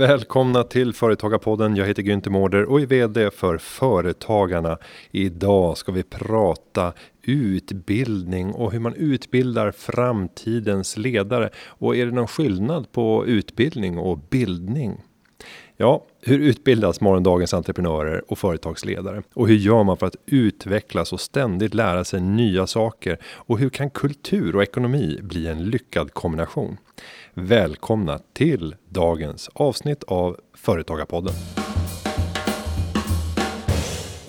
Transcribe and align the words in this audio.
Välkomna 0.00 0.62
till 0.62 0.92
Företagarpodden. 0.92 1.76
Jag 1.76 1.86
heter 1.86 2.02
Günther 2.02 2.30
Mårder 2.30 2.64
och 2.64 2.80
är 2.80 2.86
VD 2.86 3.30
för 3.30 3.58
Företagarna. 3.58 4.78
Idag 5.10 5.78
ska 5.78 5.92
vi 5.92 6.02
prata 6.02 6.92
utbildning 7.22 8.52
och 8.52 8.72
hur 8.72 8.80
man 8.80 8.94
utbildar 8.94 9.70
framtidens 9.70 10.96
ledare. 10.96 11.50
Och 11.66 11.96
är 11.96 12.06
det 12.06 12.12
någon 12.12 12.28
skillnad 12.28 12.92
på 12.92 13.26
utbildning 13.26 13.98
och 13.98 14.18
bildning? 14.18 15.02
Ja, 15.82 16.04
hur 16.20 16.38
utbildas 16.38 17.00
morgondagens 17.00 17.54
entreprenörer 17.54 18.22
och 18.32 18.38
företagsledare? 18.38 19.22
Och 19.34 19.48
hur 19.48 19.54
gör 19.54 19.84
man 19.84 19.96
för 19.96 20.06
att 20.06 20.16
utvecklas 20.26 21.12
och 21.12 21.20
ständigt 21.20 21.74
lära 21.74 22.04
sig 22.04 22.20
nya 22.20 22.66
saker? 22.66 23.18
Och 23.24 23.58
hur 23.58 23.70
kan 23.70 23.90
kultur 23.90 24.56
och 24.56 24.62
ekonomi 24.62 25.18
bli 25.22 25.46
en 25.46 25.64
lyckad 25.64 26.14
kombination? 26.14 26.76
Välkomna 27.34 28.20
till 28.32 28.74
dagens 28.88 29.50
avsnitt 29.52 30.02
av 30.02 30.36
Företagarpodden. 30.54 31.34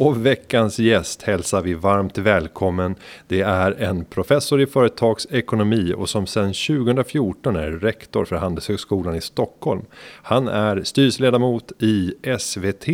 Och 0.01 0.25
veckans 0.25 0.79
gäst 0.79 1.21
hälsar 1.21 1.61
vi 1.61 1.73
varmt 1.73 2.17
välkommen. 2.17 2.95
Det 3.27 3.41
är 3.41 3.71
en 3.71 4.05
professor 4.05 4.61
i 4.61 4.65
företagsekonomi 4.65 5.93
och 5.97 6.09
som 6.09 6.27
sedan 6.27 6.53
2014 6.53 7.55
är 7.55 7.71
rektor 7.71 8.25
för 8.25 8.35
Handelshögskolan 8.35 9.15
i 9.15 9.21
Stockholm. 9.21 9.81
Han 10.23 10.47
är 10.47 10.83
styrelseledamot 10.83 11.71
i 11.79 12.13
SVT 12.39 12.87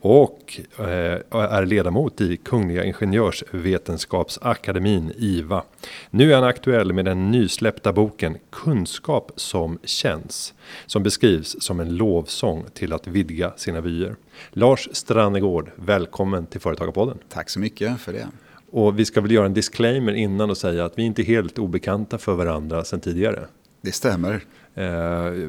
och 0.00 0.60
eh, 0.78 1.18
är 1.30 1.66
ledamot 1.66 2.20
i 2.20 2.36
Kungliga 2.36 2.84
Ingenjörsvetenskapsakademin 2.84 5.12
IVA. 5.16 5.62
Nu 6.10 6.32
är 6.32 6.34
han 6.34 6.44
aktuell 6.44 6.92
med 6.92 7.04
den 7.04 7.30
nysläppta 7.30 7.92
boken 7.92 8.36
Kunskap 8.50 9.32
som 9.36 9.78
känns 9.84 10.54
som 10.86 11.02
beskrivs 11.02 11.56
som 11.62 11.80
en 11.80 11.96
lovsång 11.96 12.64
till 12.74 12.92
att 12.92 13.06
vidga 13.06 13.52
sina 13.56 13.80
vyer. 13.80 14.16
Lars 14.52 14.88
Strannegård, 14.92 15.70
välkommen 15.76 16.46
till 16.46 16.60
Företagarpodden. 16.60 17.18
Tack 17.28 17.50
så 17.50 17.60
mycket 17.60 18.00
för 18.00 18.12
det. 18.12 18.26
Och 18.70 18.98
vi 18.98 19.04
ska 19.04 19.20
väl 19.20 19.30
göra 19.30 19.46
en 19.46 19.54
disclaimer 19.54 20.12
innan 20.12 20.50
och 20.50 20.56
säga 20.56 20.84
att 20.84 20.98
vi 20.98 21.02
inte 21.02 21.22
är 21.22 21.24
helt 21.24 21.58
obekanta 21.58 22.18
för 22.18 22.34
varandra 22.34 22.84
sedan 22.84 23.00
tidigare. 23.00 23.46
Det 23.80 23.92
stämmer. 23.92 24.40
Eh, 24.74 24.84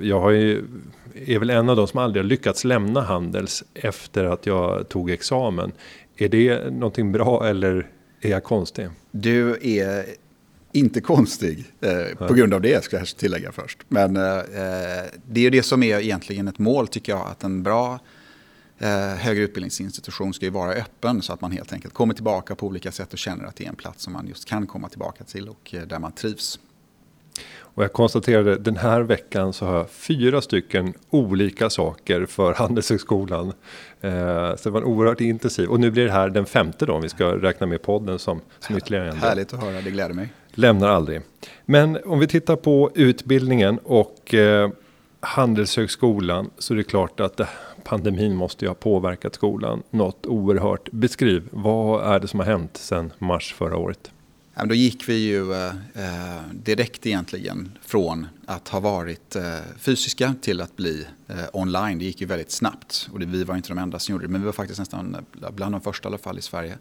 jag 0.02 0.34
ju, 0.34 0.64
är 1.26 1.40
väl 1.40 1.50
en 1.50 1.70
av 1.70 1.76
de 1.76 1.88
som 1.88 2.00
aldrig 2.00 2.24
har 2.24 2.30
lyckats 2.30 2.64
lämna 2.64 3.02
Handels 3.02 3.64
efter 3.74 4.24
att 4.24 4.46
jag 4.46 4.90
tog 4.90 5.12
examen. 5.12 5.72
Är 6.18 6.30
det 6.30 6.72
någonting 6.72 7.12
bra 7.12 7.48
eller 7.48 7.88
är 8.22 8.30
jag 8.30 8.44
konstig? 8.44 8.90
Du 9.12 9.58
är 9.62 10.06
inte 10.76 11.02
konstig 11.02 11.66
eh, 11.82 12.28
på 12.28 12.34
grund 12.34 12.54
av 12.54 12.62
det, 12.62 12.84
ska 12.84 12.98
jag 12.98 13.08
tillägga 13.08 13.52
först. 13.52 13.78
Men 13.88 14.18
eh, 14.18 14.24
eh, 14.24 15.06
det 15.26 15.40
är 15.40 15.44
ju 15.44 15.50
det 15.50 15.64
som 15.64 15.84
är 15.84 16.00
egentligen 16.00 16.48
ett 16.48 16.60
mål, 16.60 16.88
tycker 16.88 17.12
jag, 17.12 17.28
att 17.28 17.44
en 17.44 17.64
bra 17.64 18.00
eh, 18.78 18.90
högre 19.18 19.44
utbildningsinstitution 19.44 20.34
ska 20.34 20.46
ju 20.46 20.52
vara 20.52 20.74
öppen 20.74 21.22
så 21.22 21.34
att 21.34 21.42
man 21.42 21.52
helt 21.52 21.74
enkelt 21.74 21.94
kommer 21.94 22.14
tillbaka 22.14 22.56
på 22.56 22.68
olika 22.68 22.92
sätt 22.92 23.14
och 23.14 23.20
känner 23.20 23.46
att 23.46 23.56
det 23.56 23.66
är 23.66 23.70
en 23.70 23.76
plats 23.76 24.04
som 24.04 24.14
man 24.14 24.28
just 24.28 24.46
kan 24.46 24.68
komma 24.68 24.90
tillbaka 24.90 25.24
till 25.24 25.50
och 25.50 25.76
eh, 25.76 25.82
där 25.82 26.00
man 26.00 26.12
trivs. 26.12 26.60
Och 27.76 27.84
jag 27.84 27.94
konstaterade 27.94 28.56
den 28.56 28.78
här 28.78 29.02
veckan 29.02 29.54
så 29.54 29.66
har 29.66 29.78
jag 29.78 29.90
fyra 29.90 30.42
stycken 30.42 30.94
olika 31.10 31.70
saker 31.70 32.26
för 32.26 32.54
Handelshögskolan. 32.54 33.54
Eh, 34.02 34.56
så 34.56 34.64
det 34.64 34.70
var 34.70 34.82
en 34.82 34.88
oerhört 34.88 35.22
intensiv 35.22 35.70
och 35.70 35.80
nu 35.80 35.92
blir 35.92 36.06
det 36.06 36.12
här 36.12 36.30
den 36.30 36.46
femte 36.46 36.86
då 36.86 36.94
om 36.94 37.02
vi 37.02 37.10
ska 37.10 37.26
räkna 37.26 37.68
med 37.68 37.82
podden 37.82 38.20
som, 38.20 38.42
som 38.60 38.78
ytterligare 38.78 39.10
en. 39.10 39.18
Härligt 39.18 39.54
att 39.54 39.64
höra, 39.64 39.82
det 39.82 39.92
gläder 39.92 40.14
mig. 40.14 40.30
Lämnar 40.56 40.88
aldrig. 40.88 41.22
Men 41.66 41.98
om 42.06 42.20
vi 42.20 42.28
tittar 42.28 42.56
på 42.56 42.92
utbildningen 42.96 43.80
och 43.84 44.34
eh, 44.34 44.70
Handelshögskolan 45.20 46.50
så 46.58 46.74
är 46.74 46.78
det 46.78 46.84
klart 46.84 47.20
att 47.20 47.40
eh, 47.40 47.48
pandemin 47.84 48.36
måste 48.36 48.66
ju 48.66 48.70
ha 48.70 48.76
påverkat 48.76 49.36
skolan 49.36 49.84
något 49.90 50.26
oerhört. 50.26 50.92
Beskriv, 50.92 51.48
vad 51.52 52.16
är 52.16 52.20
det 52.20 52.28
som 52.28 52.40
har 52.40 52.48
hänt 52.48 52.78
sedan 52.78 53.14
mars 53.20 53.54
förra 53.54 53.78
året? 53.78 54.12
då 54.64 54.76
gick 54.76 55.10
vi 55.10 55.16
ju 55.16 55.54
eh, 55.54 55.68
eh, 55.94 56.42
direkt 56.54 57.06
egentligen 57.06 57.78
från 57.82 58.28
att 58.46 58.68
ha 58.68 58.80
varit 58.80 59.36
eh, 59.36 59.44
fysiska 59.78 60.36
till 60.42 60.62
att 60.62 60.76
bli 60.76 61.08
eh, 61.28 61.36
online. 61.54 62.00
Det 62.00 62.06
gick 62.06 62.22
ju 62.22 62.28
väldigt 62.28 62.52
snabbt 62.52 63.10
och 63.14 63.20
det, 63.20 63.26
vi 63.26 63.44
var 63.44 63.56
inte 63.56 63.70
de 63.70 63.78
enda 63.78 64.00
som 64.00 64.14
gjorde 64.14 64.26
det 64.26 64.32
men 64.32 64.42
vi 64.42 64.46
var 64.46 64.54
faktiskt 64.54 64.80
nästan 64.80 65.18
bland 65.32 65.74
de 65.74 65.82
första 65.82 66.08
i 66.08 66.10
alla 66.10 66.18
fall 66.18 66.38
i 66.38 66.42
Sverige 66.42 66.78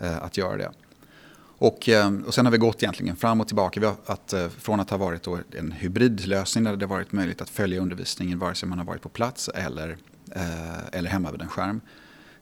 eh, 0.00 0.22
att 0.22 0.36
göra 0.36 0.56
det. 0.56 0.70
Och, 1.60 1.88
eh, 1.88 2.12
och 2.26 2.34
sen 2.34 2.46
har 2.46 2.52
vi 2.52 2.58
gått 2.58 2.82
egentligen 2.82 3.16
fram 3.16 3.40
och 3.40 3.46
tillbaka. 3.46 3.80
Vi 3.80 3.86
har 3.86 3.96
att, 4.06 4.32
eh, 4.32 4.48
från 4.48 4.80
att 4.80 4.90
ha 4.90 4.96
varit 4.96 5.26
en 5.54 5.72
hybridlösning 5.72 6.64
där 6.64 6.76
det 6.76 6.86
varit 6.86 7.12
möjligt 7.12 7.40
att 7.40 7.50
följa 7.50 7.80
undervisningen 7.80 8.38
vare 8.38 8.54
sig 8.54 8.68
man 8.68 8.78
har 8.78 8.84
varit 8.84 9.02
på 9.02 9.08
plats 9.08 9.48
eller, 9.48 9.96
eh, 10.34 10.86
eller 10.92 11.10
hemma 11.10 11.32
vid 11.32 11.42
en 11.42 11.48
skärm 11.48 11.80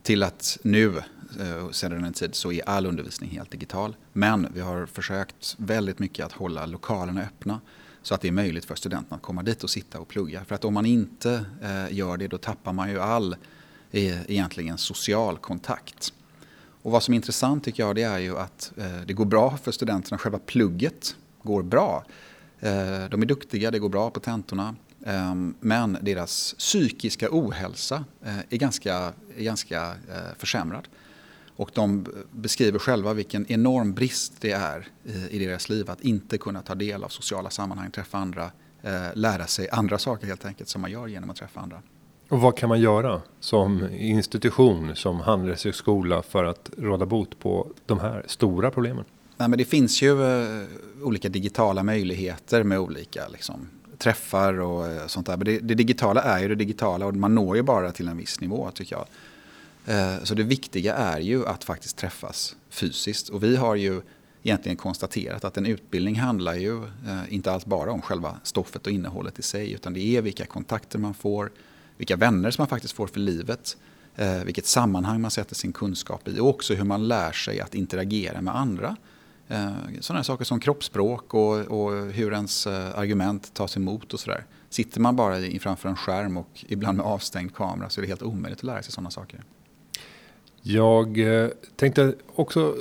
till 0.02 0.22
att 0.22 0.58
nu, 0.62 0.96
eh, 1.40 1.70
sedan 1.70 2.04
en 2.04 2.12
tid, 2.12 2.34
så 2.34 2.52
är 2.52 2.68
all 2.68 2.86
undervisning 2.86 3.30
helt 3.30 3.50
digital. 3.50 3.96
Men 4.12 4.46
vi 4.54 4.60
har 4.60 4.86
försökt 4.86 5.54
väldigt 5.58 5.98
mycket 5.98 6.26
att 6.26 6.32
hålla 6.32 6.66
lokalerna 6.66 7.22
öppna 7.22 7.60
så 8.02 8.14
att 8.14 8.20
det 8.20 8.28
är 8.28 8.32
möjligt 8.32 8.64
för 8.64 8.74
studenterna 8.74 9.16
att 9.16 9.22
komma 9.22 9.42
dit 9.42 9.64
och 9.64 9.70
sitta 9.70 10.00
och 10.00 10.08
plugga. 10.08 10.44
För 10.44 10.54
att 10.54 10.64
om 10.64 10.74
man 10.74 10.86
inte 10.86 11.44
eh, 11.62 11.94
gör 11.96 12.16
det 12.16 12.28
då 12.28 12.38
tappar 12.38 12.72
man 12.72 12.90
ju 12.90 13.00
all 13.00 13.36
eh, 13.90 14.30
egentligen 14.30 14.78
social 14.78 15.38
kontakt. 15.38 16.12
Och 16.88 16.93
vad 16.93 17.03
som 17.03 17.15
är 17.15 17.16
intressant 17.16 17.65
tycker 17.65 17.82
jag 17.82 17.97
det 17.97 18.03
är 18.03 18.19
ju 18.19 18.38
att 18.38 18.72
eh, 18.76 19.00
det 19.06 19.12
går 19.12 19.25
bra 19.25 19.56
för 19.56 19.72
studenterna. 19.72 20.19
Själva 20.19 20.38
plugget 20.38 21.16
går 21.43 21.62
bra. 21.62 22.04
Eh, 22.60 22.71
de 23.10 23.22
är 23.22 23.26
duktiga, 23.26 23.71
det 23.71 23.78
går 23.78 23.88
bra 23.88 24.10
på 24.10 24.21
tentorna. 24.21 24.76
Ehm, 25.06 25.54
men 25.60 25.98
deras 26.03 26.54
psykiska 26.59 27.28
ohälsa 27.31 28.04
eh, 28.25 28.38
är 28.50 28.56
ganska, 28.56 29.12
är 29.37 29.43
ganska 29.43 29.94
försämrad. 30.38 30.88
Och 31.56 31.71
de 31.75 32.06
beskriver 32.31 32.78
själva 32.78 33.12
vilken 33.12 33.53
enorm 33.53 33.94
brist 33.94 34.32
det 34.41 34.53
är 34.53 34.88
i 35.31 35.38
deras 35.38 35.69
liv 35.69 35.91
att 35.91 36.00
inte 36.00 36.38
kunna 36.38 36.62
ta 36.62 36.75
del 36.75 37.04
av 37.04 37.09
sociala 37.09 37.50
sammanhang, 37.50 37.91
träffa 37.91 38.19
andra, 38.19 38.50
lära 39.15 39.47
sig 39.47 39.69
andra 39.71 39.98
saker 39.98 40.27
helt 40.27 40.44
enkelt 40.44 40.69
som 40.69 40.81
man 40.81 40.91
gör 40.91 41.06
genom 41.06 41.31
att 41.31 41.37
träffa 41.37 41.60
andra. 41.60 41.82
Och 42.28 42.41
vad 42.41 42.56
kan 42.56 42.69
man 42.69 42.81
göra 42.81 43.22
som 43.41 43.89
institution, 43.93 44.97
som 44.97 45.21
handelshögskola 45.21 46.22
för 46.22 46.44
att 46.44 46.71
råda 46.77 47.06
bot 47.06 47.39
på 47.39 47.71
de 47.87 48.00
här 48.00 48.25
stora 48.27 48.71
problemen? 48.71 49.05
Nej, 49.37 49.49
men 49.49 49.59
det 49.59 49.65
finns 49.65 50.03
ju 50.03 50.22
eh, 50.22 50.66
olika 51.03 51.28
digitala 51.28 51.83
möjligheter 51.83 52.62
med 52.62 52.78
olika 52.78 53.28
liksom, 53.28 53.69
träffar 53.99 54.61
och 54.61 54.87
eh, 54.87 55.06
sånt 55.06 55.27
där. 55.27 55.37
Men 55.37 55.44
det, 55.44 55.59
det, 55.59 55.75
digitala 55.75 56.22
är 56.22 56.41
ju 56.41 56.49
det 56.49 56.55
digitala 56.55 57.06
och 57.06 57.16
man 57.16 57.34
når 57.34 57.56
ju 57.56 57.62
bara 57.62 57.93
till 57.93 58.09
en 58.09 58.16
viss 58.16 58.41
nivå 58.41 58.71
tycker 58.75 58.97
jag. 58.97 59.06
Eh, 59.97 60.22
så 60.22 60.34
det 60.34 60.43
viktiga 60.43 60.95
är 60.95 61.21
ju 61.21 61.47
att 61.47 61.65
faktiskt 61.65 61.97
träffas 61.97 62.56
fysiskt. 62.71 63.28
Och 63.28 63.43
vi 63.43 63.56
har 63.56 63.75
ju 63.75 64.00
egentligen 64.43 64.77
konstaterat 64.77 65.45
att 65.45 65.56
en 65.56 65.66
utbildning 65.66 66.16
handlar 66.16 66.55
ju 66.55 66.83
inte 67.28 67.53
alls 67.53 67.66
bara 67.66 67.93
om 67.93 68.03
själva 68.03 68.37
stoffet 68.43 68.87
och 68.87 68.93
innehållet 68.93 69.39
i 69.39 69.43
sig. 69.43 69.72
Utan 69.72 69.93
det 69.93 70.16
är 70.16 70.22
vilka 70.22 70.47
kontakter 70.47 70.99
man 70.99 71.15
får, 71.15 71.50
vilka 71.98 72.16
vänner 72.16 72.50
som 72.50 72.62
man 72.62 72.69
faktiskt 72.69 72.94
får 72.94 73.06
för 73.06 73.20
livet. 73.20 73.76
Eh, 74.16 74.44
vilket 74.44 74.66
sammanhang 74.66 75.20
man 75.20 75.31
sätter 75.31 75.54
sin 75.54 75.72
kunskap 75.72 76.28
i 76.28 76.41
och 76.41 76.48
också 76.48 76.75
hur 76.75 76.84
man 76.84 77.09
lär 77.09 77.32
sig 77.32 77.60
att 77.60 77.75
interagera 77.75 78.41
med 78.41 78.56
andra. 78.56 78.97
Eh, 79.48 79.72
sådana 80.00 80.25
saker 80.25 80.44
som 80.44 80.60
kroppsspråk 80.60 81.34
och, 81.34 81.56
och 81.56 82.12
hur 82.12 82.32
ens 82.32 82.66
eh, 82.66 82.98
argument 82.98 83.54
tas 83.54 83.76
emot 83.76 84.14
och 84.14 84.20
sådär. 84.20 84.44
Sitter 84.70 85.00
man 85.00 85.16
bara 85.16 85.59
framför 85.60 85.88
en 85.88 85.97
skärm 85.97 86.36
och 86.36 86.64
ibland 86.69 86.97
med 86.97 87.06
avstängd 87.06 87.54
kamera 87.54 87.91
så 87.91 88.00
är 88.00 88.03
det 88.03 88.09
helt 88.09 88.22
omöjligt 88.22 88.59
att 88.59 88.65
lära 88.65 88.82
sig 88.82 88.92
sådana 88.92 89.10
saker. 89.10 89.44
Jag 90.62 91.19
tänkte 91.76 92.15
också 92.34 92.76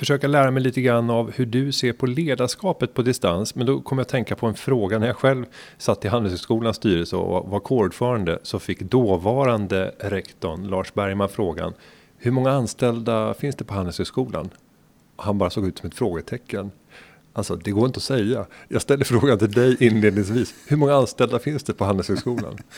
försöka 0.00 0.28
lära 0.28 0.50
mig 0.50 0.62
lite 0.62 0.80
grann 0.80 1.10
av 1.10 1.32
hur 1.32 1.46
du 1.46 1.72
ser 1.72 1.92
på 1.92 2.06
ledarskapet 2.06 2.94
på 2.94 3.02
distans. 3.02 3.54
Men 3.54 3.66
då 3.66 3.80
kommer 3.80 4.00
jag 4.00 4.04
att 4.04 4.08
tänka 4.08 4.36
på 4.36 4.46
en 4.46 4.54
fråga. 4.54 4.98
När 4.98 5.06
jag 5.06 5.16
själv 5.16 5.44
satt 5.78 6.04
i 6.04 6.08
Handelshögskolans 6.08 6.76
styrelse 6.76 7.16
och 7.16 7.50
var 7.50 7.60
kårordförande 7.60 8.38
så 8.42 8.58
fick 8.58 8.80
dåvarande 8.80 9.94
rektorn 9.98 10.68
Lars 10.68 10.94
Bergman 10.94 11.28
frågan. 11.28 11.72
Hur 12.18 12.30
många 12.30 12.50
anställda 12.50 13.34
finns 13.34 13.56
det 13.56 13.64
på 13.64 13.74
Handelshögskolan? 13.74 14.50
han 15.16 15.38
bara 15.38 15.50
såg 15.50 15.66
ut 15.66 15.78
som 15.78 15.88
ett 15.88 15.94
frågetecken. 15.94 16.70
Alltså 17.32 17.56
det 17.56 17.70
går 17.70 17.86
inte 17.86 17.96
att 17.96 18.02
säga. 18.02 18.46
Jag 18.68 18.82
ställer 18.82 19.04
frågan 19.04 19.38
till 19.38 19.52
dig 19.52 19.76
inledningsvis. 19.80 20.54
Hur 20.66 20.76
många 20.76 20.94
anställda 20.94 21.38
finns 21.38 21.62
det 21.62 21.72
på 21.72 21.84
Handelshögskolan? 21.84 22.58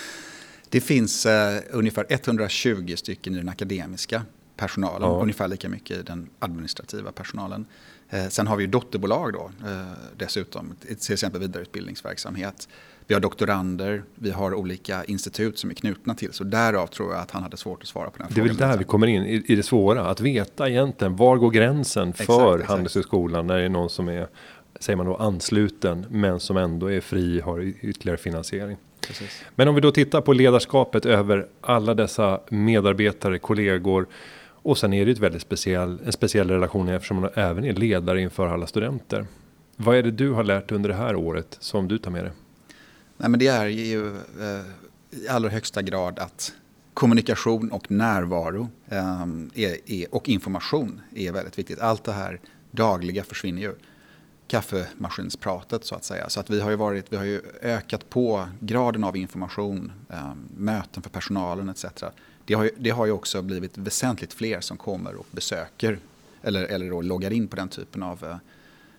Det 0.68 0.80
finns 0.80 1.26
eh, 1.26 1.60
ungefär 1.70 2.06
120 2.08 2.94
stycken 2.96 3.34
i 3.34 3.36
den 3.36 3.48
akademiska 3.48 4.22
personalen. 4.62 5.08
Ja. 5.08 5.22
Ungefär 5.22 5.48
lika 5.48 5.68
mycket 5.68 5.96
i 5.98 6.02
den 6.02 6.30
administrativa 6.38 7.12
personalen. 7.12 7.66
Eh, 8.10 8.28
sen 8.28 8.46
har 8.46 8.56
vi 8.56 8.64
ju 8.64 8.70
dotterbolag 8.70 9.32
då 9.32 9.50
eh, 9.68 9.86
dessutom. 10.16 10.74
Till 11.00 11.12
exempel 11.12 11.40
vidareutbildningsverksamhet. 11.40 12.68
Vi 13.06 13.14
har 13.14 13.20
doktorander, 13.20 14.02
vi 14.14 14.30
har 14.30 14.54
olika 14.54 15.04
institut 15.04 15.58
som 15.58 15.70
är 15.70 15.74
knutna 15.74 16.14
till. 16.14 16.32
Så 16.32 16.44
därav 16.44 16.86
tror 16.86 17.12
jag 17.12 17.20
att 17.20 17.30
han 17.30 17.42
hade 17.42 17.56
svårt 17.56 17.82
att 17.82 17.88
svara 17.88 18.10
på 18.10 18.18
den 18.18 18.28
frågan. 18.28 18.46
Det 18.46 18.52
är 18.52 18.58
väl 18.58 18.70
där 18.70 18.78
vi 18.78 18.84
kommer 18.84 19.06
in 19.06 19.22
i, 19.22 19.44
i 19.46 19.56
det 19.56 19.62
svåra. 19.62 20.06
Att 20.06 20.20
veta 20.20 20.68
egentligen 20.68 21.16
var 21.16 21.36
går 21.36 21.50
gränsen 21.50 22.12
för 22.12 22.54
exakt, 22.54 22.70
Handelshögskolan 22.70 23.46
när 23.46 23.58
det 23.58 23.64
är 23.64 23.68
någon 23.68 23.90
som 23.90 24.08
är 24.08 24.28
säger 24.80 24.96
man 24.96 25.06
då 25.06 25.16
ansluten 25.16 26.06
men 26.10 26.40
som 26.40 26.56
ändå 26.56 26.90
är 26.90 27.00
fri 27.00 27.40
har 27.40 27.60
ytterligare 27.60 28.18
finansiering. 28.18 28.76
Precis. 29.06 29.44
Men 29.54 29.68
om 29.68 29.74
vi 29.74 29.80
då 29.80 29.90
tittar 29.90 30.20
på 30.20 30.32
ledarskapet 30.32 31.06
över 31.06 31.46
alla 31.60 31.94
dessa 31.94 32.40
medarbetare, 32.48 33.38
kollegor 33.38 34.06
och 34.62 34.78
sen 34.78 34.92
är 34.92 35.04
det 35.04 35.08
ju 35.08 35.12
ett 35.12 35.18
väldigt 35.18 35.42
speciell, 35.42 36.00
en 36.04 36.12
speciell 36.12 36.50
relation 36.50 36.88
eftersom 36.88 37.16
hon 37.16 37.28
även 37.34 37.64
är 37.64 37.72
ledare 37.72 38.20
inför 38.20 38.48
alla 38.48 38.66
studenter. 38.66 39.26
Vad 39.76 39.96
är 39.96 40.02
det 40.02 40.10
du 40.10 40.30
har 40.30 40.44
lärt 40.44 40.72
under 40.72 40.88
det 40.88 40.94
här 40.94 41.16
året 41.16 41.56
som 41.60 41.88
du 41.88 41.98
tar 41.98 42.10
med 42.10 42.24
dig? 42.24 42.32
Nej, 43.16 43.30
men 43.30 43.40
det 43.40 43.46
är 43.46 43.66
ju 43.66 44.06
eh, 44.16 44.62
i 45.10 45.28
allra 45.28 45.50
högsta 45.50 45.82
grad 45.82 46.18
att 46.18 46.52
kommunikation 46.94 47.72
och 47.72 47.90
närvaro 47.90 48.68
eh, 48.88 49.22
är, 49.54 49.90
är, 49.90 50.14
och 50.14 50.28
information 50.28 51.00
är 51.14 51.32
väldigt 51.32 51.58
viktigt. 51.58 51.80
Allt 51.80 52.04
det 52.04 52.12
här 52.12 52.40
dagliga 52.70 53.24
försvinner 53.24 53.62
ju. 53.62 53.74
Kaffemaskinspratet 54.48 55.84
så 55.84 55.94
att 55.94 56.04
säga. 56.04 56.28
Så 56.28 56.40
att 56.40 56.50
vi 56.50 56.60
har 56.60 56.70
ju, 56.70 56.76
varit, 56.76 57.12
vi 57.12 57.16
har 57.16 57.24
ju 57.24 57.42
ökat 57.62 58.10
på 58.10 58.48
graden 58.60 59.04
av 59.04 59.16
information, 59.16 59.92
eh, 60.10 60.32
möten 60.56 61.02
för 61.02 61.10
personalen 61.10 61.68
etc. 61.68 61.84
Det 62.52 62.56
har, 62.56 62.64
ju, 62.64 62.70
det 62.78 62.90
har 62.90 63.06
ju 63.06 63.12
också 63.12 63.42
blivit 63.42 63.78
väsentligt 63.78 64.32
fler 64.32 64.60
som 64.60 64.76
kommer 64.76 65.14
och 65.14 65.26
besöker 65.30 65.98
eller, 66.42 66.64
eller 66.64 66.90
då 66.90 67.00
loggar 67.00 67.32
in 67.32 67.48
på 67.48 67.56
den 67.56 67.68
typen 67.68 68.02
av, 68.02 68.38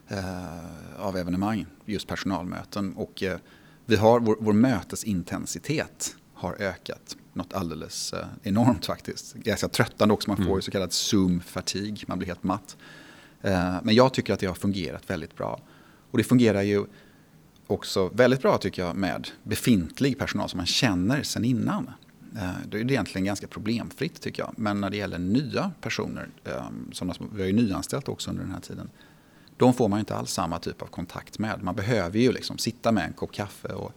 eh, 0.07 0.99
av 0.99 1.17
evenemang, 1.17 1.65
just 1.85 2.07
personalmöten. 2.07 2.93
Och 2.93 3.23
eh, 3.23 3.37
vi 3.85 3.95
har, 3.95 4.19
vår, 4.19 4.37
vår 4.39 4.53
mötesintensitet 4.53 6.15
har 6.33 6.61
ökat 6.61 7.17
något 7.33 7.53
alldeles 7.53 8.13
eh, 8.13 8.25
enormt 8.43 8.85
faktiskt. 8.85 9.33
Ganska 9.33 9.67
tröttande 9.67 10.13
också, 10.13 10.29
man 10.29 10.37
får 10.37 10.43
mm. 10.43 10.55
ju 10.55 10.61
så 10.61 10.71
kallad 10.71 10.91
zoom-fatig, 10.91 12.03
man 12.07 12.17
blir 12.17 12.27
helt 12.27 12.43
matt. 12.43 12.77
Eh, 13.41 13.75
men 13.83 13.95
jag 13.95 14.13
tycker 14.13 14.33
att 14.33 14.39
det 14.39 14.47
har 14.47 14.55
fungerat 14.55 15.09
väldigt 15.09 15.35
bra. 15.35 15.59
Och 16.11 16.17
det 16.17 16.23
fungerar 16.23 16.61
ju 16.61 16.85
också 17.67 18.07
väldigt 18.13 18.41
bra 18.41 18.57
tycker 18.57 18.85
jag 18.85 18.95
med 18.95 19.27
befintlig 19.43 20.19
personal 20.19 20.49
som 20.49 20.57
man 20.57 20.65
känner 20.65 21.23
sen 21.23 21.45
innan. 21.45 21.89
Eh, 22.35 22.51
då 22.65 22.77
är 22.77 22.83
det 22.83 22.93
egentligen 22.93 23.25
ganska 23.25 23.47
problemfritt 23.47 24.21
tycker 24.21 24.43
jag. 24.43 24.53
Men 24.57 24.81
när 24.81 24.89
det 24.89 24.97
gäller 24.97 25.19
nya 25.19 25.71
personer, 25.81 26.29
ehm, 26.43 26.91
som 26.91 27.13
vi 27.33 27.41
har 27.41 27.47
ju 27.47 27.53
nyanställt 27.53 28.07
också 28.07 28.29
under 28.29 28.43
den 28.43 28.51
här 28.51 28.59
tiden. 28.59 28.89
De 29.57 29.73
får 29.73 29.87
man 29.87 29.99
inte 29.99 30.15
alls 30.15 30.31
samma 30.31 30.59
typ 30.59 30.81
av 30.81 30.87
kontakt 30.87 31.39
med. 31.39 31.63
Man 31.63 31.75
behöver 31.75 32.19
ju 32.19 32.31
liksom 32.31 32.57
sitta 32.57 32.91
med 32.91 33.05
en 33.05 33.13
kopp 33.13 33.31
kaffe 33.31 33.67
och 33.67 33.91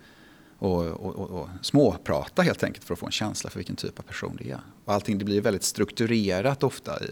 och, 0.58 0.86
och, 0.86 1.16
och, 1.16 1.30
och, 1.30 1.48
småprata 1.62 2.42
helt 2.42 2.62
enkelt 2.62 2.84
för 2.84 2.94
att 2.94 3.00
få 3.00 3.06
en 3.06 3.12
känsla 3.12 3.50
för 3.50 3.58
vilken 3.58 3.76
typ 3.76 3.98
av 3.98 4.02
person 4.02 4.36
det 4.38 4.50
är. 4.50 4.60
Och 4.84 4.94
allting 4.94 5.18
det 5.18 5.24
blir 5.24 5.40
väldigt 5.40 5.62
strukturerat 5.62 6.62
ofta. 6.62 7.04
I, 7.04 7.08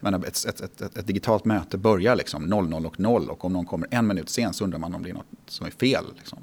menar, 0.00 0.18
ett, 0.26 0.44
ett, 0.44 0.60
ett, 0.60 0.96
ett, 0.96 1.06
digitalt 1.06 1.44
möte 1.44 1.78
börjar 1.78 2.16
liksom 2.16 2.42
00 2.42 2.86
och 2.86 3.00
0 3.00 3.30
och 3.30 3.44
om 3.44 3.52
någon 3.52 3.66
kommer 3.66 3.88
en 3.90 4.06
minut 4.06 4.28
sen 4.28 4.52
så 4.52 4.64
undrar 4.64 4.78
man 4.78 4.94
om 4.94 5.02
det 5.02 5.10
är 5.10 5.14
något 5.14 5.26
som 5.46 5.66
är 5.66 5.70
fel. 5.70 6.04
Liksom. 6.16 6.38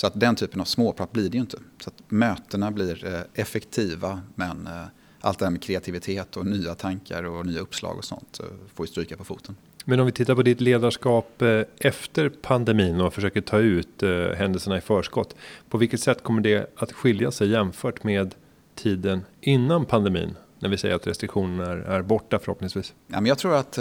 Så 0.00 0.06
att 0.06 0.20
den 0.20 0.36
typen 0.36 0.60
av 0.60 0.64
småprat 0.64 1.12
blir 1.12 1.30
det 1.30 1.36
ju 1.36 1.40
inte. 1.40 1.58
Så 1.80 1.90
att 1.90 2.02
mötena 2.08 2.70
blir 2.70 3.06
eh, 3.06 3.20
effektiva 3.34 4.20
men 4.34 4.66
eh, 4.66 4.72
allt 5.20 5.38
det 5.38 5.44
här 5.44 5.50
med 5.50 5.62
kreativitet 5.62 6.36
och 6.36 6.46
nya 6.46 6.74
tankar 6.74 7.22
och 7.24 7.46
nya 7.46 7.60
uppslag 7.60 7.98
och 7.98 8.04
sånt 8.04 8.40
eh, 8.40 8.46
får 8.74 8.86
ju 8.86 8.90
stryka 8.90 9.16
på 9.16 9.24
foten. 9.24 9.56
Men 9.84 10.00
om 10.00 10.06
vi 10.06 10.12
tittar 10.12 10.34
på 10.34 10.42
ditt 10.42 10.60
ledarskap 10.60 11.42
efter 11.78 12.28
pandemin 12.28 13.00
och 13.00 13.14
försöker 13.14 13.40
ta 13.40 13.58
ut 13.58 14.02
händelserna 14.36 14.76
i 14.76 14.80
förskott. 14.80 15.36
På 15.68 15.78
vilket 15.78 16.00
sätt 16.00 16.22
kommer 16.22 16.40
det 16.40 16.72
att 16.76 16.92
skilja 16.92 17.30
sig 17.30 17.48
jämfört 17.48 18.04
med 18.04 18.34
tiden 18.74 19.20
innan 19.40 19.84
pandemin? 19.84 20.36
När 20.58 20.68
vi 20.68 20.76
säger 20.76 20.94
att 20.94 21.06
restriktionerna 21.06 21.72
är, 21.72 22.02
borta 22.02 22.38
förhoppningsvis. 22.38 22.94
Ja, 23.06 23.20
men 23.20 23.26
jag 23.26 23.38
tror 23.38 23.54
att, 23.56 23.78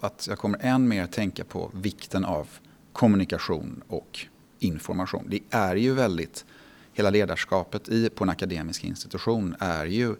att 0.00 0.26
jag 0.30 0.38
kommer 0.38 0.58
än 0.62 0.88
mer 0.88 1.06
tänka 1.06 1.44
på 1.44 1.70
vikten 1.74 2.24
av 2.24 2.48
kommunikation 2.92 3.82
och 3.88 4.26
information. 4.58 5.24
Det 5.28 5.40
är 5.50 5.76
ju 5.76 5.94
väldigt, 5.94 6.44
hela 6.92 7.10
ledarskapet 7.10 7.88
i, 7.88 8.08
på 8.08 8.24
en 8.24 8.30
akademisk 8.30 8.84
institution 8.84 9.54
är 9.58 9.86
ju 9.86 10.16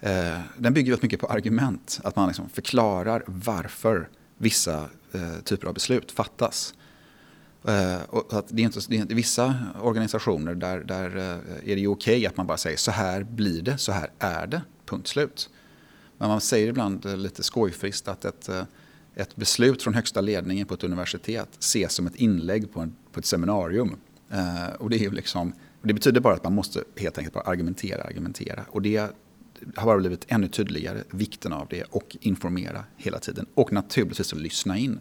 Eh, 0.00 0.40
den 0.56 0.74
bygger 0.74 0.92
väldigt 0.92 1.02
mycket 1.02 1.20
på 1.20 1.26
argument. 1.26 2.00
Att 2.04 2.16
man 2.16 2.28
liksom 2.28 2.48
förklarar 2.48 3.22
varför 3.26 4.08
vissa 4.38 4.88
eh, 5.12 5.40
typer 5.44 5.66
av 5.66 5.74
beslut 5.74 6.12
fattas. 6.12 6.74
Eh, 7.64 8.02
och 8.08 8.32
att 8.32 8.46
det 8.48 8.62
är 8.62 8.64
inte, 8.64 8.80
det 8.88 8.96
är 8.96 9.00
inte, 9.00 9.14
vissa 9.14 9.54
organisationer 9.82 10.54
där, 10.54 10.80
där 10.80 11.16
eh, 11.16 11.72
är 11.72 11.76
det 11.76 11.86
okej 11.86 11.86
okay 11.86 12.26
att 12.26 12.36
man 12.36 12.46
bara 12.46 12.56
säger 12.56 12.76
så 12.76 12.90
här 12.90 13.22
blir 13.22 13.62
det, 13.62 13.78
så 13.78 13.92
här 13.92 14.10
är 14.18 14.46
det, 14.46 14.62
punkt 14.86 15.08
slut. 15.08 15.50
Men 16.18 16.28
man 16.28 16.40
säger 16.40 16.68
ibland 16.68 17.06
eh, 17.06 17.16
lite 17.16 17.42
skojfriskt 17.42 18.08
att 18.08 18.24
ett, 18.24 18.48
eh, 18.48 18.62
ett 19.14 19.36
beslut 19.36 19.82
från 19.82 19.94
högsta 19.94 20.20
ledningen 20.20 20.66
på 20.66 20.74
ett 20.74 20.84
universitet 20.84 21.48
ses 21.58 21.92
som 21.92 22.06
ett 22.06 22.16
inlägg 22.16 22.72
på, 22.72 22.80
en, 22.80 22.96
på 23.12 23.20
ett 23.20 23.26
seminarium. 23.26 23.96
Eh, 24.30 24.74
och 24.78 24.90
det, 24.90 24.96
är 24.96 25.00
ju 25.00 25.10
liksom, 25.10 25.52
det 25.82 25.94
betyder 25.94 26.20
bara 26.20 26.34
att 26.34 26.44
man 26.44 26.54
måste 26.54 26.84
helt 26.96 27.18
enkelt 27.18 27.34
bara 27.34 27.44
argumentera, 27.44 28.02
argumentera. 28.02 28.64
Och 28.68 28.82
det 28.82 29.10
har 29.76 29.86
bara 29.86 29.98
blivit 29.98 30.24
ännu 30.28 30.48
tydligare, 30.48 31.02
vikten 31.10 31.52
av 31.52 31.66
det 31.70 31.82
och 31.82 32.16
informera 32.20 32.84
hela 32.96 33.18
tiden. 33.18 33.46
Och 33.54 33.72
naturligtvis 33.72 34.32
att 34.32 34.38
lyssna 34.38 34.78
in. 34.78 35.00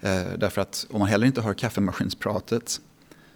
Eh, 0.00 0.38
därför 0.38 0.60
att 0.60 0.86
om 0.90 0.98
man 0.98 1.08
heller 1.08 1.26
inte 1.26 1.40
hör 1.40 1.54
kaffemaskinspratet 1.54 2.80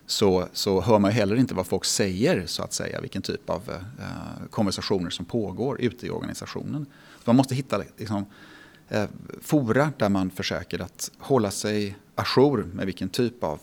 så, 0.07 0.49
så 0.53 0.81
hör 0.81 0.99
man 0.99 1.11
heller 1.11 1.37
inte 1.37 1.55
vad 1.55 1.67
folk 1.67 1.85
säger, 1.85 2.47
så 2.47 2.63
att 2.63 2.73
säga, 2.73 3.01
vilken 3.01 3.23
typ 3.23 3.51
av 3.51 3.63
eh, 3.99 4.47
konversationer 4.51 5.11
som 5.11 5.25
pågår 5.25 5.81
ute 5.81 6.07
i 6.07 6.11
organisationen. 6.11 6.87
Man 7.25 7.37
måste 7.37 7.55
hitta 7.55 7.83
liksom, 7.97 8.27
eh, 8.89 9.05
fora 9.41 9.93
där 9.97 10.09
man 10.09 10.31
försöker 10.31 10.79
att 10.83 11.11
hålla 11.19 11.51
sig 11.51 11.97
ajour 12.15 12.69
med 12.73 12.87
vilken 12.87 13.09
typ 13.09 13.45
av 13.45 13.61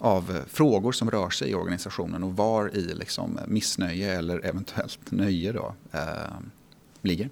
av 0.00 0.30
eh, 0.30 0.42
frågor 0.46 0.92
som 0.92 1.10
rör 1.10 1.30
sig 1.30 1.50
i 1.50 1.54
organisationen 1.54 2.22
och 2.22 2.36
var 2.36 2.76
i 2.76 2.94
liksom 2.94 3.38
missnöje 3.46 4.18
eller 4.18 4.46
eventuellt 4.46 5.10
nöje 5.10 5.52
då, 5.52 5.74
eh, 5.92 6.00
ligger. 7.02 7.30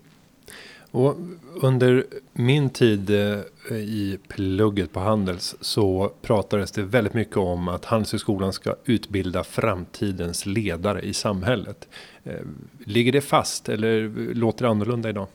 Och 0.91 1.17
under 1.63 2.07
min 2.33 2.71
tid 2.71 3.11
eh, 3.11 3.77
i 3.77 4.19
plugget 4.29 4.93
på 4.93 5.01
Handels 5.01 5.57
så 5.61 6.13
pratades 6.23 6.73
det 6.73 6.83
väldigt 6.83 7.15
mycket 7.15 7.37
om 7.37 7.69
att 7.69 7.85
Handelshögskolan 7.85 8.53
ska 8.53 8.75
utbilda 8.85 9.45
framtidens 9.45 10.47
ledare 10.47 11.03
i 11.03 11.15
samhället. 11.15 11.89
Eh, 12.25 12.41
ligger 12.85 13.13
det 13.13 13.21
fast 13.21 13.69
eller 13.69 14.09
låter 14.35 14.65
det 14.65 14.71
annorlunda 14.71 15.09
idag? 15.09 15.27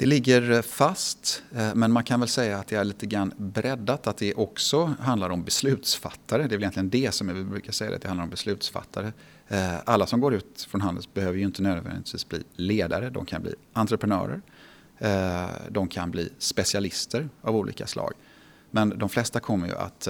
Det 0.00 0.06
ligger 0.06 0.62
fast, 0.62 1.42
eh, 1.54 1.74
men 1.74 1.92
man 1.92 2.04
kan 2.04 2.20
väl 2.20 2.28
säga 2.28 2.58
att 2.58 2.66
det 2.66 2.76
är 2.76 2.84
lite 2.84 3.06
grann 3.06 3.32
breddat. 3.36 4.06
Att 4.06 4.16
det 4.16 4.34
också 4.34 4.94
handlar 5.00 5.30
om 5.30 5.44
beslutsfattare. 5.44 6.42
Det 6.42 6.46
är 6.46 6.48
väl 6.48 6.62
egentligen 6.62 6.90
det 6.90 7.14
som 7.14 7.34
vi 7.34 7.44
brukar 7.44 7.72
säga, 7.72 7.94
att 7.94 8.02
det 8.02 8.08
handlar 8.08 8.24
om 8.24 8.30
beslutsfattare. 8.30 9.12
Eh, 9.48 9.74
alla 9.84 10.06
som 10.06 10.20
går 10.20 10.34
ut 10.34 10.66
från 10.70 10.80
Handels 10.80 11.14
behöver 11.14 11.38
ju 11.38 11.44
inte 11.44 11.62
nödvändigtvis 11.62 12.28
bli 12.28 12.42
ledare. 12.56 13.10
De 13.10 13.26
kan 13.26 13.42
bli 13.42 13.54
entreprenörer. 13.72 14.42
Eh, 14.98 15.48
de 15.68 15.88
kan 15.88 16.10
bli 16.10 16.28
specialister 16.38 17.28
av 17.42 17.56
olika 17.56 17.86
slag. 17.86 18.12
Men 18.70 18.98
de 18.98 19.08
flesta 19.08 19.40
kommer 19.40 19.66
ju 19.66 19.74
att 19.74 20.08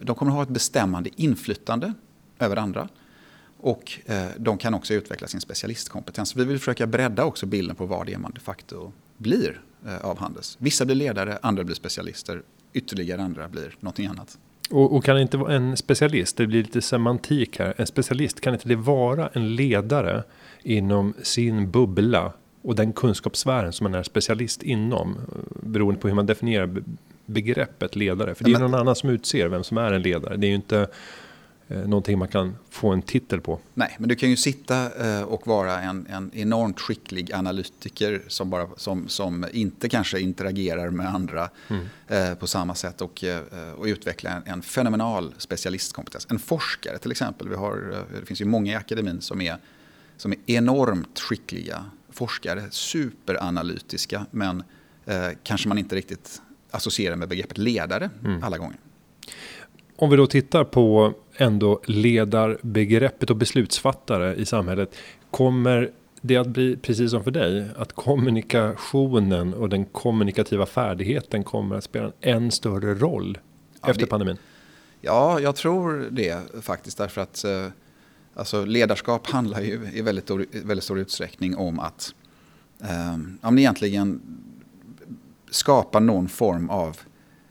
de 0.00 0.14
kommer 0.14 0.32
att 0.32 0.36
ha 0.36 0.42
ett 0.42 0.48
bestämmande 0.48 1.10
inflytande 1.16 1.92
över 2.38 2.56
andra. 2.56 2.88
Och 3.58 4.00
de 4.36 4.58
kan 4.58 4.74
också 4.74 4.94
utveckla 4.94 5.28
sin 5.28 5.40
specialistkompetens. 5.40 6.36
Vi 6.36 6.44
vill 6.44 6.58
försöka 6.58 6.86
bredda 6.86 7.24
också 7.24 7.46
bilden 7.46 7.76
på 7.76 7.86
vad 7.86 8.06
det 8.06 8.12
är 8.12 8.18
man 8.18 8.32
de 8.34 8.40
facto 8.40 8.92
blir 9.16 9.60
eh, 9.86 9.96
av 9.96 10.18
Handels. 10.18 10.56
Vissa 10.60 10.84
blir 10.84 10.96
ledare, 10.96 11.38
andra 11.42 11.64
blir 11.64 11.74
specialister, 11.74 12.42
ytterligare 12.72 13.22
andra 13.22 13.48
blir 13.48 13.74
någonting 13.80 14.06
annat. 14.06 14.38
Och, 14.70 14.96
och, 14.96 15.04
kan 15.04 15.18
inte 15.18 15.36
vara 15.36 15.54
en 15.54 15.76
specialist, 15.76 16.36
det 16.36 16.46
blir 16.46 16.62
lite 16.62 16.82
semantik 16.82 17.58
här. 17.58 17.74
En 17.76 17.86
specialist, 17.86 18.40
kan 18.40 18.54
inte 18.54 18.68
det 18.68 18.76
vara 18.76 19.28
en 19.28 19.54
ledare 19.54 20.22
inom 20.62 21.14
sin 21.22 21.70
bubbla 21.70 22.32
och 22.62 22.74
den 22.74 22.92
kunskapssfären 22.92 23.72
som 23.72 23.84
man 23.84 23.94
är 23.94 24.02
specialist 24.02 24.62
inom? 24.62 25.16
Beroende 25.62 26.00
på 26.00 26.08
hur 26.08 26.14
man 26.14 26.26
definierar 26.26 26.82
begreppet 27.26 27.96
ledare. 27.96 28.34
För 28.34 28.44
det 28.44 28.52
är 28.52 28.58
någon 28.58 28.74
annan 28.74 28.96
som 28.96 29.10
utser 29.10 29.48
vem 29.48 29.64
som 29.64 29.78
är 29.78 29.92
en 29.92 30.02
ledare. 30.02 30.36
Det 30.36 30.46
är 30.46 30.48
ju 30.48 30.54
inte 30.54 30.78
eh, 30.78 30.86
någonting 31.68 32.18
man 32.18 32.28
kan 32.28 32.56
få 32.70 32.92
en 32.92 33.02
titel 33.02 33.40
på. 33.40 33.58
Nej, 33.74 33.96
men 33.98 34.08
du 34.08 34.14
kan 34.14 34.30
ju 34.30 34.36
sitta 34.36 35.06
eh, 35.06 35.22
och 35.22 35.46
vara 35.46 35.80
en, 35.80 36.06
en 36.06 36.30
enormt 36.34 36.80
skicklig 36.80 37.32
analytiker 37.32 38.22
som, 38.28 38.50
bara, 38.50 38.68
som, 38.76 39.08
som 39.08 39.46
inte 39.52 39.88
kanske 39.88 40.20
interagerar 40.20 40.90
med 40.90 41.14
andra 41.14 41.50
mm. 41.68 41.86
eh, 42.08 42.34
på 42.34 42.46
samma 42.46 42.74
sätt 42.74 43.00
och, 43.00 43.24
eh, 43.24 43.42
och 43.76 43.84
utveckla 43.84 44.30
en, 44.30 44.42
en, 44.46 44.62
fenomenal 44.62 45.34
specialistkompetens. 45.38 46.26
En 46.30 46.38
forskare 46.38 46.98
till 46.98 47.10
exempel, 47.10 47.48
vi 47.48 47.54
har, 47.54 47.92
eh, 47.92 48.20
det 48.20 48.26
finns 48.26 48.40
ju 48.40 48.44
många 48.44 48.72
i 48.72 48.74
akademin 48.74 49.20
som 49.20 49.40
är, 49.40 49.56
som 50.16 50.32
är 50.32 50.38
enormt 50.46 51.20
skickliga 51.20 51.84
forskare, 52.10 52.64
superanalytiska 52.70 54.26
men 54.30 54.62
eh, 55.04 55.28
kanske 55.42 55.68
man 55.68 55.78
inte 55.78 55.96
riktigt 55.96 56.42
associerar 56.70 57.16
med 57.16 57.28
begreppet 57.28 57.58
ledare 57.58 58.10
mm. 58.24 58.42
alla 58.42 58.58
gånger. 58.58 58.76
Om 59.96 60.10
vi 60.10 60.16
då 60.16 60.26
tittar 60.26 60.64
på 60.64 61.14
ändå 61.36 61.80
ledarbegreppet 61.84 63.30
och 63.30 63.36
beslutsfattare 63.36 64.34
i 64.34 64.46
samhället. 64.46 64.94
Kommer 65.30 65.90
det 66.20 66.36
att 66.36 66.46
bli 66.46 66.76
precis 66.76 67.10
som 67.10 67.24
för 67.24 67.30
dig? 67.30 67.66
Att 67.76 67.92
kommunikationen 67.92 69.54
och 69.54 69.68
den 69.68 69.84
kommunikativa 69.84 70.66
färdigheten 70.66 71.44
kommer 71.44 71.76
att 71.76 71.84
spela 71.84 72.12
en 72.20 72.36
än 72.36 72.50
större 72.50 72.94
roll 72.94 73.38
ja, 73.82 73.90
efter 73.90 74.00
det, 74.00 74.10
pandemin? 74.10 74.38
Ja, 75.00 75.40
jag 75.40 75.56
tror 75.56 76.08
det 76.10 76.38
faktiskt. 76.62 76.98
Därför 76.98 77.20
att 77.20 77.44
eh, 77.44 77.66
alltså, 78.34 78.64
ledarskap 78.64 79.26
handlar 79.30 79.60
ju 79.60 79.90
i 79.92 80.02
väldigt, 80.02 80.30
väldigt 80.52 80.84
stor 80.84 80.98
utsträckning 80.98 81.56
om 81.56 81.80
att 81.80 82.14
eh, 82.82 83.18
ja, 83.40 83.58
egentligen 83.58 84.20
skapa 85.50 86.00
någon 86.00 86.28
form 86.28 86.70
av 86.70 86.96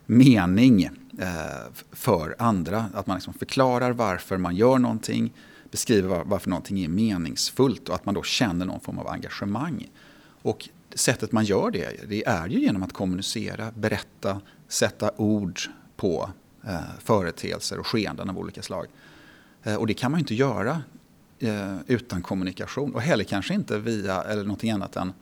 mening 0.05 0.89
Eh, 1.19 1.71
för 1.91 2.35
andra. 2.39 2.89
Att 2.93 3.07
man 3.07 3.17
liksom 3.17 3.33
förklarar 3.33 3.91
varför 3.91 4.37
man 4.37 4.55
gör 4.55 4.79
någonting, 4.79 5.33
beskriver 5.71 6.23
varför 6.25 6.49
någonting 6.49 6.83
är 6.83 6.87
meningsfullt 6.87 7.89
och 7.89 7.95
att 7.95 8.05
man 8.05 8.15
då 8.15 8.23
känner 8.23 8.65
någon 8.65 8.79
form 8.79 8.99
av 8.99 9.07
engagemang. 9.07 9.89
Och 10.41 10.69
sättet 10.95 11.31
man 11.31 11.45
gör 11.45 11.71
det, 11.71 12.09
det 12.09 12.27
är 12.27 12.47
ju 12.47 12.59
genom 12.59 12.83
att 12.83 12.93
kommunicera, 12.93 13.71
berätta, 13.71 14.41
sätta 14.67 15.11
ord 15.17 15.59
på 15.95 16.29
eh, 16.67 16.79
företeelser 16.99 17.79
och 17.79 17.87
skeenden 17.87 18.29
av 18.29 18.37
olika 18.37 18.61
slag. 18.61 18.85
Eh, 19.63 19.75
och 19.75 19.87
det 19.87 19.93
kan 19.93 20.11
man 20.11 20.19
ju 20.19 20.21
inte 20.21 20.35
göra 20.35 20.81
eh, 21.39 21.77
utan 21.87 22.21
kommunikation 22.21 22.95
och 22.95 23.01
heller 23.01 23.23
kanske 23.23 23.53
inte 23.53 23.79
via 23.79 24.23
eller 24.23 24.43
någonting 24.43 24.71
annat 24.71 24.95
än, 24.95 25.13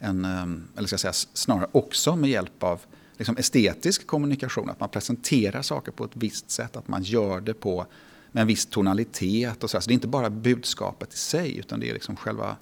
än 0.00 0.24
eh, 0.24 0.78
eller 0.78 0.86
ska 0.86 0.94
jag 0.94 1.00
säga 1.00 1.28
snarare 1.32 1.68
också 1.72 2.16
med 2.16 2.30
hjälp 2.30 2.62
av 2.62 2.80
liksom 3.18 3.36
estetisk 3.36 4.06
kommunikation. 4.06 4.70
Att 4.70 4.80
man 4.80 4.88
presenterar 4.88 5.62
saker 5.62 5.92
på 5.92 6.04
ett 6.04 6.10
visst 6.14 6.50
sätt, 6.50 6.76
att 6.76 6.88
man 6.88 7.02
gör 7.02 7.40
det 7.40 7.54
på 7.54 7.86
med 8.32 8.40
en 8.40 8.46
viss 8.46 8.66
tonalitet. 8.66 9.64
Och 9.64 9.70
så. 9.70 9.80
så 9.80 9.88
det 9.88 9.92
är 9.92 9.94
inte 9.94 10.08
bara 10.08 10.30
budskapet 10.30 11.14
i 11.14 11.16
sig 11.16 11.58
utan 11.58 11.80
det 11.80 11.90
är 11.90 11.94
liksom 11.94 12.16
själva 12.16 12.56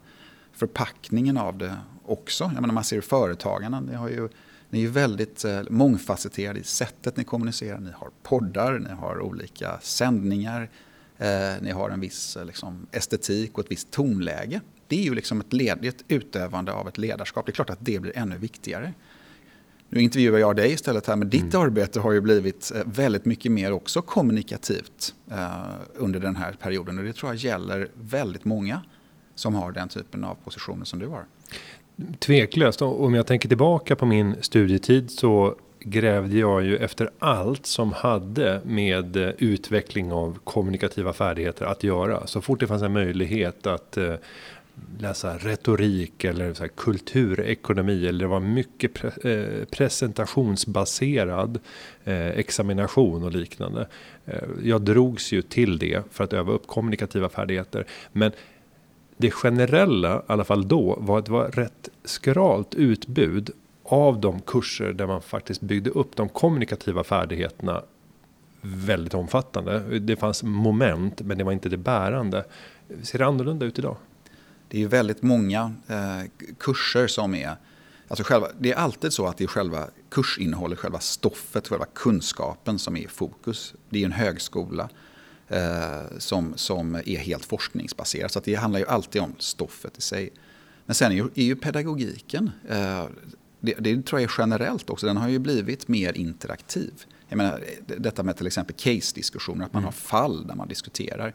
förpackningen 0.52 1.36
av 1.38 1.58
det 1.58 1.76
också. 2.04 2.44
Jag 2.44 2.60
menar, 2.60 2.74
man 2.74 2.84
ser 2.84 3.00
företagarna, 3.00 3.80
ni, 3.80 3.94
har 3.94 4.08
ju, 4.08 4.28
ni 4.70 4.78
är 4.78 4.82
ju 4.82 4.88
väldigt 4.88 5.44
eh, 5.44 5.62
mångfacetterade 5.70 6.60
i 6.60 6.64
sättet 6.64 7.16
ni 7.16 7.24
kommunicerar. 7.24 7.78
Ni 7.78 7.90
har 7.90 8.10
poddar, 8.22 8.78
ni 8.78 8.90
har 8.90 9.20
olika 9.20 9.78
sändningar, 9.82 10.70
eh, 11.18 11.52
ni 11.60 11.70
har 11.70 11.90
en 11.90 12.00
viss 12.00 12.36
eh, 12.36 12.44
liksom, 12.44 12.86
estetik 12.92 13.58
och 13.58 13.64
ett 13.64 13.70
visst 13.70 13.90
tonläge. 13.90 14.60
Det 14.88 14.98
är 14.98 15.04
ju 15.04 15.14
liksom 15.14 15.40
ett, 15.40 15.52
led, 15.52 15.84
ett 15.84 16.04
utövande 16.08 16.72
av 16.72 16.88
ett 16.88 16.98
ledarskap. 16.98 17.46
Det 17.46 17.50
är 17.50 17.54
klart 17.54 17.70
att 17.70 17.78
det 17.80 17.98
blir 17.98 18.18
ännu 18.18 18.38
viktigare. 18.38 18.92
Nu 19.88 20.00
intervjuar 20.00 20.38
jag 20.38 20.56
dig 20.56 20.72
istället 20.72 21.06
här, 21.06 21.16
men 21.16 21.30
ditt 21.30 21.54
mm. 21.54 21.66
arbete 21.66 22.00
har 22.00 22.12
ju 22.12 22.20
blivit 22.20 22.72
eh, 22.74 22.82
väldigt 22.84 23.24
mycket 23.24 23.52
mer 23.52 23.72
också 23.72 24.02
kommunikativt 24.02 25.14
eh, 25.30 25.48
under 25.94 26.20
den 26.20 26.36
här 26.36 26.52
perioden. 26.52 26.98
Och 26.98 27.04
det 27.04 27.12
tror 27.12 27.32
jag 27.32 27.36
gäller 27.36 27.88
väldigt 27.94 28.44
många 28.44 28.82
som 29.34 29.54
har 29.54 29.72
den 29.72 29.88
typen 29.88 30.24
av 30.24 30.34
positioner 30.44 30.84
som 30.84 30.98
du 30.98 31.06
har. 31.06 31.24
Tveklöst, 32.18 32.82
om 32.82 33.14
jag 33.14 33.26
tänker 33.26 33.48
tillbaka 33.48 33.96
på 33.96 34.06
min 34.06 34.34
studietid 34.40 35.10
så 35.10 35.56
grävde 35.80 36.38
jag 36.38 36.64
ju 36.64 36.76
efter 36.76 37.10
allt 37.18 37.66
som 37.66 37.92
hade 37.92 38.60
med 38.64 39.16
eh, 39.16 39.30
utveckling 39.38 40.12
av 40.12 40.38
kommunikativa 40.44 41.12
färdigheter 41.12 41.66
att 41.66 41.84
göra. 41.84 42.26
Så 42.26 42.40
fort 42.40 42.60
det 42.60 42.66
fanns 42.66 42.82
en 42.82 42.92
möjlighet 42.92 43.66
att 43.66 43.98
läsa 44.98 45.38
retorik 45.38 46.24
eller 46.24 46.54
så 46.54 46.62
här 46.62 46.68
kulturekonomi 46.68 48.06
eller 48.06 48.18
det 48.18 48.26
var 48.26 48.40
mycket 48.40 48.94
pre 48.94 49.32
eh, 49.32 49.64
presentationsbaserad 49.64 51.58
eh, 52.04 52.26
examination 52.26 53.24
och 53.24 53.32
liknande. 53.32 53.88
Eh, 54.24 54.42
jag 54.62 54.82
drogs 54.82 55.32
ju 55.32 55.42
till 55.42 55.78
det 55.78 56.02
för 56.10 56.24
att 56.24 56.32
öva 56.32 56.52
upp 56.52 56.66
kommunikativa 56.66 57.28
färdigheter. 57.28 57.86
Men 58.12 58.32
det 59.16 59.30
generella, 59.30 60.18
i 60.18 60.22
alla 60.26 60.44
fall 60.44 60.68
då, 60.68 60.98
var 61.00 61.18
att 61.18 61.24
det 61.24 61.32
var 61.32 61.48
rätt 61.48 61.88
skralt 62.04 62.74
utbud 62.74 63.50
av 63.82 64.20
de 64.20 64.40
kurser 64.40 64.92
där 64.92 65.06
man 65.06 65.22
faktiskt 65.22 65.60
byggde 65.60 65.90
upp 65.90 66.16
de 66.16 66.28
kommunikativa 66.28 67.04
färdigheterna 67.04 67.82
väldigt 68.60 69.14
omfattande. 69.14 69.98
Det 69.98 70.16
fanns 70.16 70.42
moment, 70.42 71.20
men 71.20 71.38
det 71.38 71.44
var 71.44 71.52
inte 71.52 71.68
det 71.68 71.76
bärande. 71.76 72.44
Ser 73.02 73.18
det 73.18 73.26
annorlunda 73.26 73.66
ut 73.66 73.78
idag? 73.78 73.96
Det 74.68 74.76
är 74.76 74.80
ju 74.80 74.88
väldigt 74.88 75.22
många 75.22 75.74
eh, 75.86 76.22
kurser 76.58 77.06
som 77.06 77.34
är... 77.34 77.56
Alltså 78.08 78.24
själva, 78.24 78.48
det 78.58 78.72
är 78.72 78.76
alltid 78.76 79.12
så 79.12 79.26
att 79.26 79.36
det 79.36 79.44
är 79.44 79.48
själva 79.48 79.88
kursinnehållet, 80.08 80.78
själva 80.78 81.00
stoffet, 81.00 81.68
själva 81.68 81.86
kunskapen 81.94 82.78
som 82.78 82.96
är 82.96 83.00
i 83.00 83.08
fokus. 83.08 83.74
Det 83.90 84.00
är 84.00 84.04
en 84.04 84.12
högskola 84.12 84.88
eh, 85.48 86.18
som, 86.18 86.52
som 86.56 86.94
är 86.94 87.18
helt 87.18 87.44
forskningsbaserad. 87.44 88.30
Så 88.30 88.40
det 88.44 88.54
handlar 88.54 88.80
ju 88.80 88.86
alltid 88.86 89.22
om 89.22 89.34
stoffet 89.38 89.98
i 89.98 90.00
sig. 90.00 90.32
Men 90.86 90.94
sen 90.94 91.12
är 91.12 91.16
ju, 91.16 91.28
är 91.34 91.44
ju 91.44 91.56
pedagogiken, 91.56 92.50
eh, 92.68 93.04
det, 93.60 93.74
det, 93.78 94.06
tror 94.06 94.20
jag 94.20 94.30
är 94.30 94.34
generellt 94.38 94.90
också, 94.90 95.06
den 95.06 95.16
har 95.16 95.28
ju 95.28 95.38
blivit 95.38 95.88
mer 95.88 96.16
interaktiv. 96.16 96.92
Jag 97.28 97.36
menar, 97.36 97.64
detta 97.86 98.22
med 98.22 98.36
till 98.36 98.46
exempel 98.46 98.76
case-diskussioner, 98.76 99.64
att 99.64 99.72
man 99.72 99.82
mm. 99.82 99.84
har 99.84 99.92
fall 99.92 100.46
där 100.46 100.54
man 100.54 100.68
diskuterar. 100.68 101.34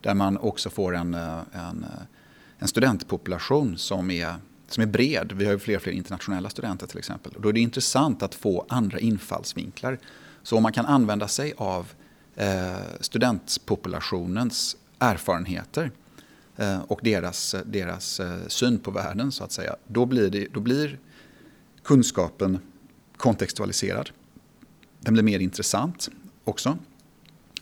Där 0.00 0.14
man 0.14 0.38
också 0.38 0.70
får 0.70 0.96
en, 0.96 1.14
eh, 1.14 1.38
en 1.52 1.84
eh, 1.84 2.04
en 2.62 2.68
studentpopulation 2.68 3.78
som 3.78 4.10
är, 4.10 4.34
som 4.68 4.82
är 4.82 4.86
bred. 4.86 5.32
Vi 5.32 5.44
har 5.44 5.52
ju 5.52 5.58
fler 5.58 5.76
och 5.76 5.82
fler 5.82 5.92
internationella 5.92 6.50
studenter 6.50 6.86
till 6.86 6.98
exempel. 6.98 7.32
Och 7.32 7.42
då 7.42 7.48
är 7.48 7.52
det 7.52 7.60
intressant 7.60 8.22
att 8.22 8.34
få 8.34 8.66
andra 8.68 8.98
infallsvinklar. 8.98 9.98
Så 10.42 10.56
om 10.56 10.62
man 10.62 10.72
kan 10.72 10.86
använda 10.86 11.28
sig 11.28 11.52
av 11.56 11.92
eh, 12.36 12.72
studentpopulationens 13.00 14.76
erfarenheter 14.98 15.90
eh, 16.56 16.80
och 16.80 17.00
deras, 17.02 17.54
deras 17.66 18.20
eh, 18.20 18.38
syn 18.48 18.78
på 18.78 18.90
världen 18.90 19.32
så 19.32 19.44
att 19.44 19.52
säga. 19.52 19.76
Då 19.86 20.06
blir, 20.06 20.30
det, 20.30 20.48
då 20.52 20.60
blir 20.60 20.98
kunskapen 21.82 22.58
kontextualiserad. 23.16 24.10
Den 25.00 25.14
blir 25.14 25.24
mer 25.24 25.38
intressant 25.38 26.08
också. 26.44 26.78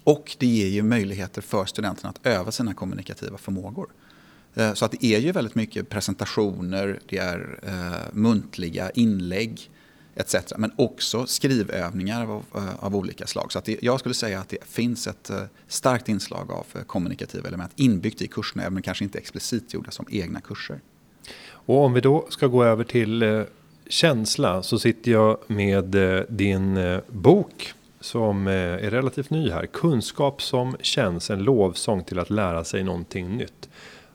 Och 0.04 0.36
det 0.38 0.46
ger 0.46 0.68
ju 0.68 0.82
möjligheter 0.82 1.42
för 1.42 1.64
studenterna 1.64 2.10
att 2.10 2.26
öva 2.26 2.52
sina 2.52 2.74
kommunikativa 2.74 3.38
förmågor. 3.38 3.88
Eh, 4.54 4.74
så 4.74 4.84
att 4.84 4.90
det 4.90 5.04
är 5.04 5.18
ju 5.18 5.32
väldigt 5.32 5.54
mycket 5.54 5.88
presentationer, 5.88 7.00
det 7.08 7.18
är 7.18 7.58
eh, 7.62 8.12
muntliga 8.12 8.90
inlägg 8.90 9.70
etc. 10.14 10.34
Men 10.56 10.72
också 10.76 11.26
skrivövningar 11.26 12.22
av, 12.22 12.44
eh, 12.54 12.84
av 12.84 12.96
olika 12.96 13.26
slag. 13.26 13.52
Så 13.52 13.58
att 13.58 13.64
det, 13.64 13.78
jag 13.82 14.00
skulle 14.00 14.14
säga 14.14 14.40
att 14.40 14.48
det 14.48 14.64
finns 14.64 15.06
ett 15.06 15.30
eh, 15.30 15.42
starkt 15.68 16.08
inslag 16.08 16.50
av 16.50 16.66
kommunikativa 16.86 17.48
element 17.48 17.72
inbyggt 17.76 18.22
i 18.22 18.26
kurserna, 18.26 18.62
även 18.62 18.76
om 18.76 18.82
kanske 18.82 19.04
inte 19.04 19.18
explicit 19.18 19.74
gjorda 19.74 19.90
som 19.90 20.06
egna 20.10 20.40
kurser. 20.40 20.80
Och 21.48 21.84
om 21.84 21.92
vi 21.92 22.00
då 22.00 22.26
ska 22.30 22.46
gå 22.46 22.64
över 22.64 22.84
till 22.84 23.44
känsla 23.88 24.62
så 24.62 24.78
sitter 24.78 25.10
jag 25.10 25.38
med 25.46 25.96
din 26.28 27.00
bok 27.08 27.74
som 28.00 28.46
är 28.46 28.78
relativt 28.78 29.30
ny 29.30 29.50
här. 29.50 29.66
Kunskap 29.66 30.42
som 30.42 30.76
känns, 30.80 31.30
en 31.30 31.42
lovsång 31.42 32.04
till 32.04 32.18
att 32.18 32.30
lära 32.30 32.64
sig 32.64 32.84
någonting 32.84 33.36
nytt. 33.36 33.68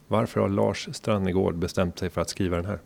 Varför 0.07 0.41
har 0.41 0.49
Lars 0.49 0.89
Strannegård 0.91 1.55
bestämt 1.55 1.99
sig 1.99 2.09
för 2.09 2.21
att 2.21 2.29
skriva 2.29 2.55
den 2.55 2.65
här? 2.65 2.79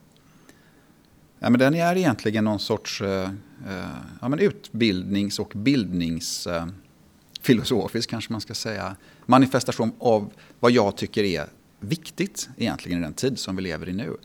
Ja, 1.39 1.49
men 1.49 1.59
den 1.59 1.75
är 1.75 1.95
egentligen 1.95 2.43
någon 2.43 2.59
sorts 2.59 3.01
eh, 3.01 3.29
eh 3.67 3.85
ja, 4.21 4.29
men 4.29 4.39
utbildnings 4.39 5.39
och 5.39 5.51
bildningsfilosofisk 5.55 8.09
eh, 8.09 8.11
kanske 8.11 8.31
man 8.31 8.41
ska 8.41 8.53
säga. 8.53 8.95
Manifestation 9.25 9.91
av 9.99 10.31
vad 10.59 10.71
jag 10.71 10.97
tycker 10.97 11.23
är 11.23 11.45
viktigt 11.79 12.49
egentligen 12.57 12.99
i 12.99 13.01
den 13.01 13.13
tid 13.13 13.39
som 13.39 13.55
vi 13.55 13.61
lever 13.61 13.89
i 13.89 13.93
nu. 13.93 14.17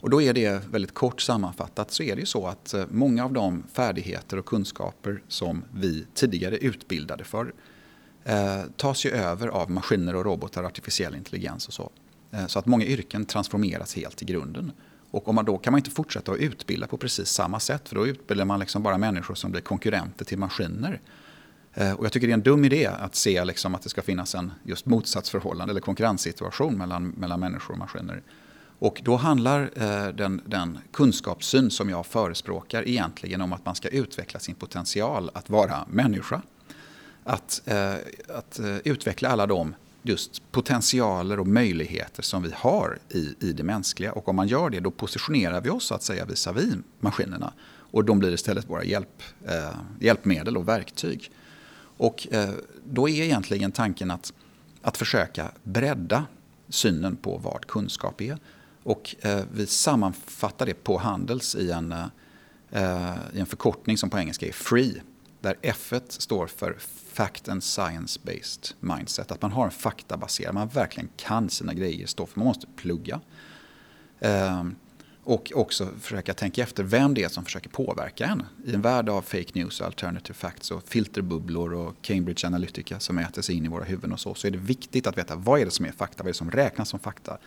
Och 0.00 0.10
då 0.10 0.22
är 0.22 0.32
det 0.32 0.68
väldigt 0.68 0.94
kort 0.94 1.20
sammanfattat 1.20 1.90
så 1.90 2.02
är 2.02 2.14
det 2.14 2.20
ju 2.20 2.26
så 2.26 2.46
att 2.46 2.74
eh, 2.74 2.84
många 2.90 3.24
av 3.24 3.32
de 3.32 3.62
färdigheter 3.72 4.36
och 4.36 4.46
kunskaper 4.46 5.22
som 5.28 5.64
vi 5.74 6.06
tidigare 6.14 6.56
utbildade 6.56 7.24
för 7.24 7.52
eh, 8.24 8.62
tas 8.76 9.06
ju 9.06 9.10
över 9.10 9.48
av 9.48 9.70
maskiner 9.70 10.16
och 10.16 10.24
robotar, 10.24 10.64
artificiell 10.64 11.14
intelligens 11.14 11.68
och 11.68 11.74
så. 11.74 11.90
Eh, 12.32 12.46
så 12.46 12.58
att 12.58 12.66
många 12.66 12.84
yrken 12.84 13.24
transformeras 13.24 13.94
helt 13.94 14.22
i 14.22 14.24
grunden. 14.24 14.72
Och 15.10 15.28
om 15.28 15.34
man 15.34 15.44
då 15.44 15.58
kan 15.58 15.72
man 15.72 15.78
inte 15.78 15.90
fortsätta 15.90 16.32
att 16.32 16.38
utbilda 16.38 16.86
på 16.86 16.96
precis 16.96 17.28
samma 17.28 17.60
sätt 17.60 17.88
för 17.88 17.96
då 17.96 18.06
utbildar 18.06 18.44
man 18.44 18.60
liksom 18.60 18.82
bara 18.82 18.98
människor 18.98 19.34
som 19.34 19.50
blir 19.50 19.60
konkurrenter 19.60 20.24
till 20.24 20.38
maskiner. 20.38 21.00
Eh, 21.74 21.92
och 21.92 22.04
jag 22.04 22.12
tycker 22.12 22.26
det 22.26 22.32
är 22.32 22.34
en 22.34 22.42
dum 22.42 22.64
idé 22.64 22.86
att 22.86 23.14
se 23.14 23.44
liksom 23.44 23.74
att 23.74 23.82
det 23.82 23.88
ska 23.88 24.02
finnas 24.02 24.34
en 24.34 24.52
just 24.62 24.86
motsatsförhållande 24.86 25.72
eller 25.72 25.80
konkurrenssituation 25.80 26.78
mellan, 26.78 27.08
mellan 27.08 27.40
människor 27.40 27.72
och 27.72 27.78
maskiner. 27.78 28.22
Och 28.78 29.00
då 29.04 29.16
handlar 29.16 29.70
eh, 29.74 30.08
den, 30.08 30.42
den 30.46 30.78
kunskapssyn 30.92 31.70
som 31.70 31.90
jag 31.90 32.06
förespråkar 32.06 32.88
egentligen 32.88 33.40
om 33.40 33.52
att 33.52 33.64
man 33.64 33.74
ska 33.74 33.88
utveckla 33.88 34.40
sin 34.40 34.54
potential 34.54 35.30
att 35.34 35.50
vara 35.50 35.86
människa. 35.90 36.42
Att, 37.24 37.68
att 38.28 38.60
utveckla 38.84 39.28
alla 39.28 39.46
de 39.46 39.74
just 40.02 40.52
potentialer 40.52 41.40
och 41.40 41.46
möjligheter 41.46 42.22
som 42.22 42.42
vi 42.42 42.50
har 42.54 42.98
i, 43.08 43.34
i 43.40 43.52
det 43.52 43.62
mänskliga. 43.62 44.12
Och 44.12 44.28
om 44.28 44.36
man 44.36 44.48
gör 44.48 44.70
det 44.70 44.80
då 44.80 44.90
positionerar 44.90 45.60
vi 45.60 45.70
oss 45.70 45.84
så 45.84 45.94
att 45.94 46.02
säga 46.02 46.24
visavi 46.24 46.72
maskinerna. 47.00 47.52
Och 47.92 48.04
de 48.04 48.18
blir 48.18 48.32
istället 48.32 48.70
våra 48.70 48.84
hjälp, 48.84 49.22
eh, 49.46 49.76
hjälpmedel 50.00 50.56
och 50.56 50.68
verktyg. 50.68 51.30
Och 51.96 52.26
eh, 52.30 52.50
då 52.84 53.08
är 53.08 53.22
egentligen 53.22 53.72
tanken 53.72 54.10
att, 54.10 54.32
att 54.82 54.96
försöka 54.96 55.50
bredda 55.62 56.24
synen 56.68 57.16
på 57.16 57.38
vad 57.38 57.66
kunskap 57.66 58.20
är. 58.20 58.38
Och 58.82 59.16
eh, 59.20 59.44
vi 59.52 59.66
sammanfattar 59.66 60.66
det 60.66 60.84
på 60.84 60.98
Handels 60.98 61.54
i 61.54 61.70
en, 61.70 61.92
eh, 61.92 62.06
eh 62.70 63.16
i 63.34 63.40
en 63.40 63.46
förkortning 63.46 63.98
som 63.98 64.10
på 64.10 64.18
engelska 64.18 64.46
är 64.46 64.52
FREE 64.52 65.02
där 65.42 65.56
F 65.62 65.92
står 66.08 66.46
för 66.46 66.76
Fact 67.12 67.48
and 67.48 67.62
Science-Based 67.62 68.72
Mindset. 68.80 69.30
Att 69.32 69.42
man 69.42 69.52
har 69.52 69.64
en 69.64 69.70
faktabaserad, 69.70 70.54
man 70.54 70.68
verkligen 70.68 71.08
kan 71.16 71.50
sina 71.50 71.74
grejer, 71.74 72.06
står 72.06 72.26
för 72.26 72.38
man 72.38 72.46
måste 72.46 72.66
plugga. 72.76 73.20
Um, 74.20 74.76
och 75.24 75.52
också 75.54 75.88
försöka 76.00 76.34
tänka 76.34 76.62
efter 76.62 76.82
vem 76.82 77.14
det 77.14 77.24
är 77.24 77.28
som 77.28 77.44
försöker 77.44 77.70
påverka 77.70 78.26
en. 78.26 78.42
I 78.64 78.74
en 78.74 78.82
värld 78.82 79.08
av 79.08 79.22
fake 79.22 79.50
news, 79.52 79.80
alternative 79.80 80.34
facts 80.34 80.70
och 80.70 80.88
filterbubblor 80.88 81.74
och 81.74 81.94
Cambridge 82.02 82.46
Analytica 82.46 83.00
som 83.00 83.18
äter 83.18 83.42
sig 83.42 83.54
in 83.54 83.64
i 83.64 83.68
våra 83.68 83.84
huvuden 83.84 84.12
och 84.12 84.20
så. 84.20 84.34
Så 84.34 84.46
är 84.46 84.50
det 84.50 84.58
viktigt 84.58 85.06
att 85.06 85.18
veta 85.18 85.36
vad 85.36 85.60
är 85.60 85.64
det 85.64 85.70
som 85.70 85.86
är 85.86 85.92
fakta, 85.92 86.22
vad 86.22 86.28
är 86.28 86.32
det 86.32 86.38
som 86.38 86.50
räknas 86.50 86.88
som 86.88 87.00
fakta. 87.00 87.38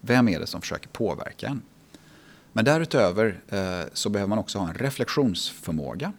Vem 0.00 0.28
är 0.28 0.40
det 0.40 0.46
som 0.46 0.60
försöker 0.60 0.88
påverka 0.88 1.46
en? 1.48 1.62
Men 2.52 2.64
därutöver 2.64 3.40
eh, 3.48 3.88
så 3.92 4.10
behöver 4.10 4.28
man 4.28 4.38
också 4.38 4.58
ha 4.58 4.68
en 4.68 4.74
reflektionsförmåga. 4.74 6.12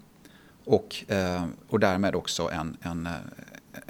Och, 0.66 1.04
eh, 1.08 1.46
och 1.68 1.80
därmed 1.80 2.16
också 2.16 2.50
en, 2.50 2.78
en, 2.82 3.06
eh, 3.06 3.14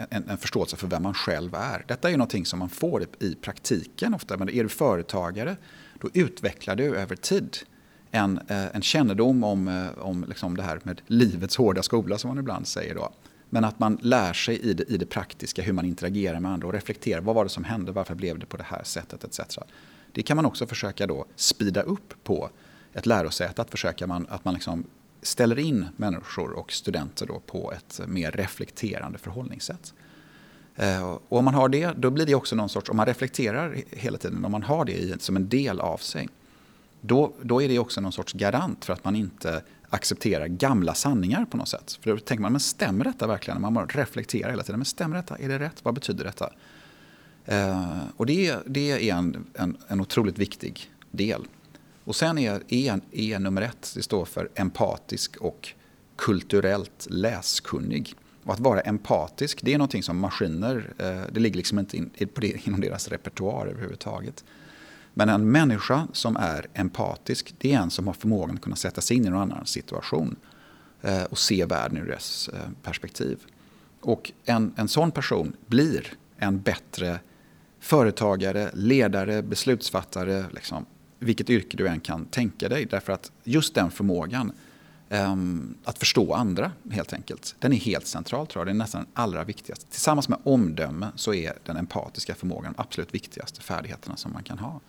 en, 0.10 0.30
en, 0.30 0.38
förståelse 0.38 0.76
för 0.76 0.88
vem 0.88 1.04
man 1.04 1.14
själv 1.14 1.56
är. 1.56 1.86
Detta 1.88 2.08
är 2.08 2.12
ju 2.12 2.18
någonting 2.18 2.46
som 2.46 2.60
man 2.60 2.70
får 2.70 3.06
i 3.20 3.36
praktiken 3.36 4.14
ofta. 4.14 4.38
Men 4.38 4.50
är 4.50 4.64
du 4.64 4.70
företagare 4.70 5.58
då 6.02 6.10
utvecklar 6.14 6.76
du 6.76 6.96
över 6.96 7.16
tid 7.16 7.58
en, 8.12 8.38
eh, 8.48 8.76
en 8.76 8.82
kännedom 8.82 9.44
om, 9.44 9.90
om 9.98 10.26
liksom 10.28 10.58
det 10.58 10.64
här 10.64 10.80
med 10.84 11.02
livets 11.08 11.58
hårda 11.58 11.84
skola 11.84 12.18
som 12.18 12.28
man 12.28 12.40
ibland 12.40 12.68
säger. 12.68 12.96
Då. 12.96 13.14
Men 13.50 13.64
att 13.64 13.80
man 13.80 13.98
lär 14.02 14.34
sig 14.34 14.60
i 14.60 14.74
det, 14.74 14.84
i 14.84 14.98
det 14.98 15.06
praktiska 15.06 15.62
hur 15.62 15.74
man 15.74 15.86
interagerar 15.86 16.40
med 16.40 16.52
andra 16.52 16.68
och 16.68 16.74
reflekterar. 16.74 17.22
Vad 17.22 17.36
var 17.36 17.44
det 17.44 17.50
som 17.50 17.64
hände? 17.64 17.92
Varför 17.92 18.16
blev 18.16 18.40
det 18.40 18.46
på 18.46 18.58
det 18.58 18.66
här 18.68 18.84
sättet? 18.84 19.24
Etc. 19.24 19.58
Det 20.12 20.24
kan 20.24 20.36
man 20.36 20.46
också 20.46 20.68
försöka 20.68 21.08
då 21.08 21.26
spida 21.36 21.82
upp 21.82 22.14
på 22.24 22.50
ett 22.94 23.06
lärosäte. 23.06 23.62
Att 23.62 23.70
försöka 23.70 24.08
man, 24.08 24.28
att 24.30 24.46
man 24.46 24.54
liksom 24.54 24.86
ställer 25.24 25.60
in 25.60 25.86
människor 25.98 26.52
och 26.52 26.72
studenter 26.72 27.26
då 27.26 27.40
på 27.40 27.72
ett 27.72 28.02
mer 28.08 28.32
reflekterande 28.32 29.20
förhållningssätt. 29.20 29.94
Eh, 30.76 31.12
och 31.12 31.38
om 31.38 31.46
man 31.46 31.54
har 31.54 31.70
det, 31.70 31.92
då 31.98 32.10
blir 32.10 32.26
det 32.26 32.36
också 32.36 32.56
någon 32.56 32.70
sorts, 32.70 32.90
om 32.90 32.98
man 32.98 33.06
reflekterar 33.06 33.78
hela 33.92 34.18
tiden, 34.18 34.46
om 34.46 34.52
man 34.52 34.64
har 34.64 34.86
det 34.86 35.22
som 35.22 35.36
en 35.36 35.50
del 35.50 35.80
av 35.80 35.98
sig, 35.98 36.30
då, 37.02 37.34
då 37.42 37.62
är 37.62 37.70
det 37.70 37.80
också 37.80 38.02
någon 38.02 38.12
sorts 38.12 38.34
garant 38.34 38.86
för 38.86 38.94
att 38.94 39.04
man 39.04 39.16
inte 39.16 39.64
accepterar 39.90 40.48
gamla 40.48 40.94
sanningar 40.94 41.46
på 41.46 41.58
något 41.58 41.68
sätt. 41.68 42.00
För 42.02 42.12
då 42.12 42.18
tänker 42.18 42.42
man, 42.42 42.52
men 42.52 42.62
stämmer 42.62 43.06
detta 43.06 43.28
verkligen? 43.28 43.62
Man 43.62 43.74
bara 43.74 43.86
reflekterar 43.86 44.50
hela 44.50 44.64
tiden, 44.64 44.80
men 44.80 44.86
stämmer 44.86 45.16
detta? 45.16 45.38
Är 45.38 45.50
det 45.50 45.60
rätt? 45.60 45.80
Vad 45.84 45.94
betyder 45.94 46.24
detta? 46.24 46.54
Eh, 47.46 48.00
och 48.18 48.26
det, 48.26 48.58
det 48.66 49.10
är 49.10 49.16
en, 49.16 49.46
en, 49.54 49.78
en 49.88 50.02
otroligt 50.02 50.40
viktig 50.40 50.92
del. 51.12 51.48
Och 52.04 52.16
sen 52.16 52.38
är 52.38 52.64
E, 52.68 53.00
e 53.12 53.40
nummer 53.40 53.62
ett, 53.62 53.92
det 53.96 54.02
står 54.02 54.26
för 54.26 54.50
empatisk 54.56 55.38
och 55.38 55.74
kulturellt 56.16 57.08
läskunnig. 57.10 58.16
Och 58.44 58.54
att 58.54 58.60
vara 58.60 58.82
empatisk, 58.82 59.60
det 59.62 59.74
är 59.74 59.78
någonting 59.78 60.04
som 60.04 60.20
maskiner, 60.20 60.94
eh, 60.98 61.22
det 61.32 61.40
ligger 61.40 61.58
liksom 61.58 61.80
inte 61.80 61.98
in, 61.98 62.10
på 62.34 62.42
det, 62.42 62.68
inom 62.68 62.82
deras 62.82 63.08
repertoar 63.08 63.68
överhuvudtaget. 63.68 64.44
Men 65.14 65.30
en 65.30 65.52
människa 65.52 66.08
som 66.14 66.38
är 66.38 66.68
empatisk, 66.74 67.56
det 67.58 67.74
är 67.74 67.80
en 67.80 67.90
som 67.90 68.08
har 68.08 68.14
förmågan 68.14 68.56
att 68.56 68.62
kunna 68.62 68.76
sätta 68.76 69.02
sig 69.02 69.18
in 69.18 69.26
i 69.26 69.30
någon 69.30 69.52
annan 69.52 69.66
situation 69.66 70.36
eh, 71.02 71.24
och 71.24 71.38
se 71.38 71.66
världen 71.66 71.98
ur 71.98 72.08
dess 72.08 72.50
eh, 72.54 72.60
perspektiv. 72.82 73.40
Och 74.02 74.32
en, 74.46 74.74
en 74.76 74.88
sån 74.88 75.12
person 75.12 75.56
blir 75.68 76.14
en 76.38 76.62
bättre 76.62 77.20
företagare, 77.80 78.70
ledare, 78.74 79.42
beslutsfattare, 79.42 80.46
liksom, 80.52 80.86
vilket 81.24 81.50
yrke 81.50 81.78
du 81.78 81.88
än 81.88 82.00
kan 82.00 82.26
tänka 82.26 82.70
dig. 82.70 82.86
Därför 82.86 83.14
att 83.14 83.32
just 83.44 83.76
den 83.76 83.92
förmågan 83.92 84.52
um, 85.10 85.78
att 85.84 85.98
förstå 85.98 86.34
andra 86.34 86.72
helt 86.92 87.14
enkelt. 87.14 87.56
Den 87.60 87.74
är 87.74 87.78
helt 87.78 88.08
central 88.08 88.48
tror 88.48 88.62
jag. 88.62 88.68
Det 88.68 88.72
är 88.72 88.80
nästan 88.80 89.02
den 89.02 89.12
allra 89.14 89.44
viktigaste. 89.44 89.86
Tillsammans 89.86 90.30
med 90.30 90.40
omdöme 90.44 91.08
så 91.16 91.34
är 91.34 91.54
den 91.66 91.78
empatiska 91.78 92.36
förmågan 92.36 92.74
de 92.78 92.82
absolut 92.82 93.14
viktigaste 93.14 93.62
färdigheterna 93.62 94.18
som 94.18 94.34
man 94.34 94.44
kan 94.44 94.60
ha. 94.60 94.80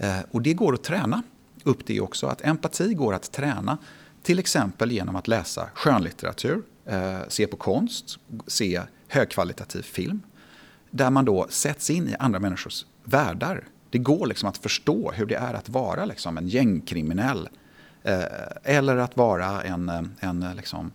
Uh, 0.00 0.20
och 0.30 0.42
det 0.42 0.54
går 0.54 0.74
att 0.74 0.84
träna 0.84 1.22
upp 1.64 1.86
det 1.86 2.00
också. 2.00 2.26
Att 2.26 2.44
empati 2.44 2.94
går 2.94 3.14
att 3.14 3.32
träna. 3.32 3.78
Till 4.22 4.38
exempel 4.38 4.92
genom 4.92 5.16
att 5.16 5.28
läsa 5.28 5.68
skönlitteratur, 5.74 6.62
uh, 6.92 7.18
se 7.28 7.46
på 7.46 7.56
konst, 7.56 8.18
se 8.46 8.82
högkvalitativ 9.08 9.82
film. 9.82 10.22
Där 10.90 11.10
man 11.10 11.24
då 11.24 11.46
sätts 11.50 11.90
in 11.90 12.08
i 12.08 12.14
andra 12.18 12.40
människors 12.40 12.86
världar. 13.04 13.64
Det 13.90 13.98
går 13.98 14.26
liksom 14.26 14.48
att 14.48 14.58
förstå 14.58 15.12
hur 15.12 15.26
det 15.26 15.34
är 15.34 15.54
att 15.54 15.68
vara 15.68 16.04
liksom 16.04 16.38
en 16.38 16.48
gängkriminell 16.48 17.48
Eh, 18.06 18.24
eller 18.62 18.96
att 18.96 19.16
vara 19.16 19.62
en, 19.62 19.88
eh, 19.88 20.02
en 20.20 20.42
eh, 20.42 20.54
liksom, 20.54 20.92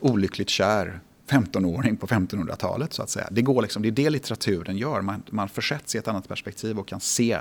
olyckligt 0.00 0.48
kär 0.48 1.00
15-åring 1.28 1.96
på 1.96 2.06
1500-talet. 2.06 2.92
så 2.92 3.02
att 3.02 3.10
säga. 3.10 3.28
Det, 3.30 3.42
går 3.42 3.62
liksom, 3.62 3.82
det 3.82 3.88
är 3.88 3.92
det 3.92 4.10
litteraturen 4.10 4.76
gör. 4.76 5.00
Man, 5.00 5.22
man 5.30 5.48
försätts 5.48 5.94
i 5.94 5.98
ett 5.98 6.08
annat 6.08 6.28
perspektiv 6.28 6.78
och 6.78 6.88
kan 6.88 7.00
se 7.00 7.38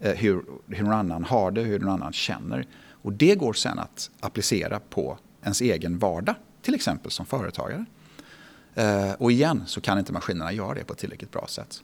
eh, 0.00 0.12
hur, 0.12 0.42
hur 0.68 0.84
någon 0.84 0.92
annan 0.92 1.24
har 1.24 1.50
det, 1.50 1.60
hur 1.60 1.78
någon 1.78 1.92
annan 1.92 2.12
känner. 2.12 2.66
Och 2.90 3.12
det 3.12 3.34
går 3.34 3.52
sen 3.52 3.78
att 3.78 4.10
applicera 4.20 4.80
på 4.80 5.18
ens 5.42 5.60
egen 5.60 5.98
vardag, 5.98 6.34
till 6.62 6.74
exempel 6.74 7.10
som 7.10 7.26
företagare. 7.26 7.84
Eh, 8.74 9.12
och 9.12 9.32
igen 9.32 9.62
så 9.66 9.80
kan 9.80 9.98
inte 9.98 10.12
maskinerna 10.12 10.52
göra 10.52 10.74
det 10.74 10.84
på 10.84 10.92
ett 10.92 10.98
tillräckligt 10.98 11.32
bra 11.32 11.46
sätt. 11.48 11.82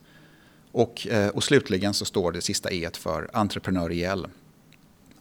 Och, 0.73 1.07
eh, 1.07 1.29
och 1.29 1.45
slutligen 1.45 1.95
så 1.95 2.05
står 2.05 2.33
det 2.33 2.41
sista 2.41 2.71
E 2.71 2.91
för 2.93 3.31
entreprenöriell 3.33 4.27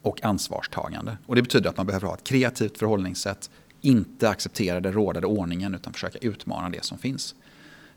och 0.01 0.23
ansvarstagande. 0.23 1.17
Och 1.25 1.35
det 1.35 1.41
betyder 1.41 1.69
att 1.69 1.77
man 1.77 1.85
behöver 1.85 2.07
ha 2.07 2.13
ett 2.13 2.23
kreativt 2.23 2.77
förhållningssätt, 2.77 3.49
inte 3.81 4.29
acceptera 4.29 4.79
den 4.79 4.93
rådande 4.93 5.27
ordningen 5.27 5.75
utan 5.75 5.93
försöka 5.93 6.17
utmana 6.17 6.69
det 6.69 6.83
som 6.83 6.97
finns. 6.97 7.35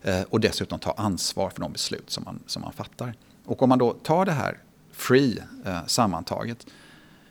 Eh, 0.01 0.21
och 0.21 0.39
dessutom 0.39 0.79
ta 0.79 0.91
ansvar 0.91 1.49
för 1.49 1.61
de 1.61 1.71
beslut 1.71 2.09
som 2.09 2.23
man, 2.23 2.39
som 2.45 2.61
man 2.61 2.73
fattar. 2.73 3.13
Och 3.45 3.63
om 3.63 3.69
man 3.69 3.79
då 3.79 3.93
tar 3.93 4.25
det 4.25 4.31
här 4.31 4.57
free 4.91 5.43
eh, 5.65 5.85
sammantaget, 5.85 6.65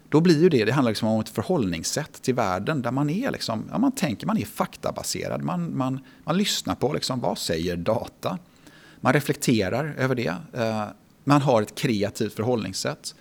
då 0.09 0.21
blir 0.21 0.43
ju 0.43 0.49
det, 0.49 0.65
det 0.65 0.73
handlar 0.73 0.91
liksom 0.91 1.09
om 1.09 1.21
ett 1.21 1.29
förhållningssätt 1.29 2.23
till 2.23 2.35
världen 2.35 2.83
där 2.83 2.91
man 2.91 3.11
är 3.11 3.31
liksom, 3.31 3.65
ja, 3.71 3.79
man 3.79 3.93
tänker, 3.93 4.27
man 4.27 4.39
är 4.39 4.45
faktabaserad, 4.45 5.43
man, 5.43 5.77
man, 5.77 6.01
man 6.25 6.39
lyssnar 6.39 6.75
på 6.75 6.93
liksom, 6.93 7.21
vad 7.21 7.39
säger 7.39 7.77
data? 7.77 8.39
Man 9.05 9.13
reflekterar 9.13 9.95
över 9.99 10.15
det, 10.15 10.35
eh, 10.53 10.85
man 11.25 11.43
har 11.43 11.63
ett 11.63 11.75
kreativt 11.75 12.35
förhållningssätt. 12.35 13.15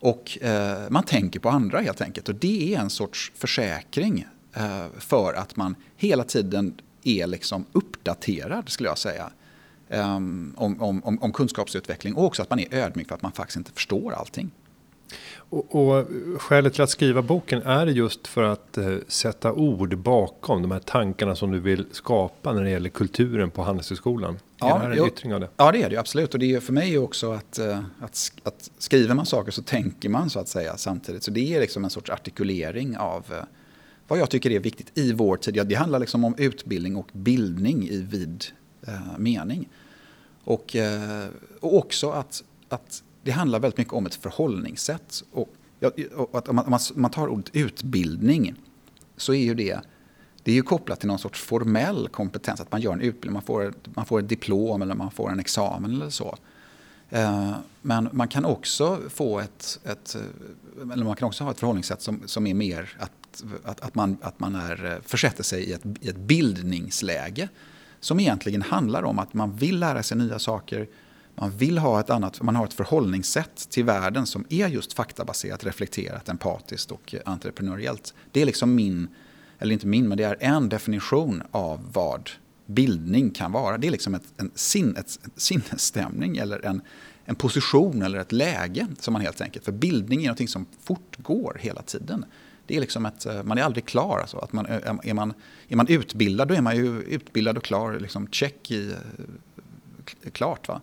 Och 0.00 0.38
eh, 0.42 0.90
man 0.90 1.02
tänker 1.02 1.40
på 1.40 1.48
andra 1.48 1.80
helt 1.80 2.00
enkelt. 2.00 2.28
Och 2.28 2.34
det 2.34 2.74
är 2.74 2.80
en 2.80 2.90
sorts 2.90 3.32
försäkring 3.34 4.26
eh, 4.54 4.86
för 4.98 5.34
att 5.34 5.56
man 5.56 5.74
hela 5.96 6.24
tiden 6.24 6.74
är 7.04 7.26
liksom 7.26 7.64
uppdaterad 7.72 8.68
skulle 8.68 8.88
jag 8.88 8.98
säga. 8.98 9.30
Om, 10.56 10.76
om, 10.78 11.18
om, 11.20 11.32
kunskapsutveckling 11.32 12.14
och 12.14 12.24
också 12.24 12.42
att 12.42 12.50
man 12.50 12.58
är 12.58 12.74
ödmjuk 12.74 13.08
för 13.08 13.14
att 13.14 13.22
man 13.22 13.32
faktiskt 13.32 13.56
inte 13.56 13.72
förstår 13.72 14.12
allting. 14.12 14.50
Och, 15.36 15.74
och 15.74 16.06
skälet 16.38 16.74
till 16.74 16.82
att 16.82 16.90
skriva 16.90 17.22
boken 17.22 17.62
är 17.62 17.86
just 17.86 18.26
för 18.26 18.42
att 18.42 18.78
eh, 18.78 18.96
sätta 19.08 19.52
ord 19.52 19.98
bakom 19.98 20.62
de 20.62 20.70
här 20.70 20.80
tankarna 20.80 21.36
som 21.36 21.50
du 21.50 21.60
vill 21.60 21.86
skapa 21.92 22.52
när 22.52 22.64
det 22.64 22.70
gäller 22.70 22.90
kulturen 22.90 23.50
på 23.50 23.62
Handelshögskolan. 23.62 24.38
Ja, 24.60 24.82
är 24.82 24.90
det 24.90 24.98
en 24.98 25.06
yttring 25.06 25.34
av 25.34 25.40
det? 25.40 25.48
Ja, 25.56 25.72
det 25.72 25.82
är 25.82 25.90
det 25.90 25.96
absolut. 25.96 26.34
Och 26.34 26.40
det 26.40 26.54
är 26.54 26.60
för 26.60 26.72
mig 26.72 26.98
också 26.98 27.32
att, 27.32 27.58
eh, 27.58 27.84
att, 28.00 28.32
att 28.42 28.70
skriver 28.78 29.14
man 29.14 29.26
saker 29.26 29.52
så 29.52 29.62
tänker 29.62 30.08
man 30.08 30.30
så 30.30 30.40
att 30.40 30.48
säga 30.48 30.76
samtidigt. 30.76 31.22
Så 31.22 31.30
det 31.30 31.54
är 31.54 31.60
liksom 31.60 31.84
en 31.84 31.90
sorts 31.90 32.10
artikulering 32.10 32.96
av 32.96 33.24
eh, 33.30 33.44
vad 34.08 34.18
jag 34.18 34.30
tycker 34.30 34.50
är 34.50 34.60
viktigt 34.60 34.98
i 34.98 35.12
vår 35.12 35.36
tid. 35.36 35.66
Det 35.66 35.74
handlar 35.74 35.98
liksom 35.98 36.24
om 36.24 36.34
utbildning 36.38 36.96
och 36.96 37.08
bildning 37.12 37.88
i 37.88 37.96
vid 37.96 38.44
eh, 38.86 39.18
mening. 39.18 39.68
Och, 40.44 40.76
eh, 40.76 41.26
och 41.60 41.76
också 41.76 42.10
att, 42.10 42.44
att 42.68 43.02
det 43.22 43.30
handlar 43.30 43.60
väldigt 43.60 43.78
mycket 43.78 43.92
om 43.92 44.06
ett 44.06 44.14
förhållningssätt. 44.14 45.22
Och, 45.32 45.48
och 46.14 46.38
att 46.38 46.48
om 46.48 46.56
man, 46.56 46.64
om 46.94 47.02
man 47.02 47.10
tar 47.10 47.28
ordet 47.28 47.56
utbildning 47.56 48.54
så 49.16 49.34
är 49.34 49.42
ju 49.42 49.54
det 49.54 49.80
det 50.42 50.50
är 50.50 50.54
ju 50.54 50.62
kopplat 50.62 51.00
till 51.00 51.08
någon 51.08 51.18
sorts 51.18 51.40
formell 51.40 52.08
kompetens, 52.08 52.60
att 52.60 52.72
man 52.72 52.80
gör 52.80 52.92
en 52.92 53.00
utbildning, 53.00 53.32
man 53.32 53.42
får, 53.42 53.74
man 53.84 54.06
får 54.06 54.18
ett 54.18 54.28
diplom 54.28 54.82
eller 54.82 54.94
man 54.94 55.10
får 55.10 55.30
en 55.30 55.40
examen 55.40 55.94
eller 55.94 56.10
så. 56.10 56.36
Eh, 57.10 57.52
men 57.82 58.08
man 58.12 58.28
kan 58.28 58.44
också 58.44 59.00
få 59.08 59.40
ett, 59.40 59.80
ett, 59.84 60.16
eller 60.92 61.04
man 61.04 61.16
kan 61.16 61.28
också 61.28 61.44
ha 61.44 61.50
ett 61.50 61.58
förhållningssätt 61.60 62.02
som, 62.02 62.22
som 62.26 62.46
är 62.46 62.54
mer 62.54 62.96
att, 62.98 63.44
att, 63.64 63.80
att, 63.80 63.94
man, 63.94 64.16
att 64.22 64.40
man 64.40 64.54
är, 64.54 64.84
eh, 64.84 65.02
försätter 65.02 65.42
sig 65.42 65.64
i 65.64 65.72
ett, 65.72 65.82
i 66.00 66.08
ett 66.08 66.16
bildningsläge. 66.16 67.48
Som 68.00 68.20
egentligen 68.20 68.62
handlar 68.62 69.02
om 69.02 69.18
att 69.18 69.34
man 69.34 69.56
vill 69.56 69.78
lära 69.78 70.02
sig 70.02 70.16
nya 70.16 70.38
saker, 70.38 70.88
man 71.34 71.50
vill 71.50 71.78
ha 71.78 72.00
ett 72.00 72.10
annat, 72.10 72.42
man 72.42 72.56
har 72.56 72.64
ett 72.64 72.74
förhållningssätt 72.74 73.70
till 73.70 73.84
världen 73.84 74.26
som 74.26 74.44
är 74.48 74.68
just 74.68 74.92
faktabaserat, 74.92 75.64
reflekterat, 75.64 76.28
empatiskt 76.28 76.90
och 76.90 77.14
eh, 77.14 77.20
entreprenöriellt. 77.24 78.14
Det 78.32 78.42
är 78.42 78.46
liksom 78.46 78.74
min 78.74 79.08
eller 79.58 79.72
inte 79.72 79.86
min, 79.86 80.08
men 80.08 80.18
det 80.18 80.24
är 80.24 80.36
en 80.40 80.68
definition 80.68 81.42
av 81.50 81.90
vad 81.92 82.30
bildning 82.66 83.30
kan 83.30 83.52
vara. 83.52 83.78
Det 83.78 83.86
är 83.86 83.90
liksom 83.90 84.14
ett, 84.14 84.32
en, 84.36 84.50
sin, 84.54 84.96
ett, 84.96 85.18
ett 85.26 85.32
sinnesstämning 85.36 86.36
eller 86.36 86.66
en, 86.66 86.82
en 87.24 87.34
position 87.34 88.02
eller 88.02 88.18
ett 88.18 88.32
läge 88.32 88.86
som 88.98 89.12
man 89.12 89.22
helt 89.22 89.40
enkelt, 89.40 89.64
för 89.64 89.72
bildning 89.72 90.24
är 90.24 90.28
något 90.28 90.50
som 90.50 90.66
fortgår 90.82 91.56
hela 91.60 91.82
tiden. 91.82 92.24
Det 92.66 92.76
är 92.76 92.80
liksom 92.80 93.06
ett, 93.06 93.26
eh, 93.26 93.42
man 93.42 93.58
är 93.58 93.62
aldrig 93.62 93.84
klar. 93.84 94.18
Alltså. 94.18 94.38
Att 94.38 94.52
man, 94.52 94.66
eh, 94.66 94.96
är, 95.02 95.14
man, 95.14 95.34
är 95.68 95.76
man 95.76 95.88
utbildad, 95.88 96.48
då 96.48 96.54
är 96.54 96.60
man 96.60 96.76
ju 96.76 97.02
utbildad 97.02 97.56
och 97.56 97.64
klar. 97.64 97.98
Liksom 98.00 98.28
check 98.28 98.70
i, 98.70 98.90
eh, 100.22 100.30
klart. 100.30 100.68
Va? 100.68 100.80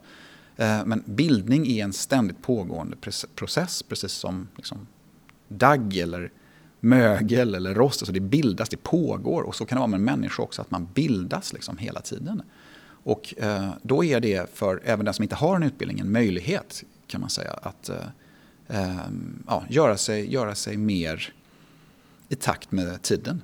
Men 0.58 1.04
bildning 1.06 1.68
är 1.68 1.84
en 1.84 1.94
ständigt 1.94 2.42
pågående 2.42 2.98
process, 3.36 3.84
precis 3.84 4.12
som 4.12 4.48
liksom, 4.56 4.88
dagg 5.48 5.98
eller 5.98 6.32
mögel 6.86 7.56
eller 7.56 7.74
rost. 7.74 8.02
Alltså 8.02 8.14
det 8.14 8.20
bildas, 8.20 8.70
det 8.70 8.84
pågår. 8.84 9.42
Och 9.42 9.56
så 9.56 9.66
kan 9.66 9.76
det 9.76 9.80
vara 9.80 9.88
med 9.88 9.98
en 9.98 10.04
människa 10.04 10.44
också, 10.44 10.62
att 10.62 10.72
man 10.72 10.88
bildas 10.94 11.54
liksom 11.54 11.78
hela 11.78 12.02
tiden. 12.02 12.42
Och 12.88 13.34
eh, 13.38 13.70
då 13.82 14.04
är 14.04 14.20
det 14.20 14.50
för 14.54 14.82
även 14.86 15.06
den 15.06 15.14
som 15.14 15.24
inte 15.24 15.36
har 15.36 15.56
en 15.56 15.64
utbildning 15.64 16.00
en 16.00 16.12
möjlighet 16.12 16.84
kan 17.08 17.22
man 17.22 17.30
säga 17.30 17.52
att 17.52 17.90
eh, 17.90 17.96
eh, 18.68 18.98
ja, 19.48 19.64
göra, 19.70 19.98
sig, 19.98 20.34
göra 20.34 20.56
sig 20.56 20.78
mer 20.78 21.34
i 22.30 22.36
takt 22.36 22.72
med 22.72 23.02
tiden. 23.02 23.42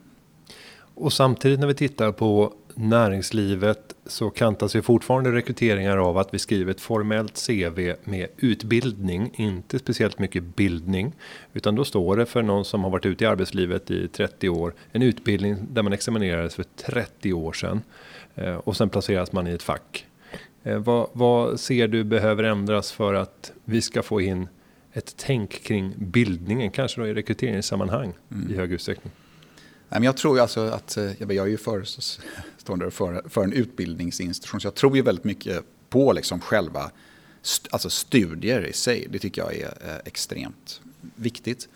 Och 0.96 1.14
samtidigt 1.14 1.60
när 1.60 1.68
vi 1.68 1.74
tittar 1.74 2.12
på 2.12 2.54
näringslivet 2.82 3.96
så 4.06 4.30
kantas 4.30 4.76
ju 4.76 4.82
fortfarande 4.82 5.32
rekryteringar 5.32 5.98
av 5.98 6.18
att 6.18 6.34
vi 6.34 6.40
skriver 6.40 6.72
ett 6.72 6.82
formellt 6.82 7.48
CV 7.48 7.94
med 8.04 8.28
utbildning, 8.38 9.32
inte 9.36 9.80
speciellt 9.80 10.20
mycket 10.20 10.44
bildning, 10.44 11.14
utan 11.54 11.76
då 11.76 11.84
står 11.84 12.18
det 12.18 12.26
för 12.26 12.42
någon 12.42 12.66
som 12.66 12.84
har 12.84 12.92
varit 12.92 13.06
ute 13.06 13.24
i 13.24 13.28
arbetslivet 13.28 13.92
i 13.92 14.08
30 14.08 14.50
år, 14.50 14.74
en 14.92 15.02
utbildning 15.02 15.58
där 15.72 15.82
man 15.82 15.94
examinerades 15.94 16.56
för 16.56 16.66
30 16.86 17.34
år 17.34 17.54
sedan 17.54 17.82
eh, 18.36 18.56
och 18.56 18.78
sen 18.78 18.90
placeras 18.90 19.32
man 19.32 19.48
i 19.48 19.52
ett 19.52 19.64
fack. 19.64 20.06
Eh, 20.64 20.78
vad, 20.78 21.10
vad 21.14 21.60
ser 21.60 21.88
du 21.88 22.04
behöver 22.04 22.44
ändras 22.44 22.92
för 22.92 23.14
att 23.14 23.52
vi 23.66 23.82
ska 23.82 24.04
få 24.04 24.22
in 24.22 24.48
ett 24.94 25.14
tänk 25.18 25.64
kring 25.64 25.94
bildningen, 25.98 26.72
kanske 26.72 27.02
då 27.02 27.08
i 27.08 27.14
rekryteringssammanhang 27.14 28.14
mm. 28.32 28.52
i 28.52 28.56
hög 28.56 28.72
utsträckning? 28.72 29.14
Jag 30.00 30.18
tror 30.18 30.40
alltså 30.40 30.62
att, 30.62 30.98
eh, 30.98 31.22
jag 31.22 31.32
är 31.32 31.46
ju 31.46 31.58
föreståndare 31.58 32.92
för, 32.92 33.30
för 33.30 33.44
en 33.44 33.54
utbildningsinstitution, 33.54 34.62
så 34.62 34.68
jag 34.68 34.76
tror 34.76 34.96
ju 34.96 35.02
väldigt 35.02 35.24
mycket 35.24 35.66
på 35.90 36.14
liksom 36.14 36.40
själva 36.40 36.92
alltså 37.70 37.90
studier 37.90 38.66
i 38.66 38.74
sig. 38.74 39.08
Det 39.10 39.20
tycker 39.20 39.42
jag 39.42 39.56
är 39.56 39.68
eh, 39.68 39.96
extremt 40.06 40.82
viktigt. 41.16 41.68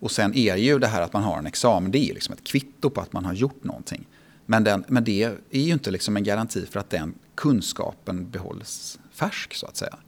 Och 0.00 0.10
sen 0.10 0.34
är 0.34 0.56
ju 0.56 0.78
det 0.78 0.86
här 0.86 1.02
att 1.02 1.12
man 1.12 1.22
har 1.22 1.38
en 1.38 1.46
examen, 1.46 1.90
det 1.90 2.10
är 2.10 2.14
liksom 2.14 2.34
ett 2.34 2.44
kvitto 2.44 2.90
på 2.90 3.00
att 3.00 3.12
man 3.12 3.24
har 3.24 3.32
gjort 3.32 3.64
någonting. 3.64 4.06
Men, 4.46 4.64
den, 4.64 4.84
men 4.88 5.04
det 5.04 5.22
är 5.22 5.60
ju 5.60 5.72
inte 5.72 5.90
liksom 5.90 6.16
en 6.16 6.24
garanti 6.24 6.66
för 6.66 6.80
att 6.80 6.90
den 6.90 7.14
kunskapen 7.34 8.30
behålls 8.30 8.98
färsk 9.12 9.54
så 9.54 9.66
att 9.66 9.76
säga. 9.76 9.98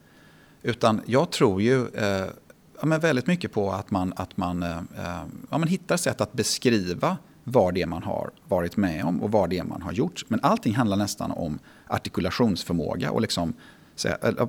Utan 0.63 1.01
jag 1.05 1.31
tror 1.31 1.61
ju 1.61 1.87
eh, 1.87 2.27
ja, 2.79 2.85
men 2.85 2.99
väldigt 2.99 3.27
mycket 3.27 3.51
på 3.51 3.71
att 3.71 3.91
man, 3.91 4.13
att 4.15 4.37
man 4.37 4.63
eh, 4.63 4.77
eh 4.77 5.23
ja, 5.49 5.57
man 5.57 5.67
hittar 5.67 5.97
sätt 5.97 6.21
att 6.21 6.33
beskriva 6.33 7.17
vad 7.51 7.73
det 7.73 7.81
är 7.81 7.85
man 7.85 8.03
har 8.03 8.31
varit 8.47 8.77
med 8.77 9.05
om 9.05 9.23
och 9.23 9.31
vad 9.31 9.49
det 9.49 9.57
är 9.57 9.63
man 9.63 9.81
har 9.81 9.91
gjort. 9.91 10.25
Men 10.27 10.39
allting 10.43 10.75
handlar 10.75 10.97
nästan 10.97 11.31
om 11.31 11.59
artikulationsförmåga 11.87 13.11
och 13.11 13.21
liksom, 13.21 13.53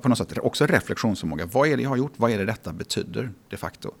på 0.01 0.09
något 0.09 0.17
sätt 0.17 0.37
också 0.37 0.65
reflektionsförmåga. 0.65 1.45
Vad 1.45 1.67
är 1.67 1.77
det 1.77 1.83
jag 1.83 1.89
har 1.89 1.97
gjort? 1.97 2.13
Vad 2.15 2.31
är 2.31 2.37
det 2.37 2.45
detta 2.45 2.73
betyder 2.73 3.31
de 3.49 3.57
facto? 3.57 3.91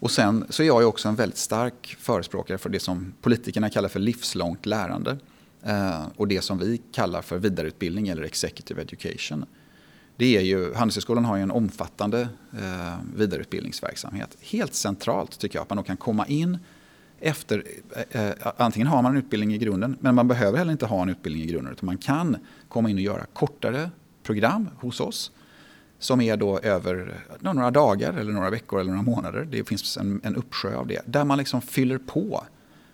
Och 0.00 0.10
sen 0.10 0.46
så 0.48 0.62
är 0.62 0.66
jag 0.66 0.88
också 0.88 1.08
en 1.08 1.14
väldigt 1.14 1.38
stark 1.38 1.96
förespråkare 1.98 2.58
för 2.58 2.70
det 2.70 2.80
som 2.80 3.12
politikerna 3.22 3.70
kallar 3.70 3.88
för 3.88 4.00
livslångt 4.00 4.66
lärande. 4.66 5.18
Eh, 5.62 6.06
och 6.16 6.28
det 6.28 6.40
som 6.40 6.58
vi 6.58 6.82
kallar 6.92 7.22
för 7.22 7.38
vidareutbildning 7.38 8.08
eller 8.08 8.22
executive 8.22 8.82
education. 8.82 9.44
Det 10.16 10.36
är 10.36 10.40
ju, 10.40 10.74
Handelshögskolan 10.74 11.24
har 11.24 11.36
ju 11.36 11.42
en 11.42 11.50
omfattande 11.50 12.28
eh, 12.52 12.94
vidareutbildningsverksamhet. 13.16 14.36
Helt 14.40 14.74
centralt 14.74 15.38
tycker 15.38 15.56
jag 15.56 15.62
att 15.62 15.70
man 15.70 15.76
då 15.76 15.82
kan 15.82 15.96
komma 15.96 16.26
in 16.26 16.58
efter, 17.20 17.64
eh, 18.10 18.26
eh, 18.26 18.34
antingen 18.56 18.88
har 18.88 19.02
man 19.02 19.12
en 19.12 19.18
utbildning 19.18 19.54
i 19.54 19.58
grunden, 19.58 19.96
men 20.00 20.14
man 20.14 20.28
behöver 20.28 20.58
heller 20.58 20.72
inte 20.72 20.86
ha 20.86 21.02
en 21.02 21.08
utbildning 21.08 21.44
i 21.44 21.46
grunden. 21.46 21.72
Utan 21.72 21.86
man 21.86 21.98
kan 21.98 22.36
komma 22.68 22.90
in 22.90 22.96
och 22.96 23.02
göra 23.02 23.24
kortare 23.32 23.90
program 24.22 24.68
hos 24.76 25.00
oss. 25.00 25.30
Som 25.98 26.20
är 26.20 26.36
då 26.36 26.58
över 26.58 27.22
eh, 27.28 27.52
några 27.52 27.70
dagar, 27.70 28.12
eller 28.12 28.32
några 28.32 28.50
veckor 28.50 28.80
eller 28.80 28.90
några 28.90 29.02
månader. 29.02 29.48
Det 29.50 29.68
finns 29.68 29.96
en, 29.96 30.20
en 30.24 30.36
uppsjö 30.36 30.76
av 30.76 30.86
det. 30.86 31.02
Där 31.06 31.24
man 31.24 31.38
liksom 31.38 31.62
fyller 31.62 31.98
på 31.98 32.44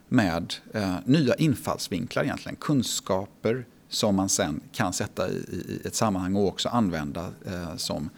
med 0.08 0.54
eh, 0.74 0.94
nya 1.04 1.34
infallsvinklar 1.34 2.24
egentligen. 2.24 2.56
Kunskaper 2.56 3.66
som 3.88 4.16
man 4.16 4.28
sen 4.28 4.60
kan 4.72 4.92
sätta 4.92 5.28
i, 5.28 5.32
i 5.32 5.80
ett 5.84 5.94
sammanhang 5.94 6.36
och 6.36 6.48
också 6.48 6.68
använda 6.68 7.32
eh, 7.46 7.76
som 7.76 8.10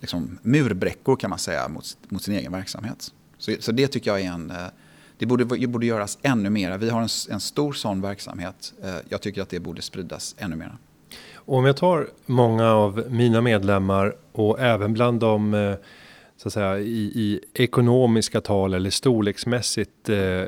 liksom, 0.00 0.38
murbräckor 0.42 1.16
kan 1.16 1.30
man 1.30 1.38
säga 1.38 1.68
mot, 1.68 1.96
mot 2.08 2.22
sin 2.22 2.34
egen 2.34 2.52
verksamhet. 2.52 3.12
Så, 3.38 3.54
så 3.60 3.72
det 3.72 3.88
tycker 3.88 4.10
jag 4.10 4.20
är 4.20 4.30
en 4.30 4.50
eh, 4.50 4.66
det 5.24 5.28
borde, 5.28 5.56
det 5.56 5.66
borde 5.66 5.86
göras 5.86 6.18
ännu 6.22 6.50
mer. 6.50 6.78
Vi 6.78 6.90
har 6.90 7.00
en, 7.00 7.08
en 7.30 7.40
stor 7.40 7.72
sån 7.72 8.00
verksamhet. 8.00 8.72
Eh, 8.82 8.94
jag 9.08 9.20
tycker 9.20 9.42
att 9.42 9.48
det 9.48 9.60
borde 9.60 9.82
spridas 9.82 10.34
ännu 10.38 10.56
mer. 10.56 10.72
Om 11.34 11.64
jag 11.64 11.76
tar 11.76 12.08
många 12.26 12.70
av 12.70 13.04
mina 13.10 13.40
medlemmar 13.40 14.16
och 14.32 14.60
även 14.60 14.92
bland 14.92 15.20
de 15.20 15.54
eh, 15.54 15.74
så 16.36 16.48
att 16.48 16.52
säga 16.52 16.78
i, 16.78 17.02
i 17.14 17.40
ekonomiska 17.54 18.40
tal 18.40 18.74
eller 18.74 18.90
storleksmässigt 18.90 20.08
eh, 20.08 20.42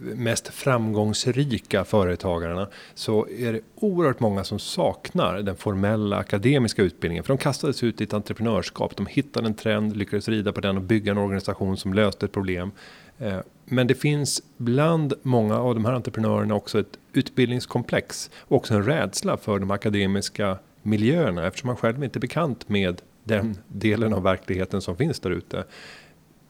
mest 0.00 0.48
framgångsrika 0.48 1.84
företagarna 1.84 2.68
så 2.94 3.26
är 3.38 3.52
det 3.52 3.60
oerhört 3.74 4.20
många 4.20 4.44
som 4.44 4.58
saknar 4.58 5.38
den 5.42 5.56
formella 5.56 6.16
akademiska 6.16 6.82
utbildningen 6.82 7.24
för 7.24 7.28
de 7.28 7.38
kastades 7.38 7.82
ut 7.82 8.00
i 8.00 8.04
ett 8.04 8.14
entreprenörskap. 8.14 8.96
De 8.96 9.06
hittade 9.06 9.46
en 9.46 9.54
trend, 9.54 9.96
lyckades 9.96 10.28
rida 10.28 10.52
på 10.52 10.60
den 10.60 10.76
och 10.76 10.82
bygga 10.82 11.12
en 11.12 11.18
organisation 11.18 11.76
som 11.76 11.94
löste 11.94 12.26
ett 12.26 12.32
problem 12.32 12.72
Eh, 13.18 13.38
men 13.70 13.86
det 13.86 13.94
finns 13.94 14.42
bland 14.56 15.14
många 15.22 15.58
av 15.58 15.74
de 15.74 15.84
här 15.84 15.92
entreprenörerna 15.92 16.54
också 16.54 16.80
ett 16.80 16.98
utbildningskomplex 17.12 18.30
och 18.38 18.56
också 18.56 18.74
en 18.74 18.84
rädsla 18.84 19.36
för 19.36 19.58
de 19.58 19.70
akademiska 19.70 20.58
miljöerna 20.82 21.46
eftersom 21.46 21.66
man 21.66 21.76
själv 21.76 22.04
inte 22.04 22.18
är 22.18 22.20
bekant 22.20 22.68
med 22.68 23.02
den 23.24 23.58
delen 23.68 24.12
av 24.12 24.22
verkligheten 24.22 24.80
som 24.80 24.96
finns 24.96 25.20
där 25.20 25.30
ute. 25.30 25.64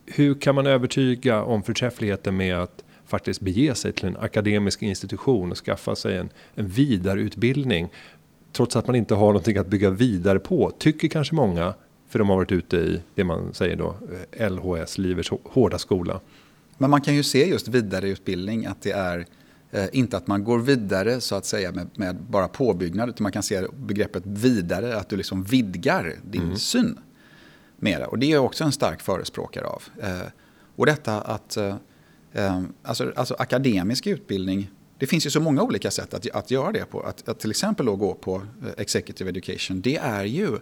Hur 0.06 0.34
kan 0.34 0.54
man 0.54 0.66
övertyga 0.66 1.42
om 1.42 1.62
förträffligheten 1.62 2.36
med 2.36 2.58
att 2.58 2.84
faktiskt 3.06 3.40
bege 3.40 3.74
sig 3.74 3.92
till 3.92 4.08
en 4.08 4.16
akademisk 4.16 4.82
institution 4.82 5.50
och 5.50 5.58
skaffa 5.58 5.96
sig 5.96 6.16
en, 6.16 6.30
en 6.54 6.68
vidareutbildning 6.68 7.88
trots 8.52 8.76
att 8.76 8.86
man 8.86 8.96
inte 8.96 9.14
har 9.14 9.26
någonting 9.26 9.56
att 9.56 9.66
bygga 9.66 9.90
vidare 9.90 10.38
på, 10.38 10.72
tycker 10.78 11.08
kanske 11.08 11.34
många, 11.34 11.74
för 12.08 12.18
de 12.18 12.28
har 12.28 12.36
varit 12.36 12.52
ute 12.52 12.76
i 12.76 13.00
det 13.14 13.24
man 13.24 13.54
säger 13.54 13.76
då 13.76 13.94
eh, 14.32 14.50
LHS, 14.50 14.98
livets 14.98 15.30
hårda 15.44 15.78
skola. 15.78 16.20
Men 16.78 16.90
man 16.90 17.00
kan 17.00 17.14
ju 17.14 17.22
se 17.22 17.48
just 17.48 17.68
vidareutbildning 17.68 18.66
att 18.66 18.82
det 18.82 18.92
är 18.92 19.26
eh, 19.70 19.86
inte 19.92 20.16
att 20.16 20.26
man 20.26 20.44
går 20.44 20.58
vidare 20.58 21.20
så 21.20 21.34
att 21.34 21.46
säga 21.46 21.72
med, 21.72 21.88
med, 21.94 22.16
bara 22.16 22.48
påbyggnad 22.48 23.08
utan 23.08 23.22
man 23.22 23.32
kan 23.32 23.42
se 23.42 23.66
begreppet 23.76 24.22
vidare, 24.26 24.96
att 24.96 25.08
du 25.08 25.16
liksom 25.16 25.44
vidgar 25.44 26.14
din 26.30 26.42
mm. 26.42 26.56
syn 26.56 26.98
mera. 27.76 28.06
Och 28.06 28.18
det 28.18 28.26
är 28.26 28.30
jag 28.30 28.44
också 28.44 28.64
en 28.64 28.72
stark 28.72 29.02
förespråkare 29.02 29.66
av. 29.66 29.82
Eh, 30.02 30.28
och 30.76 30.86
detta 30.86 31.20
att 31.20 31.56
eh, 31.56 31.76
eh, 32.32 32.62
alltså, 32.82 33.12
alltså 33.16 33.36
akademisk 33.38 34.06
utbildning 34.06 34.70
det 34.98 35.06
finns 35.06 35.26
ju 35.26 35.30
så 35.30 35.40
många 35.40 35.62
olika 35.62 35.90
sätt 35.90 36.14
att, 36.14 36.30
att 36.30 36.50
göra 36.50 36.72
det 36.72 36.84
på. 36.84 37.00
Att, 37.00 37.28
att 37.28 37.40
till 37.40 37.50
exempel 37.50 37.86
då 37.86 37.96
gå 37.96 38.14
på 38.14 38.36
eh, 38.36 38.68
executive 38.76 39.30
education, 39.30 39.80
det 39.80 39.96
är 39.96 40.24
ju 40.24 40.58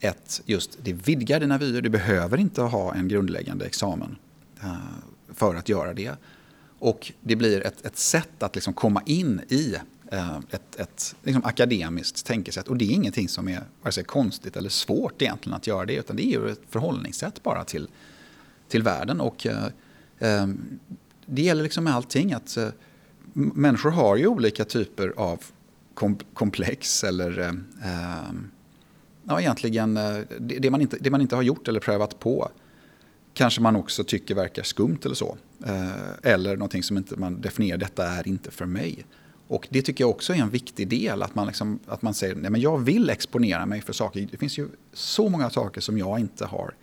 ett, 0.00 0.42
just, 0.44 0.78
det 0.82 0.92
vidgar 0.92 1.40
dina 1.40 1.58
vyer. 1.58 1.82
Du 1.82 1.88
behöver 1.88 2.38
inte 2.38 2.62
ha 2.62 2.94
en 2.94 3.08
grundläggande 3.08 3.66
examen. 3.66 4.16
För 5.34 5.54
att 5.54 5.68
göra 5.68 5.94
det. 5.94 6.12
Och 6.78 7.12
det 7.20 7.36
blir 7.36 7.66
ett, 7.66 7.86
ett 7.86 7.96
sätt 7.96 8.42
att 8.42 8.54
liksom 8.54 8.74
komma 8.74 9.02
in 9.06 9.40
i 9.48 9.74
eh, 10.12 10.38
ett, 10.50 10.80
ett 10.80 11.16
liksom 11.22 11.44
akademiskt 11.44 12.26
tänkesätt. 12.26 12.68
Och 12.68 12.76
det 12.76 12.84
är 12.84 12.90
ingenting 12.90 13.28
som 13.28 13.48
är 13.48 13.62
vare 13.82 13.92
sig 13.92 14.04
konstigt 14.04 14.56
eller 14.56 14.68
svårt 14.68 15.22
egentligen 15.22 15.56
att 15.56 15.66
göra 15.66 15.84
det. 15.84 15.94
Utan 15.94 16.16
det 16.16 16.26
är 16.26 16.30
ju 16.30 16.48
ett 16.48 16.60
förhållningssätt 16.70 17.42
bara 17.42 17.64
till, 17.64 17.88
till 18.68 18.82
världen. 18.82 19.20
Och 19.20 19.46
eh, 19.46 19.64
eh 20.18 20.46
det 21.26 21.42
gäller 21.42 21.62
liksom 21.62 21.84
med 21.84 21.94
allting. 21.94 22.32
att 22.32 22.56
eh, 22.56 22.68
Människor 23.32 23.90
har 23.90 24.16
ju 24.16 24.26
olika 24.26 24.64
typer 24.64 25.12
av 25.16 25.40
kom, 25.94 26.18
komplex 26.34 27.04
eller 27.04 27.38
eh, 27.38 27.48
eh, 27.90 28.32
ja, 29.24 29.40
egentligen 29.40 29.96
eh, 29.96 30.18
det, 30.38 30.58
det, 30.58 30.70
man 30.70 30.80
inte, 30.80 30.96
det 31.00 31.10
man 31.10 31.20
inte 31.20 31.36
har 31.36 31.42
gjort 31.42 31.68
eller 31.68 31.80
prövat 31.80 32.20
på 32.20 32.48
kanske 33.34 33.60
man 33.60 33.76
också 33.76 34.04
tycker 34.04 34.34
verkar 34.34 34.62
skumt 34.62 34.98
eller 35.04 35.14
så. 35.14 35.36
Eh, 35.66 36.32
eller 36.32 36.56
någonting 36.56 36.82
som 36.82 36.96
inte 36.96 37.16
man 37.16 37.40
definierar, 37.40 37.78
detta 37.78 38.06
är 38.06 38.28
inte 38.28 38.50
för 38.50 38.66
mig. 38.66 39.04
Och 39.48 39.68
det 39.70 39.82
tycker 39.82 40.04
jag 40.04 40.10
också 40.10 40.34
är 40.34 40.36
en 40.36 40.50
viktig 40.50 40.88
del, 40.88 41.22
att 41.22 41.34
man, 41.34 41.46
liksom, 41.46 41.78
att 41.86 42.02
man 42.02 42.14
säger 42.14 42.34
nej 42.34 42.50
men 42.50 42.60
jag 42.60 42.78
vill 42.78 43.10
exponera 43.10 43.66
mig 43.66 43.80
för 43.80 43.92
saker. 43.92 44.28
Det 44.30 44.36
finns 44.36 44.58
ju 44.58 44.68
så 44.92 45.28
många 45.28 45.50
saker 45.50 45.80
som 45.80 45.98
jag 45.98 46.20
inte 46.20 46.46
har 46.46 46.74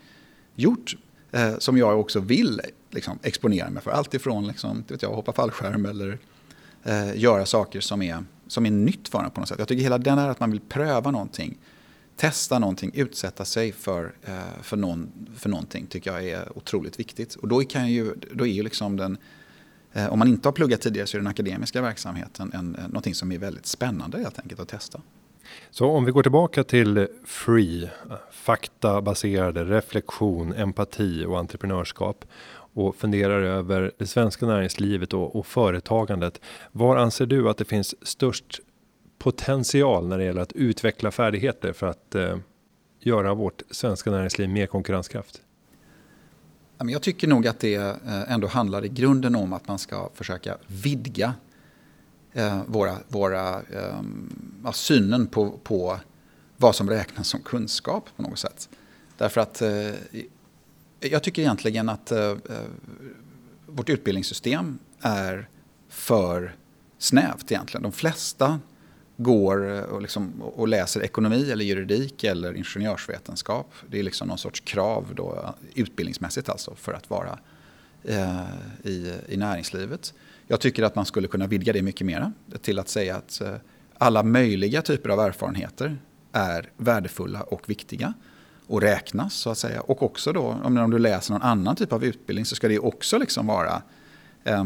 gjort, 0.56 0.98
eh, 1.32 1.58
som 1.58 1.78
jag 1.78 2.00
också 2.00 2.20
vill 2.20 2.62
liksom, 2.90 3.20
exponera 3.24 3.70
mig 3.70 3.84
för. 3.84 3.92
Allt 3.92 4.14
ifrån 4.14 4.48
liksom, 4.48 4.84
vet 4.88 5.02
jag, 5.02 5.10
hoppa 5.10 5.34
fallskärm 5.34 5.86
eller 5.86 6.20
eh, 6.84 7.18
göra 7.18 7.46
saker 7.46 7.80
som 7.80 8.02
är, 8.02 8.24
som 8.48 8.66
är 8.66 8.72
nytt 8.72 9.08
för 9.08 9.24
en 9.24 9.32
på 9.32 9.40
något 9.40 9.50
sätt. 9.50 9.60
Jag 9.60 9.68
tycker 9.68 9.84
hela 9.84 9.98
den 9.98 10.18
här 10.18 10.30
att 10.30 10.40
man 10.40 10.52
vill 10.52 10.62
pröva 10.62 11.12
någonting 11.12 11.58
testa 12.16 12.60
någonting, 12.60 12.92
utsätta 12.94 13.46
sig 13.46 13.72
för, 13.72 14.14
eh, 14.24 14.62
för, 14.62 14.78
någon, 14.78 15.12
för 15.38 15.50
någonting 15.50 15.88
tycker 15.88 16.12
jag 16.12 16.28
är 16.28 16.58
otroligt 16.58 17.00
viktigt. 17.00 17.36
Och 17.36 17.48
då, 17.48 17.62
kan 17.62 17.92
ju, 17.92 18.14
då 18.34 18.48
är 18.48 18.52
ju 18.52 18.64
liksom 18.64 18.98
den, 18.98 19.18
eh, 19.94 20.14
om 20.14 20.20
man 20.20 20.28
inte 20.28 20.48
har 20.48 20.54
pluggat 20.54 20.82
tidigare 20.82 21.08
så 21.08 21.18
är 21.18 21.20
den 21.20 21.28
akademiska 21.28 21.82
verksamheten 21.82 22.52
en, 22.54 22.76
eh, 22.76 22.88
någonting 22.88 23.16
som 23.16 23.32
är 23.32 23.38
väldigt 23.38 23.66
spännande 23.66 24.18
helt 24.18 24.40
enkelt 24.40 24.60
att 24.60 24.68
testa. 24.68 25.02
Så 25.72 25.86
om 25.86 26.06
vi 26.06 26.12
går 26.12 26.24
tillbaka 26.24 26.64
till 26.64 27.08
FREE, 27.26 27.90
faktabaserade 28.32 29.64
reflektion, 29.64 30.54
empati 30.54 31.26
och 31.26 31.40
entreprenörskap 31.40 32.26
och 32.74 32.96
funderar 32.96 33.42
över 33.42 33.92
det 33.98 34.08
svenska 34.08 34.46
näringslivet 34.46 35.14
och, 35.14 35.36
och 35.36 35.48
företagandet. 35.48 36.42
Var 36.72 36.98
anser 36.98 37.26
du 37.26 37.50
att 37.50 37.58
det 37.58 37.66
finns 37.66 38.08
störst 38.08 38.60
potential 39.22 40.08
när 40.08 40.18
det 40.18 40.24
gäller 40.24 40.42
att 40.42 40.54
utveckla 40.54 41.12
färdigheter 41.12 41.74
för 41.74 41.88
att 41.88 42.16
eh, 42.16 42.38
göra 43.00 43.34
vårt 43.34 43.62
svenska 43.72 44.12
näringsliv 44.12 44.50
mer 44.50 44.68
konkurrenskraft? 44.68 45.42
Jag 46.78 47.02
tycker 47.02 47.28
nog 47.28 47.48
att 47.48 47.60
det 47.60 47.76
eh, 47.76 48.32
ändå 48.32 48.48
handlar 48.48 48.86
i 48.86 48.90
grunden 48.90 49.36
om 49.36 49.54
att 49.54 49.68
man 49.68 49.80
ska 49.80 50.10
försöka 50.14 50.58
vidga 50.68 51.34
eh, 52.34 52.62
våra, 52.68 52.98
våra, 53.08 53.62
ehm, 53.62 54.62
ja, 54.64 54.74
synen 54.74 55.28
på, 55.28 55.52
på 55.64 56.00
vad 56.58 56.76
som 56.76 56.90
räknas 56.90 57.28
som 57.28 57.40
kunskap 57.40 58.10
på 58.16 58.22
något 58.22 58.40
sätt. 58.40 58.70
Därför 59.18 59.42
att 59.42 59.62
eh, 59.62 59.92
jag 61.00 61.24
tycker 61.24 61.42
egentligen 61.42 61.90
att 61.90 62.12
vårt 63.66 63.90
utbildningssystem 63.90 64.80
är 65.02 65.50
för 65.90 66.56
snävt 66.98 67.52
egentligen. 67.52 67.84
De 67.84 67.92
flesta 67.92 68.60
går 69.24 69.76
eh, 69.76 69.82
och, 69.82 70.02
liksom, 70.02 70.42
och 70.42 70.68
läser 70.68 71.04
ekonomi 71.04 71.52
eller 71.52 71.66
juridik 71.66 72.24
eller 72.24 72.54
ingenjörsvetenskap. 72.54 73.74
Det 73.90 74.00
är 74.00 74.04
liksom 74.04 74.28
någon 74.28 74.38
sorts 74.38 74.60
krav 74.60 75.06
då, 75.16 75.56
utbildningsmässigt 75.76 76.50
alltså 76.50 76.76
för 76.76 76.94
att 76.94 77.10
vara 77.10 77.40
eh, 78.04 78.42
i, 78.84 79.14
i 79.28 79.38
näringslivet. 79.38 80.14
Jag 80.48 80.60
tycker 80.60 80.84
att 80.84 80.96
man 80.96 81.06
skulle 81.06 81.28
kunna 81.28 81.48
vidga 81.48 81.74
det 81.74 81.82
mycket 81.82 82.08
mer 82.08 82.32
till 82.62 82.80
att 82.80 82.90
säga 82.90 83.16
att 83.16 83.42
eh, 83.42 83.54
alla 83.98 84.24
möjliga 84.24 84.82
typer 84.82 85.10
av 85.10 85.20
erfarenheter 85.20 85.98
är 86.32 86.70
värdefulla 86.78 87.42
och 87.42 87.70
viktiga 87.70 88.14
och 88.68 88.82
räknas 88.82 89.34
så 89.34 89.50
att 89.50 89.58
säga. 89.58 89.82
Och 89.82 90.04
också 90.04 90.34
då 90.34 90.58
om 90.64 90.92
du 90.92 91.00
läser 91.00 91.34
någon 91.34 91.42
annan 91.42 91.76
typ 91.76 91.94
av 91.94 92.04
utbildning 92.04 92.46
så 92.46 92.56
ska 92.56 92.68
det 92.68 92.80
också 92.80 93.18
liksom 93.18 93.48
vara 93.48 93.82
eh, 94.44 94.64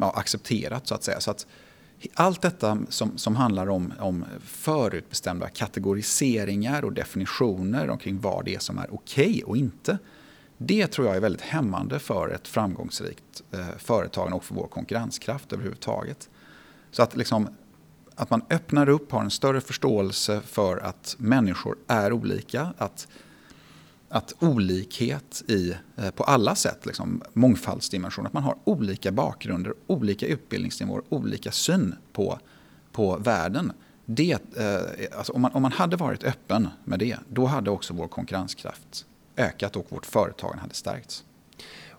ja, 0.00 0.12
accepterat 0.16 0.86
så 0.86 0.94
att 0.94 1.04
säga. 1.04 1.20
Så 1.20 1.30
att 1.30 1.46
allt 2.14 2.42
detta 2.42 2.78
som, 2.88 3.18
som 3.18 3.36
handlar 3.36 3.68
om, 3.68 3.92
om 4.00 4.24
förutbestämda 4.44 5.48
kategoriseringar 5.48 6.84
och 6.84 6.92
definitioner 6.92 7.90
omkring 7.90 8.20
vad 8.20 8.44
det 8.44 8.54
är 8.54 8.58
som 8.58 8.78
är 8.78 8.94
okej 8.94 9.28
okay 9.28 9.42
och 9.42 9.56
inte. 9.56 9.98
Det 10.58 10.86
tror 10.86 11.06
jag 11.06 11.16
är 11.16 11.20
väldigt 11.20 11.42
hämmande 11.42 11.98
för 11.98 12.28
ett 12.28 12.48
framgångsrikt 12.48 13.42
eh, 13.52 13.66
företag 13.78 14.34
och 14.34 14.44
för 14.44 14.54
vår 14.54 14.66
konkurrenskraft 14.66 15.52
överhuvudtaget. 15.52 16.28
Så 16.90 17.02
att, 17.02 17.16
liksom, 17.16 17.48
att 18.14 18.30
man 18.30 18.42
öppnar 18.50 18.88
upp, 18.88 19.12
har 19.12 19.20
en 19.20 19.30
större 19.30 19.60
förståelse 19.60 20.40
för 20.40 20.76
att 20.76 21.16
människor 21.18 21.76
är 21.86 22.12
olika, 22.12 22.74
att 22.78 23.08
att 24.08 24.34
olikhet 24.42 25.42
i, 25.48 25.74
eh, 25.96 26.10
på 26.10 26.24
alla 26.24 26.54
sätt, 26.54 26.86
liksom, 26.86 27.22
mångfaldsdimension, 27.32 28.26
att 28.26 28.32
man 28.32 28.42
har 28.42 28.56
olika 28.64 29.12
bakgrunder, 29.12 29.74
olika 29.86 30.26
utbildningsnivåer, 30.26 31.02
olika 31.08 31.52
syn 31.52 31.94
på, 32.12 32.38
på 32.92 33.16
världen. 33.16 33.72
Det, 34.04 34.56
eh, 34.56 35.18
alltså 35.18 35.32
om, 35.32 35.42
man, 35.42 35.52
om 35.52 35.62
man 35.62 35.72
hade 35.72 35.96
varit 35.96 36.24
öppen 36.24 36.68
med 36.84 36.98
det, 36.98 37.16
då 37.28 37.46
hade 37.46 37.70
också 37.70 37.94
vår 37.94 38.08
konkurrenskraft 38.08 39.06
ökat 39.36 39.76
och 39.76 39.86
vårt 39.88 40.06
företagande 40.06 40.60
hade 40.60 40.74
stärkts. 40.74 41.24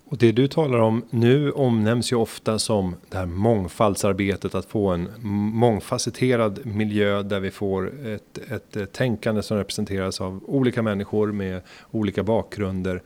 Och 0.09 0.17
det 0.17 0.31
du 0.31 0.47
talar 0.47 0.79
om 0.79 1.05
nu 1.09 1.51
omnämns 1.51 2.11
ju 2.11 2.15
ofta 2.15 2.59
som 2.59 2.95
det 3.09 3.17
här 3.17 3.25
mångfaldsarbetet, 3.25 4.55
att 4.55 4.65
få 4.65 4.87
en 4.87 5.09
mångfacetterad 5.53 6.65
miljö 6.65 7.23
där 7.23 7.39
vi 7.39 7.51
får 7.51 8.07
ett, 8.07 8.51
ett 8.51 8.93
tänkande 8.93 9.43
som 9.43 9.57
representeras 9.57 10.21
av 10.21 10.43
olika 10.45 10.81
människor 10.81 11.31
med 11.31 11.61
olika 11.91 12.23
bakgrunder 12.23 13.01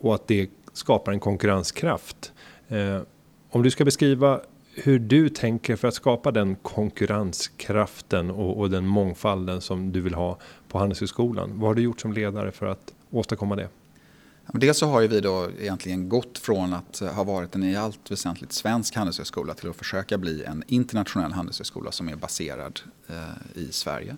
och 0.00 0.14
att 0.14 0.26
det 0.26 0.50
skapar 0.72 1.12
en 1.12 1.20
konkurrenskraft. 1.20 2.32
Eh, 2.68 3.00
om 3.50 3.62
du 3.62 3.70
ska 3.70 3.84
beskriva 3.84 4.40
hur 4.74 4.98
du 4.98 5.28
tänker 5.28 5.76
för 5.76 5.88
att 5.88 5.94
skapa 5.94 6.30
den 6.30 6.56
konkurrenskraften 6.56 8.30
och, 8.30 8.58
och 8.58 8.70
den 8.70 8.86
mångfalden 8.86 9.60
som 9.60 9.92
du 9.92 10.00
vill 10.00 10.14
ha 10.14 10.38
på 10.68 10.78
Handelshögskolan. 10.78 11.50
Vad 11.54 11.70
har 11.70 11.74
du 11.74 11.82
gjort 11.82 12.00
som 12.00 12.12
ledare 12.12 12.52
för 12.52 12.66
att 12.66 12.94
åstadkomma 13.10 13.56
det? 13.56 13.68
Dels 14.52 14.78
så 14.78 14.86
har 14.86 15.00
ju 15.00 15.08
vi 15.08 15.20
då 15.20 15.50
egentligen 15.60 16.08
gått 16.08 16.38
från 16.38 16.72
att 16.72 16.98
ha 16.98 17.24
varit 17.24 17.54
en 17.54 17.64
i 17.64 17.76
allt 17.76 18.10
väsentligt 18.10 18.52
svensk 18.52 18.96
handelshögskola 18.96 19.54
till 19.54 19.70
att 19.70 19.76
försöka 19.76 20.18
bli 20.18 20.44
en 20.44 20.62
internationell 20.66 21.32
handelshögskola 21.32 21.92
som 21.92 22.08
är 22.08 22.16
baserad 22.16 22.80
eh, 23.08 23.62
i 23.62 23.72
Sverige. 23.72 24.16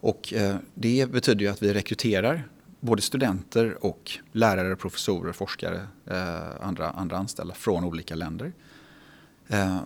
Och 0.00 0.32
eh, 0.32 0.56
det 0.74 1.10
betyder 1.10 1.44
ju 1.44 1.50
att 1.50 1.62
vi 1.62 1.74
rekryterar 1.74 2.48
både 2.80 3.02
studenter 3.02 3.84
och 3.84 4.18
lärare, 4.32 4.76
professorer, 4.76 5.32
forskare, 5.32 5.86
eh, 6.06 6.66
andra, 6.66 6.90
andra 6.90 7.16
anställda 7.16 7.54
från 7.54 7.84
olika 7.84 8.14
länder. 8.14 8.52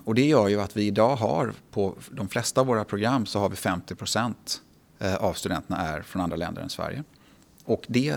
Och 0.04 0.14
det 0.14 0.26
gör 0.26 0.48
ju 0.48 0.60
att 0.60 0.76
vi 0.76 0.86
idag 0.86 1.16
har 1.16 1.52
på 1.70 1.94
de 2.10 2.28
flesta 2.28 2.60
av 2.60 2.66
våra 2.66 2.84
program 2.84 3.26
så 3.26 3.38
har 3.38 3.48
vi 3.48 3.56
50 3.56 3.94
procent 3.94 4.62
av 5.18 5.32
studenterna 5.32 5.78
är 5.78 6.02
från 6.02 6.22
andra 6.22 6.36
länder 6.36 6.62
än 6.62 6.68
Sverige. 6.68 7.04
Och 7.68 7.84
det 7.88 8.16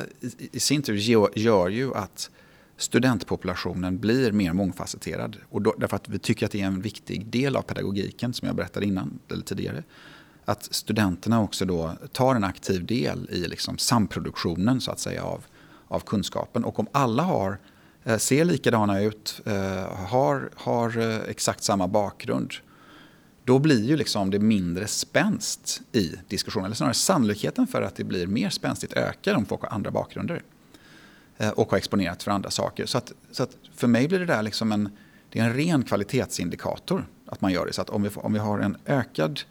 i 0.52 0.60
sin 0.60 0.82
tur 0.82 0.96
gör 1.38 1.70
ju 1.70 1.96
att 1.96 2.30
studentpopulationen 2.78 4.00
blir 4.00 4.32
mer 4.32 4.54
mångfacetterad. 4.54 5.38
Och 5.50 5.62
då, 5.62 5.76
därför 5.78 5.96
att 5.96 6.10
vi 6.10 6.20
tycker 6.20 6.46
att 6.46 6.52
det 6.52 6.62
är 6.62 6.66
en 6.66 6.82
viktig 6.82 7.26
del 7.26 7.56
av 7.56 7.62
pedagogiken 7.62 8.34
som 8.34 8.48
jag 8.48 8.56
berättade 8.56 8.86
innan 8.86 9.20
eller 9.30 9.44
tidigare. 9.44 9.84
Att 10.46 10.64
studenterna 10.64 11.42
också 11.42 11.66
då 11.66 11.94
tar 12.12 12.36
en 12.36 12.44
aktiv 12.44 12.86
del 12.86 13.30
i 13.32 13.48
liksom 13.48 13.78
samproduktionen 13.78 14.82
så 14.82 14.92
att 14.92 15.00
säga 15.00 15.24
av, 15.24 15.46
av 15.88 16.00
kunskapen. 16.00 16.64
Och 16.64 16.80
om 16.80 16.88
alla 16.92 17.24
har, 17.24 17.58
eh, 18.04 18.18
ser 18.18 18.46
likadana 18.46 19.02
ut, 19.02 19.42
eh, 19.46 19.96
har, 20.08 20.50
har 20.56 20.98
eh, 20.98 21.20
exakt 21.30 21.64
samma 21.64 21.88
bakgrund 21.88 22.54
då 23.46 23.60
blir 23.60 23.84
ju 23.84 23.98
liksom 23.98 24.32
det 24.32 24.40
mindre 24.40 24.88
spänst 24.88 25.82
i 25.92 26.16
diskussionen. 26.28 26.66
Eller 26.66 26.76
snarare 26.76 26.94
sannolikheten 26.94 27.68
för 27.68 27.82
att 27.82 27.96
det 27.96 28.04
blir 28.04 28.28
mer 28.28 28.50
spänstigt 28.50 28.94
ökar 28.94 29.36
om 29.36 29.46
folk 29.46 29.62
har 29.62 29.70
andra 29.70 29.92
bakgrunder. 29.92 30.42
Eh, 31.38 31.50
och 31.50 31.72
har 31.72 31.78
exponerat 31.78 32.24
för 32.24 32.32
andra 32.32 32.52
saker. 32.52 32.86
Så, 32.86 32.98
att, 32.98 33.14
så 33.32 33.44
att 33.44 33.58
för 33.76 33.88
mig 33.88 34.08
blir 34.08 34.20
det 34.20 34.26
där 34.26 34.42
liksom 34.42 34.72
en, 34.72 34.90
det 35.30 35.40
är 35.40 35.44
en 35.44 35.54
ren 35.54 35.84
kvalitetsindikator 35.84 37.06
att 37.26 37.42
man 37.42 37.52
gör 37.52 37.66
det. 37.66 37.74
Så 37.74 37.82
att 37.82 37.90
om 37.90 38.04
vi, 38.04 38.10
om 38.16 38.34
vi 38.34 38.40
har 38.40 38.60
en 38.60 38.78
ökad 38.86 39.42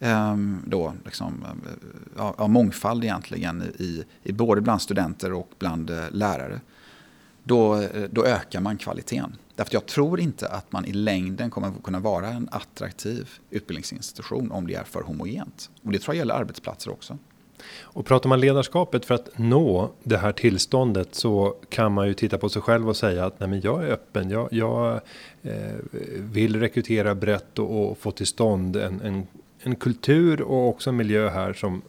ehm, 0.00 0.62
då, 0.66 0.94
liksom, 1.04 1.44
eh, 2.16 2.32
ja, 2.38 2.46
mångfald 2.46 3.04
egentligen 3.04 3.62
i, 3.78 4.04
i 4.22 4.32
både 4.32 4.60
bland 4.60 4.82
studenter 4.82 5.32
och 5.32 5.50
bland 5.58 5.90
eh, 5.90 6.10
lärare. 6.10 6.60
Då, 7.44 7.88
då 8.10 8.24
ökar 8.24 8.60
man 8.60 8.78
kvaliteten. 8.78 9.36
Därför 9.58 9.74
jag 9.74 9.86
tror 9.86 10.20
inte 10.20 10.48
att 10.48 10.72
man 10.72 10.84
i 10.84 10.92
längden 10.92 11.50
kommer 11.50 11.68
att 11.68 11.82
kunna 11.82 12.00
vara 12.00 12.28
en 12.28 12.48
attraktiv 12.52 13.28
utbildningsinstitution 13.50 14.52
om 14.52 14.66
det 14.66 14.74
är 14.74 14.84
för 14.84 15.02
homogent. 15.02 15.70
Och 15.82 15.92
det 15.92 15.98
tror 15.98 16.14
jag 16.14 16.18
gäller 16.18 16.34
arbetsplatser 16.34 16.90
också. 16.90 17.18
Och 17.80 18.06
pratar 18.06 18.28
man 18.28 18.40
ledarskapet 18.40 19.04
för 19.04 19.14
att 19.14 19.38
nå 19.38 19.90
det 20.02 20.18
här 20.18 20.32
tillståndet 20.32 21.14
så 21.14 21.56
kan 21.68 21.92
man 21.92 22.08
ju 22.08 22.14
titta 22.14 22.38
på 22.38 22.48
sig 22.48 22.62
själv 22.62 22.88
och 22.88 22.96
säga 22.96 23.26
att 23.26 23.40
nej 23.40 23.48
men 23.48 23.60
jag 23.60 23.84
är 23.84 23.88
öppen. 23.88 24.30
Jag, 24.30 24.48
jag 24.52 25.00
eh, 25.42 25.52
vill 26.18 26.60
rekrytera 26.60 27.14
brett 27.14 27.58
och, 27.58 27.90
och, 27.90 27.98
få 27.98 28.10
till 28.10 28.26
stånd 28.26 28.76
en, 28.76 29.00
en, 29.00 29.26
en 29.60 29.76
kultur 29.76 30.42
och 30.42 30.68
också 30.68 30.90
en 30.90 30.96
miljö 30.96 31.28
här 31.28 31.52
som 31.52 31.82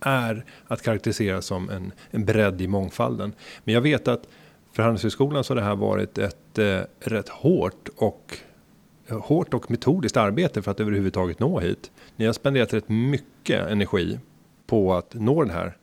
är 0.00 0.44
att 0.66 0.82
karaktärisera 0.82 1.42
som 1.42 1.70
en, 1.70 1.92
en 2.10 2.24
bredd 2.24 2.60
i 2.60 2.66
mångfalden. 2.66 3.32
Men 3.64 3.74
jag 3.74 3.80
vet 3.80 4.08
att 4.08 4.28
för 4.72 4.82
Handelshögskolan 4.82 5.44
så 5.44 5.50
har 5.54 5.56
det 5.56 5.66
här 5.66 5.76
varit 5.76 6.18
ett 6.18 6.39
eh, 6.58 6.80
rätt 7.00 7.28
hårt 7.28 7.88
och 7.96 8.38
hårt 9.08 9.54
och 9.54 9.70
metodiskt 9.70 10.16
arbete 10.16 10.62
för 10.62 10.70
att 10.70 10.80
överhuvudtaget 10.80 11.40
nå 11.40 11.60
hit. 11.60 11.90
Ni 12.16 12.26
har 12.26 12.32
spenderat 12.32 12.74
rätt 12.74 12.88
mycket 12.88 13.68
energi 13.68 14.18
på 14.66 14.94
att 14.94 15.14
nå 15.14 15.42
den 15.42 15.54
här 15.54 15.76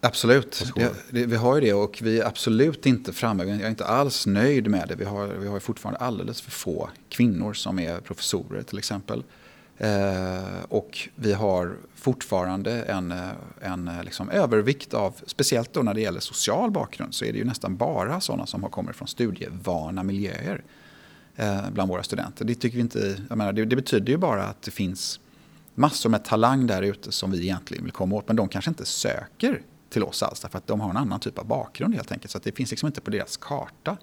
Absolut, 0.00 0.72
det, 0.74 0.92
det, 1.10 1.26
vi 1.26 1.36
har 1.36 1.54
ju 1.54 1.60
det 1.60 1.72
och 1.72 1.98
vi 2.02 2.20
är 2.20 2.26
absolut 2.26 2.86
inte 2.86 3.12
framme. 3.12 3.44
Jag 3.44 3.60
är 3.60 3.68
inte 3.68 3.84
alls 3.84 4.26
nöjd 4.26 4.70
med 4.70 4.88
det. 4.88 4.94
Vi 4.94 5.04
har, 5.04 5.26
vi 5.26 5.48
har 5.48 5.60
fortfarande 5.60 6.00
alldeles 6.00 6.40
för 6.40 6.50
få 6.50 6.90
kvinnor 7.08 7.52
som 7.52 7.78
är 7.78 8.00
professorer 8.00 8.62
till 8.62 8.78
exempel. 8.78 9.22
Eh, 9.78 10.64
och 10.68 11.08
vi 11.14 11.32
har 11.32 11.76
fortfarande 11.94 12.82
en, 12.82 13.12
eh, 13.12 13.28
en 13.60 13.88
eh, 13.88 14.04
liksom 14.04 14.30
övervikt 14.30 14.94
av, 14.94 15.14
speciellt 15.26 15.72
då 15.72 15.82
när 15.82 15.94
det 15.94 16.00
gäller 16.00 16.20
social 16.20 16.70
bakgrund, 16.70 17.14
så 17.14 17.24
är 17.24 17.32
det 17.32 17.38
ju 17.38 17.44
nästan 17.44 17.76
bara 17.76 18.20
sådana 18.20 18.46
som 18.46 18.62
har 18.62 18.70
kommit 18.70 18.96
från 18.96 19.08
studievana 19.08 20.02
miljöer 20.02 20.64
eh, 21.36 21.70
bland 21.72 21.90
våra 21.90 22.02
studenter. 22.02 22.44
Det, 22.44 22.54
tycker 22.54 22.76
vi 22.76 22.80
inte, 22.80 23.16
jag 23.28 23.38
menar, 23.38 23.52
det, 23.52 23.64
det, 23.64 23.76
betyder 23.76 24.12
ju 24.12 24.18
bara 24.18 24.44
att 24.44 24.62
det 24.62 24.70
finns 24.70 25.20
massor 25.74 26.10
med 26.10 26.24
talang 26.24 26.66
där 26.66 26.82
ute 26.82 27.12
som 27.12 27.30
vi 27.30 27.42
egentligen 27.42 27.84
vill 27.84 27.92
komma 27.92 28.16
åt. 28.16 28.28
Men 28.28 28.36
de 28.36 28.48
kanske 28.48 28.70
inte 28.70 28.84
söker 28.84 29.62
till 29.90 30.02
oss 30.02 30.22
alls 30.22 30.40
därför 30.40 30.58
att 30.58 30.66
de 30.66 30.80
har 30.80 30.90
en 30.90 30.96
annan 30.96 31.20
typ 31.20 31.38
av 31.38 31.46
bakgrund 31.46 31.94
helt 31.94 32.12
enkelt. 32.12 32.30
Så 32.30 32.38
det 32.38 32.52
finns 32.52 32.70
liksom 32.70 32.86
inte 32.86 33.00
på 33.00 33.10
deras 33.10 33.36
karta. 33.36 33.96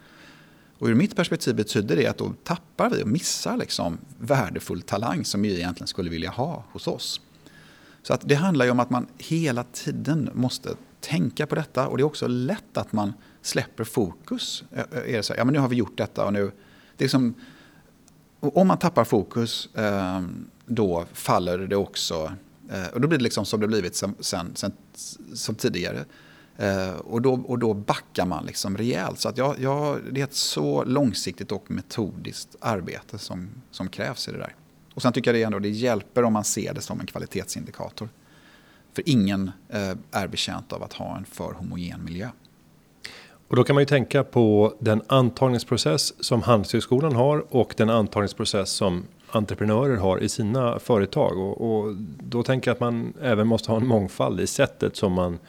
Och 0.82 0.88
ur 0.88 0.96
mitt 0.96 1.16
perspektiv 1.16 1.56
betyder 1.56 1.96
det 1.96 2.08
att 2.08 2.18
då 2.18 2.34
tappar 2.44 2.90
vi 2.90 3.04
och 3.04 3.08
missar 3.08 3.58
liksom 3.58 3.98
värdefull 4.20 4.82
talang 4.82 5.26
som 5.26 5.42
vi 5.42 5.58
egentligen 5.58 5.88
skulle 5.88 6.10
vilja 6.10 6.30
ha 6.30 6.64
hos 6.72 6.88
oss. 6.88 7.22
Så 8.04 8.14
att 8.14 8.22
det 8.24 8.36
handlar 8.36 8.66
ju 8.66 8.72
om 8.72 8.80
att 8.80 8.90
man 8.90 9.08
hela 9.18 9.64
tiden 9.64 10.30
måste 10.34 10.70
tänka 11.00 11.48
på 11.48 11.56
detta 11.56 11.88
och 11.88 11.98
det 11.98 12.02
är 12.02 12.06
också 12.06 12.28
lätt 12.28 12.78
att 12.78 12.94
man 12.94 13.14
släpper 13.42 13.84
fokus. 13.84 14.64
Är 14.92 15.18
det 15.18 15.24
så, 15.24 15.34
ja 15.38 15.46
men 15.46 15.54
nu 15.54 15.60
har 15.60 15.68
vi 15.68 15.76
gjort 15.76 15.98
detta 15.98 16.26
och 16.26 16.34
nu... 16.34 16.52
Det 16.98 17.06
är 17.06 17.10
som, 17.10 17.34
om 18.40 18.68
man 18.68 18.78
tappar 18.78 19.04
fokus 19.04 19.70
ehm, 19.76 20.50
då 20.66 21.06
faller 21.14 21.58
det 21.58 21.76
också... 21.76 22.34
Och 22.94 23.02
då 23.02 23.08
blir 23.08 23.18
det 23.18 23.24
liksom 23.24 23.46
som 23.46 23.60
det 23.60 23.68
blivit 23.68 23.96
sen, 23.96 24.16
sen, 24.20 24.54
sen 24.54 24.72
som 25.34 25.56
tidigare. 25.56 26.06
Eh, 26.58 26.96
och, 26.96 27.22
då, 27.22 27.34
och 27.34 27.60
då 27.60 27.74
backar 27.74 28.26
man 28.26 28.46
liksom 28.46 28.78
rejält. 28.78 29.20
Så 29.20 29.30
att 29.30 29.38
jag, 29.38 29.60
jag, 29.60 30.00
det 30.12 30.22
är 30.22 30.26
ett 30.26 30.34
så 30.34 30.84
långsiktigt 30.84 31.52
och 31.52 31.72
metodiskt 31.72 32.56
arbete 32.60 33.18
som, 33.18 33.50
som 33.72 33.90
krävs 33.90 34.28
i 34.28 34.32
det 34.32 34.38
där. 34.38 34.56
Och 34.94 35.02
sen 35.02 35.14
tycker 35.14 35.34
jag 35.34 35.40
det, 35.40 35.44
ändå, 35.44 35.60
det 35.60 35.70
hjälper 35.70 36.24
om 36.24 36.34
man 36.34 36.44
ser 36.44 36.74
det 36.74 36.82
som 36.82 37.00
en 37.00 37.06
kvalitetsindikator. 37.06 38.10
För 38.94 39.10
ingen 39.10 39.52
eh, 39.70 39.94
är 40.12 40.28
betjänt 40.28 40.74
av 40.74 40.84
att 40.84 40.94
ha 40.94 41.18
en 41.18 41.26
för 41.26 41.54
homogen 41.54 42.04
miljö. 42.06 42.30
Och 43.48 43.56
då 43.56 43.64
kan 43.64 43.74
man 43.74 43.82
ju 43.82 43.86
tänka 43.86 44.24
på 44.24 44.74
den 44.80 45.02
antagningsprocess 45.08 46.24
som 46.24 46.42
Handelshögskolan 46.42 47.16
har 47.16 47.56
och 47.56 47.74
den 47.78 47.90
antagningsprocess 47.90 48.72
som 48.72 49.04
entreprenörer 49.32 49.98
har 49.98 50.18
i 50.18 50.30
sina 50.30 50.80
företag. 50.80 51.38
Och, 51.38 51.62
och, 51.62 51.96
då 52.24 52.44
tänker 52.44 52.70
jag 52.70 52.76
att 52.76 52.80
man 52.80 53.14
även 53.22 53.48
måste 53.48 53.72
ha 53.72 53.78
en 53.78 53.88
mångfald 53.88 54.40
i 54.40 54.48
sättet 54.48 54.96
som 54.96 55.14
man 55.14 55.40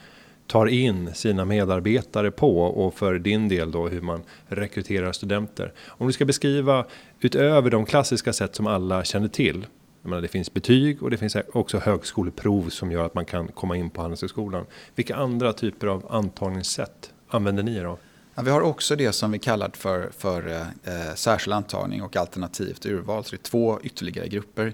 tar 0.53 0.67
in 0.67 1.13
sina 1.13 1.45
medarbetare 1.45 2.31
på 2.31 2.61
och 2.61 2.93
för 2.93 3.19
din 3.19 3.49
del 3.49 3.71
då 3.71 3.87
hur 3.87 4.01
man 4.01 4.23
rekryterar 4.47 5.11
studenter. 5.11 5.73
Om 5.87 6.07
du 6.07 6.13
ska 6.13 6.25
beskriva 6.25 6.85
utöver 7.19 7.69
de 7.69 7.85
klassiska 7.85 8.33
sätt 8.33 8.55
som 8.55 8.67
alla 8.67 9.03
känner 9.03 9.27
till. 9.27 9.65
Jag 10.01 10.09
menar, 10.09 10.21
det 10.21 10.27
finns 10.27 10.53
betyg 10.53 11.03
och 11.03 11.09
det 11.09 11.17
finns 11.17 11.37
också 11.53 11.77
högskoleprov 11.77 12.69
som 12.69 12.91
gör 12.91 13.05
att 13.05 13.13
man 13.13 13.25
kan 13.25 13.47
komma 13.47 13.77
in 13.77 13.89
på 13.89 14.01
Handelshögskolan. 14.01 14.65
Vilka 14.95 15.15
andra 15.15 15.53
typer 15.53 15.87
av 15.87 16.05
antagningssätt 16.09 17.13
använder 17.27 17.63
ni 17.63 17.77
er 17.77 17.85
av? 17.85 17.99
Ja, 18.35 18.41
vi 18.41 18.51
har 18.51 18.61
också 18.61 18.95
det 18.95 19.11
som 19.11 19.31
vi 19.31 19.39
kallar 19.39 19.71
för, 19.73 20.09
för 20.17 20.49
eh, 20.49 21.15
särskild 21.15 21.53
antagning 21.53 22.03
och 22.03 22.17
alternativt 22.17 22.85
urval. 22.85 23.23
Så 23.23 23.31
det 23.31 23.41
är 23.41 23.43
två 23.43 23.79
ytterligare 23.83 24.27
grupper. 24.27 24.73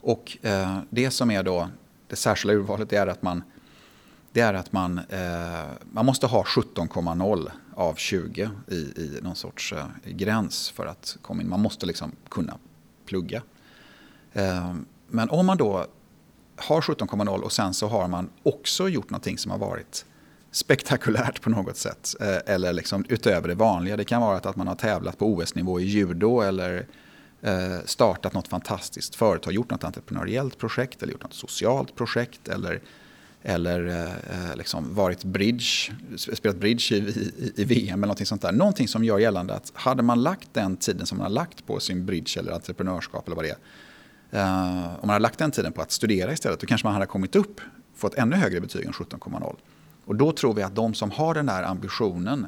Och 0.00 0.38
eh, 0.42 0.78
det 0.90 1.10
som 1.10 1.30
är 1.30 1.42
då 1.42 1.68
det 2.08 2.16
särskilda 2.16 2.54
urvalet 2.54 2.92
är 2.92 3.06
att 3.06 3.22
man, 3.22 3.42
det 4.36 4.42
är 4.42 4.54
att 4.54 4.72
man, 4.72 4.98
eh, 4.98 5.64
man 5.92 6.06
måste 6.06 6.26
ha 6.26 6.42
17,0 6.42 7.50
av 7.74 7.94
20 7.94 8.50
i, 8.68 8.74
i 8.74 9.18
någon 9.22 9.36
sorts 9.36 9.72
eh, 9.72 9.86
gräns 10.04 10.70
för 10.70 10.86
att 10.86 11.16
komma 11.22 11.42
in. 11.42 11.48
Man 11.48 11.60
måste 11.60 11.86
liksom 11.86 12.12
kunna 12.28 12.58
plugga. 13.06 13.42
Eh, 14.32 14.74
men 15.08 15.30
om 15.30 15.46
man 15.46 15.56
då 15.56 15.86
har 16.56 16.80
17,0 16.80 17.40
och 17.40 17.52
sen 17.52 17.74
så 17.74 17.88
har 17.88 18.08
man 18.08 18.30
också 18.42 18.88
gjort 18.88 19.10
någonting 19.10 19.38
som 19.38 19.50
har 19.50 19.58
varit 19.58 20.04
spektakulärt 20.50 21.42
på 21.42 21.50
något 21.50 21.76
sätt. 21.76 22.14
Eh, 22.20 22.54
eller 22.54 22.72
liksom 22.72 23.04
utöver 23.08 23.48
det 23.48 23.54
vanliga. 23.54 23.96
Det 23.96 24.04
kan 24.04 24.22
vara 24.22 24.36
att 24.36 24.56
man 24.56 24.68
har 24.68 24.74
tävlat 24.74 25.18
på 25.18 25.26
OS-nivå 25.26 25.80
i 25.80 25.84
judo 25.84 26.40
eller 26.40 26.86
eh, 27.40 27.78
startat 27.84 28.34
något 28.34 28.48
fantastiskt 28.48 29.14
företag, 29.14 29.52
gjort 29.52 29.70
något 29.70 29.84
entreprenöriellt 29.84 30.58
projekt 30.58 31.02
eller 31.02 31.12
gjort 31.12 31.22
något 31.22 31.34
socialt 31.34 31.94
projekt 31.94 32.48
eller, 32.48 32.80
eller 33.48 33.86
eh, 33.86 34.56
liksom 34.56 34.94
varit 34.94 35.24
bridge, 35.24 35.92
spelat 36.16 36.56
bridge 36.56 36.94
i, 36.94 36.98
i, 36.98 37.52
i, 37.56 37.64
VM 37.64 37.88
eller 37.88 38.06
någonting 38.06 38.26
sånt 38.26 38.42
där. 38.42 38.52
Någonting 38.52 38.88
som 38.88 39.04
gör 39.04 39.18
gällande 39.18 39.54
att 39.54 39.72
hade 39.74 40.02
man 40.02 40.22
lagt 40.22 40.48
den 40.52 40.76
tiden 40.76 41.06
som 41.06 41.18
man 41.18 41.26
har 41.26 41.32
lagt 41.32 41.66
på 41.66 41.80
sin 41.80 42.06
bridge 42.06 42.40
eller 42.40 42.52
entreprenörskap 42.52 43.26
eller 43.26 43.36
vad 43.36 43.44
det 43.44 43.50
är. 43.50 43.58
Eh, 44.30 44.86
om 44.86 45.00
man 45.02 45.10
hade 45.10 45.22
lagt 45.22 45.38
den 45.38 45.50
tiden 45.50 45.72
på 45.72 45.82
att 45.82 45.90
studera 45.90 46.32
istället 46.32 46.60
då 46.60 46.66
kanske 46.66 46.86
man 46.86 46.94
hade 46.94 47.06
kommit 47.06 47.36
upp, 47.36 47.60
fått 47.94 48.14
ännu 48.14 48.36
högre 48.36 48.60
betyg 48.60 48.86
än 48.86 48.92
17,0. 48.92 49.56
Och 50.04 50.16
då 50.16 50.32
tror 50.32 50.54
vi 50.54 50.62
att 50.62 50.74
de 50.74 50.94
som 50.94 51.10
har 51.10 51.34
den 51.34 51.46
där 51.46 51.62
ambitionen 51.62 52.46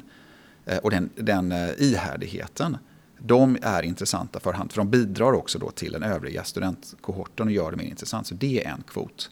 eh, 0.65 0.77
och 0.77 0.91
den, 0.91 1.09
den 1.15 1.51
eh, 1.51 1.69
ihärdigheten, 1.77 2.77
de 3.19 3.57
är 3.61 3.83
intressanta 3.83 4.39
för 4.39 4.53
hand. 4.53 4.71
För 4.71 4.77
de 4.77 4.89
bidrar 4.89 5.33
också 5.33 5.59
då 5.59 5.71
till 5.71 5.91
den 5.91 6.03
övriga 6.03 6.43
studentkohorten 6.43 7.47
och 7.47 7.51
gör 7.51 7.71
det 7.71 7.77
mer 7.77 7.85
intressant. 7.85 8.27
Så 8.27 8.35
det 8.35 8.65
är 8.65 8.69
en 8.69 8.83
kvot. 8.87 9.29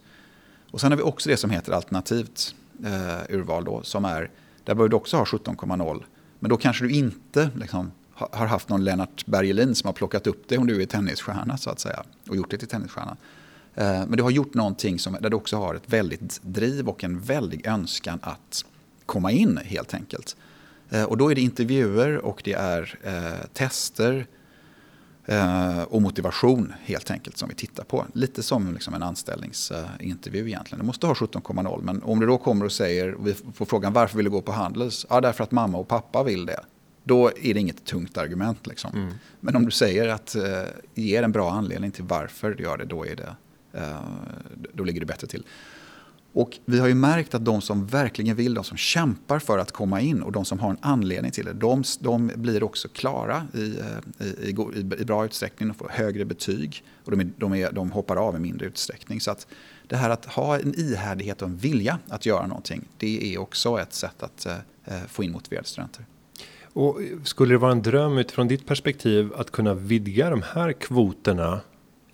Och 0.71 0.81
sen 0.81 0.91
har 0.91 0.97
vi 0.97 1.03
också 1.03 1.29
det 1.29 1.37
som 1.37 1.49
heter 1.49 1.71
alternativt 1.71 2.55
eh, 2.85 3.35
urval 3.35 3.63
då, 3.63 3.83
som 3.83 4.05
är, 4.05 4.31
där 4.63 4.75
behöver 4.75 4.89
du 4.89 4.95
också 4.95 5.17
ha 5.17 5.23
17,0. 5.23 6.03
Men 6.39 6.49
då 6.49 6.57
kanske 6.57 6.83
du 6.83 6.91
inte 6.91 7.49
liksom, 7.55 7.91
har 8.13 8.45
haft 8.45 8.69
någon 8.69 8.83
Lennart 8.83 9.25
Bergelin 9.25 9.75
som 9.75 9.87
har 9.87 9.93
plockat 9.93 10.27
upp 10.27 10.43
det 10.47 10.57
om 10.57 10.67
du 10.67 10.81
är 10.81 10.85
tennisstjärna 10.85 11.57
så 11.57 11.69
att 11.69 11.79
säga. 11.79 12.03
Och 12.29 12.35
gjort 12.35 12.51
det 12.51 12.57
till 12.57 12.67
tennisstjärna. 12.67 13.17
Eh, 13.75 13.85
men 13.85 14.11
du 14.11 14.23
har 14.23 14.31
gjort 14.31 14.53
någonting 14.53 14.99
som, 14.99 15.17
där 15.21 15.29
du 15.29 15.35
också 15.35 15.57
har 15.57 15.75
ett 15.75 15.89
väldigt 15.89 16.39
driv 16.43 16.87
och 16.87 17.03
en 17.03 17.19
väldig 17.19 17.67
önskan 17.67 18.19
att 18.21 18.65
komma 19.05 19.31
in 19.31 19.59
helt 19.65 19.93
enkelt. 19.93 20.35
Eh, 20.89 21.03
och 21.03 21.17
då 21.17 21.31
är 21.31 21.35
det 21.35 21.41
intervjuer 21.41 22.17
och 22.17 22.41
det 22.43 22.53
är 22.53 22.99
eh, 23.03 23.47
tester 23.53 24.27
och 25.87 26.01
motivation 26.01 26.73
helt 26.83 27.11
enkelt 27.11 27.37
som 27.37 27.49
vi 27.49 27.55
tittar 27.55 27.83
på. 27.83 28.05
Lite 28.13 28.43
som 28.43 28.73
liksom 28.73 28.93
en 28.93 29.03
anställningsintervju 29.03 30.47
egentligen. 30.47 30.79
Du 30.79 30.85
måste 30.85 31.07
ha 31.07 31.13
17,0 31.13 31.81
men 31.83 32.03
om 32.03 32.19
du 32.19 32.25
då 32.25 32.37
kommer 32.37 32.65
och 32.65 32.71
säger, 32.71 33.13
och 33.13 33.27
vi 33.27 33.33
får 33.53 33.65
frågan 33.65 33.93
varför 33.93 34.17
vill 34.17 34.25
du 34.25 34.31
gå 34.31 34.41
på 34.41 34.51
Handels? 34.51 35.05
Ja, 35.09 35.21
därför 35.21 35.43
att 35.43 35.51
mamma 35.51 35.77
och 35.77 35.87
pappa 35.87 36.23
vill 36.23 36.45
det. 36.45 36.59
Då 37.03 37.27
är 37.27 37.53
det 37.53 37.59
inget 37.59 37.85
tungt 37.85 38.17
argument. 38.17 38.67
Liksom. 38.67 38.91
Mm. 38.95 39.13
Men 39.39 39.55
om 39.55 39.65
du 39.65 39.71
säger 39.71 40.07
att 40.07 40.35
eh, 40.35 40.43
ger 40.93 41.23
en 41.23 41.31
bra 41.31 41.51
anledning 41.51 41.91
till 41.91 42.03
varför 42.03 42.51
du 42.51 42.63
gör 42.63 42.77
det, 42.77 42.85
då 42.85 43.05
är 43.05 43.15
det 43.15 43.35
Eh, 43.77 44.01
då 44.73 44.83
ligger 44.83 44.99
det 44.99 45.05
bättre 45.05 45.27
till. 45.27 45.43
Och 46.37 46.57
vi 46.65 46.79
har 46.79 46.87
ju 46.87 46.93
märkt 46.93 47.35
att 47.35 47.45
de 47.45 47.61
som 47.61 47.87
verkligen 47.87 48.35
vill, 48.35 48.53
de 48.53 48.63
som 48.63 48.77
kämpar 48.77 49.39
för 49.39 49.57
att 49.57 49.71
komma 49.71 50.01
in 50.01 50.21
och 50.21 50.31
de 50.31 50.45
som 50.45 50.59
har 50.59 50.69
en 50.69 50.77
anledning 50.81 51.31
till 51.31 51.45
det, 51.45 51.53
de, 51.53 51.83
de 51.99 52.31
blir 52.35 52.63
också 52.63 52.87
klara 52.87 53.47
i, 53.53 53.79
eh, 53.79 54.27
i, 54.27 54.55
i, 54.75 54.79
i, 54.79 55.05
bra 55.05 55.25
utsträckning 55.25 55.69
och 55.69 55.75
får 55.75 55.89
högre 55.89 56.25
betyg. 56.25 56.83
Och 57.05 57.11
de, 57.11 57.19
är, 57.19 57.29
de, 57.37 57.53
är, 57.53 57.71
de 57.71 57.91
hoppar 57.91 58.15
av 58.15 58.35
i 58.35 58.39
mindre 58.39 58.67
utsträckning. 58.67 59.21
Så 59.21 59.31
att 59.31 59.47
det 59.87 59.95
här 59.95 60.09
att 60.09 60.25
ha 60.25 60.59
en 60.59 60.79
ihärdighet 60.79 61.41
och 61.41 61.47
en 61.47 61.57
vilja 61.57 61.99
att 62.07 62.25
göra 62.25 62.47
någonting, 62.47 62.85
det 62.97 63.33
är 63.33 63.37
också 63.37 63.79
ett 63.79 63.93
sätt 63.93 64.23
att 64.23 64.45
eh, 64.45 64.53
eh 64.85 65.03
få 65.07 65.23
in 65.23 65.31
motiverade 65.31 65.67
studenter. 65.67 66.05
Och 66.63 66.99
skulle 67.23 67.53
det 67.53 67.57
vara 67.57 67.71
en 67.71 67.81
dröm 67.81 68.17
utifrån 68.17 68.47
ditt 68.47 68.65
perspektiv 68.65 69.33
att 69.37 69.51
kunna 69.51 69.73
vidga 69.73 70.29
de 70.29 70.41
här 70.41 70.71
kvoterna 70.73 71.61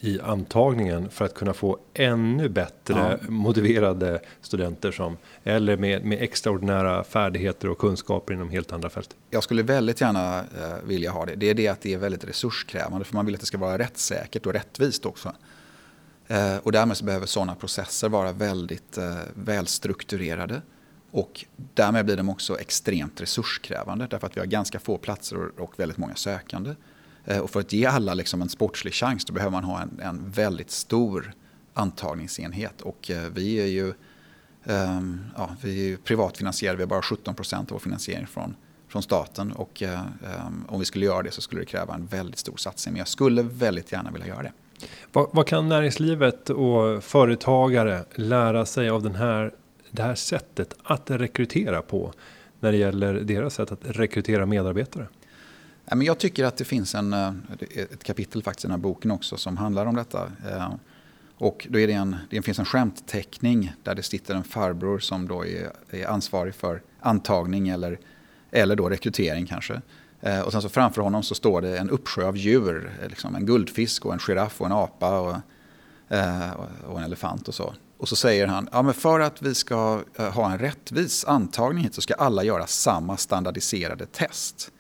i 0.04 0.20
antagningen 0.20 1.10
för 1.10 1.26
att 1.26 1.34
kunna 1.34 1.54
få 1.54 1.80
ännu 1.94 2.50
bättre 2.50 3.20
ja. 3.22 3.30
motiverade 3.30 4.20
studenter 4.42 4.92
som 4.92 5.18
eller 5.44 5.78
med, 5.78 6.06
med 6.06 6.22
extraordinära 6.22 7.04
färdigheter 7.04 7.70
och 7.70 7.78
kunskaper 7.78 8.34
inom 8.34 8.50
helt 8.50 8.72
andra 8.72 8.90
fält. 8.90 9.16
Jag 9.30 9.44
skulle 9.44 9.64
väldigt 9.64 10.02
gärna 10.02 10.40
eh, 10.40 10.84
vilja 10.84 11.12
ha 11.12 11.26
det. 11.26 11.36
Det 11.36 11.50
är 11.50 11.54
det 11.54 11.68
att 11.68 11.82
det 11.82 11.94
är 11.94 11.98
väldigt 11.98 12.24
resurskrävande 12.24 13.06
för 13.06 13.16
man 13.16 13.26
vill 13.26 13.36
att 13.36 13.42
det 13.42 13.48
ska 13.48 13.58
vara 13.58 13.78
rättssäkert 13.78 14.46
och 14.46 14.54
rättvist 14.54 15.06
också. 15.06 15.34
Eh, 16.28 16.58
och 16.58 16.72
därmed 16.72 16.98
så 16.98 17.06
behöver 17.06 17.26
sådana 17.26 17.56
processer 17.56 18.10
vara 18.10 18.32
väldigt 18.32 18.98
eh, 18.98 19.16
välstrukturerade. 19.34 20.62
Och 21.12 21.46
därmed 21.56 22.06
blir 22.06 22.18
de 22.18 22.30
också 22.30 22.60
extremt 22.60 23.22
resurskrävande 23.22 24.08
därför 24.10 24.28
att 24.28 24.38
vi 24.38 24.40
har 24.40 24.48
ganska 24.48 24.80
få 24.80 24.98
platser 24.98 25.38
och, 25.38 25.60
och 25.60 25.80
väldigt 25.80 25.98
många 25.98 26.16
sökande. 26.16 26.76
Eh, 27.26 27.40
och 27.40 27.50
för 27.50 27.60
att 27.60 27.74
ge 27.74 27.86
alla 27.86 28.14
liksom 28.14 28.42
en 28.42 28.50
sportslig 28.50 28.94
chans 28.94 29.26
då 29.26 29.34
behöver 29.34 29.52
man 29.52 29.64
ha 29.64 29.82
en, 29.82 30.00
en 30.00 30.32
väldigt 30.32 30.72
stor 30.72 31.34
antagningsenhet. 31.74 32.82
Och 32.82 33.12
eh, 33.12 33.30
vi 33.34 33.56
är 33.56 33.66
ju, 33.66 33.94
um, 34.64 35.26
ja, 35.38 35.50
vi 35.62 35.94
är 35.94 35.98
privatfinansierade, 35.98 36.78
vi 36.78 36.84
har 36.84 36.88
bara 36.90 37.02
17 37.02 37.36
procent 37.36 37.72
av 37.72 37.76
vår 37.76 37.80
finansiering 37.80 38.28
från, 38.28 38.56
från 38.88 39.04
staten. 39.04 39.52
Och 39.52 39.82
um, 39.82 40.66
om 40.68 40.80
vi 40.80 40.86
skulle 40.86 41.06
göra 41.06 41.24
det 41.24 41.32
så 41.32 41.42
skulle 41.42 41.62
det 41.62 41.66
kräva 41.66 41.94
en 41.94 42.06
väldigt 42.06 42.40
stor 42.40 42.58
satsning. 42.58 42.94
Men 42.94 43.00
jag 43.00 43.08
skulle 43.08 43.42
väldigt 43.42 43.92
gärna 43.92 44.12
vilja 44.12 44.28
göra 44.28 44.44
det. 44.44 44.52
Vad, 45.12 45.30
vad 45.32 45.48
kan 45.48 45.70
näringslivet 45.70 46.50
och 46.50 47.04
företagare 47.04 48.06
lära 48.16 48.66
sig 48.66 48.90
av 48.90 49.04
den 49.04 49.16
här, 49.16 49.54
det 49.92 50.02
här 50.02 50.16
sättet 50.16 50.74
att 50.84 51.12
rekrytera 51.12 51.82
på? 51.82 52.14
När 52.60 52.72
det 52.72 52.78
gäller 52.78 53.14
deras 53.14 53.54
sätt 53.54 53.72
att 53.72 53.80
rekrytera 53.84 54.46
medarbetare? 54.46 55.08
Jag 55.86 56.18
tycker 56.18 56.46
att 56.46 56.58
det 56.58 56.66
finns 56.66 56.96
en, 56.96 57.14
eh, 57.14 57.34
ett 57.76 58.04
kapitel 58.04 58.44
faktiskt 58.44 58.66
i 58.66 58.68
den 58.68 58.72
här 58.72 58.78
boken 58.78 59.12
också 59.12 59.38
som 59.38 59.58
handlar 59.58 59.86
om 59.86 59.96
detta. 59.96 60.32
Eh, 60.52 60.74
och 61.38 61.68
då 61.70 61.80
är 61.80 61.88
det, 61.88 61.94
en, 61.94 62.16
det 62.30 62.42
finns 62.42 62.60
en 62.60 62.66
skämtteckning 62.66 63.74
där 63.84 63.96
det 63.96 64.04
sitter 64.04 64.36
en 64.36 64.44
farbror 64.44 65.00
som 65.00 65.28
då 65.28 65.46
är, 65.46 65.72
är 65.90 66.08
ansvarig 66.08 66.56
för 66.56 66.82
antagning 67.00 67.70
eller, 67.70 68.00
eller 68.52 68.76
då 68.76 68.90
rekrytering 68.90 69.46
kanske. 69.46 69.82
Eh, 70.22 70.40
och 70.40 70.52
sen 70.52 70.62
så 70.62 70.70
framför 70.70 71.02
honom 71.02 71.24
så 71.24 71.36
står 71.36 71.62
det 71.62 71.78
en 71.78 71.90
uppsjö 71.90 72.28
av 72.28 72.38
djur. 72.38 72.92
Liksom 73.10 73.36
en 73.36 73.46
guldfisk 73.46 74.06
och 74.06 74.14
en 74.14 74.20
giraff 74.20 74.62
och 74.62 74.68
en 74.68 74.74
apa. 74.74 75.20
Och, 75.20 75.36
och 76.88 77.00
en 77.00 77.04
elefant 77.04 77.48
och 77.48 77.54
så. 77.54 77.74
Och 77.98 78.10
så 78.10 78.16
säger 78.16 78.48
han, 78.48 78.70
ja 78.72 78.82
men 78.82 78.94
för 78.94 79.20
att 79.20 79.42
vi 79.42 79.56
ska 79.56 80.02
ha 80.18 80.52
en 80.52 80.60
rättvis 80.60 81.26
antagning 81.26 81.84
hit 81.84 81.96
så 81.96 82.02
ska 82.02 82.14
alla 82.14 82.44
göra 82.44 82.68
samma 82.68 83.18
standardiserade 83.18 84.06
test. 84.06 84.72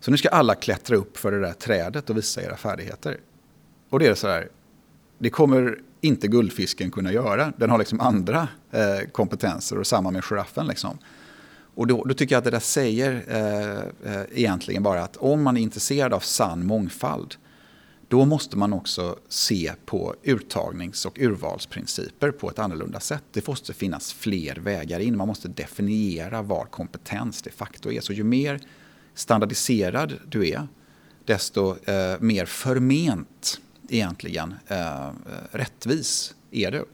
Så 0.00 0.10
nu 0.10 0.16
ska 0.16 0.28
alla 0.28 0.54
klättra 0.54 0.96
upp 0.96 1.16
för 1.16 1.32
det 1.32 1.40
där 1.40 1.52
trädet 1.52 2.10
och 2.10 2.16
visa 2.16 2.42
era 2.42 2.56
färdigheter. 2.56 3.20
Och 3.90 3.98
det 3.98 4.06
är 4.06 4.14
så 4.14 4.28
här, 4.28 4.48
det 5.18 5.30
kommer 5.30 5.78
inte 6.00 6.28
guldfisken 6.28 6.90
kunna 6.90 7.12
göra. 7.12 7.52
Den 7.56 7.70
har 7.70 7.78
liksom 7.78 8.00
andra 8.00 8.48
eh, 8.70 9.10
kompetenser 9.12 9.78
och 9.78 9.86
samma 9.86 10.10
med 10.10 10.24
giraffen. 10.24 10.66
Liksom. 10.66 10.98
Och 11.74 11.86
då, 11.86 12.04
då, 12.04 12.14
tycker 12.14 12.34
jag 12.34 12.38
att 12.38 12.44
det 12.44 12.50
där 12.50 12.58
säger 12.58 13.24
eh, 13.28 14.12
eh, 14.14 14.22
egentligen 14.32 14.82
bara 14.82 15.02
att 15.02 15.16
om 15.16 15.42
man 15.42 15.56
är 15.56 15.60
intresserad 15.60 16.12
av 16.12 16.20
sann 16.20 16.66
mångfald 16.66 17.34
då 18.08 18.24
måste 18.24 18.58
man 18.58 18.72
också 18.72 19.18
se 19.28 19.72
på 19.86 20.14
uttagnings 20.22 21.06
och 21.06 21.18
urvalsprinciper 21.18 22.30
på 22.30 22.50
ett 22.50 22.58
annorlunda 22.58 23.00
sätt. 23.00 23.22
Det 23.32 23.48
måste 23.48 23.72
finnas 23.72 24.12
fler 24.12 24.54
vägar 24.54 25.00
in. 25.00 25.16
Man 25.16 25.28
måste 25.28 25.48
definiera 25.48 26.42
vad 26.42 26.70
kompetens 26.70 27.42
de 27.42 27.50
facto 27.50 27.92
är. 27.92 28.00
Så 28.00 28.12
ju 28.12 28.24
mer 28.24 28.60
standardiserad 29.16 30.14
du 30.28 30.48
är, 30.48 30.68
desto 31.24 31.76
eh, 31.84 32.20
mer 32.20 32.46
förment 32.46 33.60
egentligen 33.88 34.54
eh, 34.66 35.10
rättvis 35.50 36.34
är 36.50 36.70
du. 36.70 36.84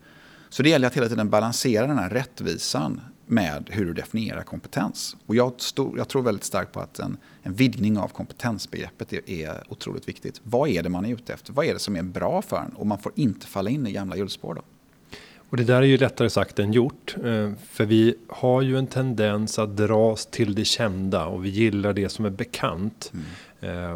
Så 0.49 0.63
det 0.63 0.69
gäller 0.69 0.87
att 0.87 0.97
hela 0.97 1.09
tiden 1.09 1.31
balansera 1.31 1.87
den 1.87 1.99
här 1.99 2.11
rättvisan 2.11 3.01
med 3.27 3.69
hur 3.71 3.85
du 3.85 3.95
definierar 3.95 4.43
kompetens. 4.43 5.17
Och 5.27 5.35
jag, 5.35 5.53
stod, 5.57 5.99
jag 5.99 6.09
tror 6.09 6.23
väldigt 6.23 6.45
starkt 6.45 6.73
på 6.73 6.81
att 6.81 6.99
en, 6.99 7.17
en 7.43 7.55
vidgning 7.55 7.99
av 7.99 8.09
kompetensbegreppet 8.09 9.13
är, 9.13 9.31
är, 9.31 9.63
otroligt 9.69 10.09
viktigt. 10.09 10.41
Vad 10.43 10.69
är 10.69 10.83
det 10.83 10.89
man 10.89 11.05
är 11.05 11.13
ute 11.13 11.33
efter? 11.33 11.53
Vad 11.53 11.67
är 11.67 11.73
det 11.73 11.79
som 11.79 11.97
är 11.97 12.03
bra 12.03 12.43
för 12.43 12.57
en? 12.57 12.73
Och 12.73 12.87
man 12.87 12.99
får 12.99 13.13
inte 13.17 13.47
falla 13.47 13.71
in 13.71 13.87
i 13.87 13.93
gamla 13.93 14.17
hjulspår 14.17 14.55
då. 14.55 14.63
Och 15.53 15.59
det 15.59 15.65
där 15.65 15.83
är 15.83 15.87
ju 15.87 15.99
lättare 15.99 16.31
sagt 16.31 16.59
än 16.59 16.73
gjort. 16.73 17.15
Eh, 17.25 17.51
för 17.71 17.85
vi 17.85 18.15
har 18.29 18.63
ju 18.63 18.79
en 18.79 18.87
tendens 18.87 19.59
att 19.59 19.77
dras 19.77 20.27
till 20.27 20.55
det 20.55 20.65
kända 20.65 21.27
och 21.27 21.45
vi 21.45 21.49
gillar 21.49 21.93
det 21.93 22.09
som 22.09 22.25
är 22.25 22.31
bekant. 22.31 23.13
Mm. 23.61 23.91
Eh, 23.91 23.93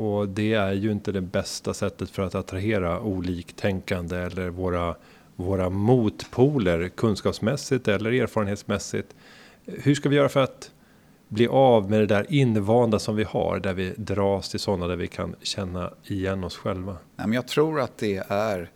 och 0.00 0.28
det 0.28 0.54
är 0.54 0.72
ju 0.72 0.92
inte 0.92 1.12
det 1.12 1.20
bästa 1.20 1.74
sättet 1.74 2.10
för 2.10 2.22
att 2.22 2.34
attrahera 2.34 3.00
oliktänkande 3.00 4.16
eller 4.16 4.48
våra 4.48 4.94
våra 5.36 5.70
motpoler 5.70 6.88
kunskapsmässigt 6.88 7.88
eller 7.88 8.12
erfarenhetsmässigt. 8.12 9.14
Hur 9.66 9.94
ska 9.94 10.08
vi 10.08 10.16
göra 10.16 10.28
för 10.28 10.42
att 10.42 10.70
bli 11.28 11.48
av 11.48 11.90
med 11.90 12.00
det 12.00 12.06
där 12.06 12.26
invanda 12.28 12.98
som 12.98 13.16
vi 13.16 13.24
har 13.24 13.58
där 13.58 13.74
vi 13.74 13.94
dras 13.96 14.48
till 14.48 14.60
sådana 14.60 14.86
där 14.86 14.96
vi 14.96 15.06
kan 15.06 15.34
känna 15.42 15.90
igen 16.04 16.44
oss 16.44 16.56
själva? 16.56 16.96
Jag 17.16 17.48
tror 17.48 17.80
att 17.80 17.98
det 17.98 18.22
är 18.28 18.70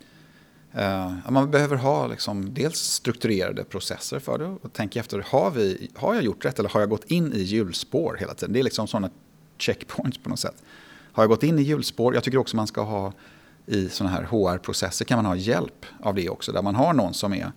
Uh, 0.77 1.31
man 1.31 1.51
behöver 1.51 1.75
ha 1.75 2.07
liksom 2.07 2.53
dels 2.53 2.79
strukturerade 2.79 3.63
processer 3.63 4.19
för 4.19 4.37
det 4.37 4.45
och 4.45 4.73
tänka 4.73 4.99
efter, 4.99 5.25
har, 5.27 5.51
vi, 5.51 5.91
har 5.95 6.13
jag 6.13 6.23
gjort 6.23 6.45
rätt 6.45 6.59
eller 6.59 6.69
har 6.69 6.79
jag 6.79 6.89
gått 6.89 7.03
in 7.03 7.33
i 7.33 7.41
hjulspår 7.41 8.17
hela 8.19 8.33
tiden? 8.33 8.53
Det 8.53 8.59
är 8.59 8.63
liksom 8.63 8.87
sådana 8.87 9.09
checkpoints 9.57 10.17
på 10.17 10.29
något 10.29 10.39
sätt. 10.39 10.63
Har 11.11 11.23
jag 11.23 11.29
gått 11.29 11.43
in 11.43 11.59
i 11.59 11.61
hjulspår? 11.61 12.13
Jag 12.13 12.23
tycker 12.23 12.37
också 12.37 12.55
man 12.55 12.67
ska 12.67 12.81
ha 12.81 13.13
i 13.65 13.89
sådana 13.89 14.15
här 14.15 14.23
HR-processer 14.23 15.05
kan 15.05 15.17
man 15.17 15.25
ha 15.25 15.35
hjälp 15.35 15.85
av 15.99 16.15
det 16.15 16.29
också. 16.29 16.51
Där 16.51 16.61
man 16.61 16.75
har 16.75 16.93
någon 16.93 17.13
som 17.13 17.33
är 17.33 17.51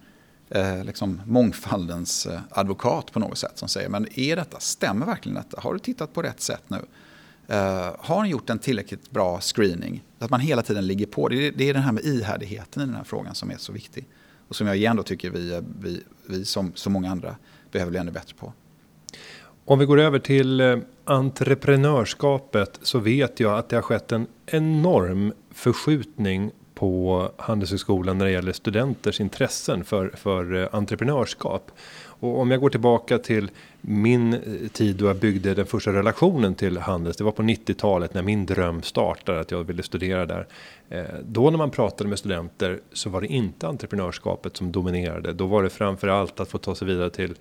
eh, 0.50 0.84
liksom 0.84 1.22
mångfaldens 1.26 2.26
eh, 2.26 2.40
advokat 2.50 3.12
på 3.12 3.18
något 3.18 3.38
sätt. 3.38 3.58
Som 3.58 3.68
säger, 3.68 3.88
men 3.88 4.18
är 4.18 4.36
detta, 4.36 4.60
stämmer 4.60 5.06
verkligen 5.06 5.36
detta? 5.36 5.60
Har 5.60 5.72
du 5.72 5.78
tittat 5.78 6.12
på 6.14 6.22
rätt 6.22 6.40
sätt 6.40 6.62
nu? 6.68 6.84
Eh, 7.48 7.94
har 7.98 8.22
ni 8.22 8.28
gjort 8.28 8.50
en 8.50 8.58
tillräckligt 8.58 9.10
bra 9.10 9.40
screening? 9.40 10.04
Att 10.18 10.30
man 10.30 10.40
hela 10.40 10.62
tiden 10.62 10.86
ligger 10.86 11.06
på. 11.06 11.28
Det 11.28 11.46
är, 11.46 11.52
det 11.52 11.68
är 11.68 11.74
den 11.74 11.82
här 11.82 11.92
med 11.92 12.04
ihärdigheten 12.04 12.82
i 12.82 12.86
den 12.86 12.94
här 12.94 13.04
frågan 13.04 13.34
som 13.34 13.50
är 13.50 13.56
så 13.56 13.72
viktig. 13.72 14.06
Och 14.48 14.56
som 14.56 14.66
jag 14.66 14.76
igen 14.76 14.96
då 14.96 15.02
tycker 15.02 15.30
vi, 15.30 15.54
eh, 15.54 15.60
vi, 15.80 16.02
vi 16.26 16.44
som 16.44 16.72
så 16.74 16.90
många 16.90 17.10
andra 17.10 17.36
behöver 17.72 17.90
bli 17.90 18.00
ännu 18.00 18.10
bättre 18.10 18.34
på. 18.34 18.52
Om 19.64 19.78
vi 19.78 19.84
går 19.84 20.00
över 20.00 20.18
till 20.18 20.60
eh, 20.60 20.78
entreprenörskapet 21.04 22.78
så 22.82 22.98
vet 22.98 23.40
jag 23.40 23.58
att 23.58 23.68
det 23.68 23.76
har 23.76 23.82
skett 23.82 24.12
en 24.12 24.26
enorm 24.46 25.32
förskjutning 25.50 26.50
på 26.74 27.30
Handelshögskolan 27.36 28.18
när 28.18 28.24
det 28.24 28.30
gäller 28.30 28.52
studenters 28.52 29.20
intressen 29.20 29.84
för, 29.84 30.08
för 30.08 30.68
entreprenörskap. 30.72 31.70
Och 32.20 32.40
om 32.40 32.50
jag 32.50 32.60
går 32.60 32.70
tillbaka 32.70 33.18
till 33.18 33.50
min 33.80 34.34
eh, 34.34 34.40
tid 34.72 34.96
då 34.96 35.06
jag 35.06 35.16
byggde 35.16 35.54
den 35.54 35.66
första 35.66 35.92
relationen 35.92 36.54
till 36.54 36.78
Handels. 36.78 37.16
Det 37.16 37.24
var 37.24 37.32
på 37.32 37.42
90-talet 37.42 38.14
när 38.14 38.22
min 38.22 38.46
dröm 38.46 38.82
startade 38.82 39.40
att 39.40 39.50
jag 39.50 39.64
ville 39.64 39.82
studera 39.82 40.26
där. 40.26 40.46
Eh, 40.88 41.04
då 41.24 41.50
när 41.50 41.58
man 41.58 41.70
pratade 41.70 42.10
med 42.10 42.18
studenter 42.18 42.80
så 42.92 43.10
var 43.10 43.20
det 43.20 43.26
inte 43.26 43.66
entreprenörskapet 43.66 44.56
som 44.56 44.72
dominerade. 44.72 45.32
Då 45.32 45.46
var 45.46 45.62
det 45.62 45.70
framförallt 45.70 46.40
att 46.40 46.48
få 46.48 46.58
ta 46.58 46.74
sig 46.74 46.88
vidare 46.88 47.10
till 47.10 47.34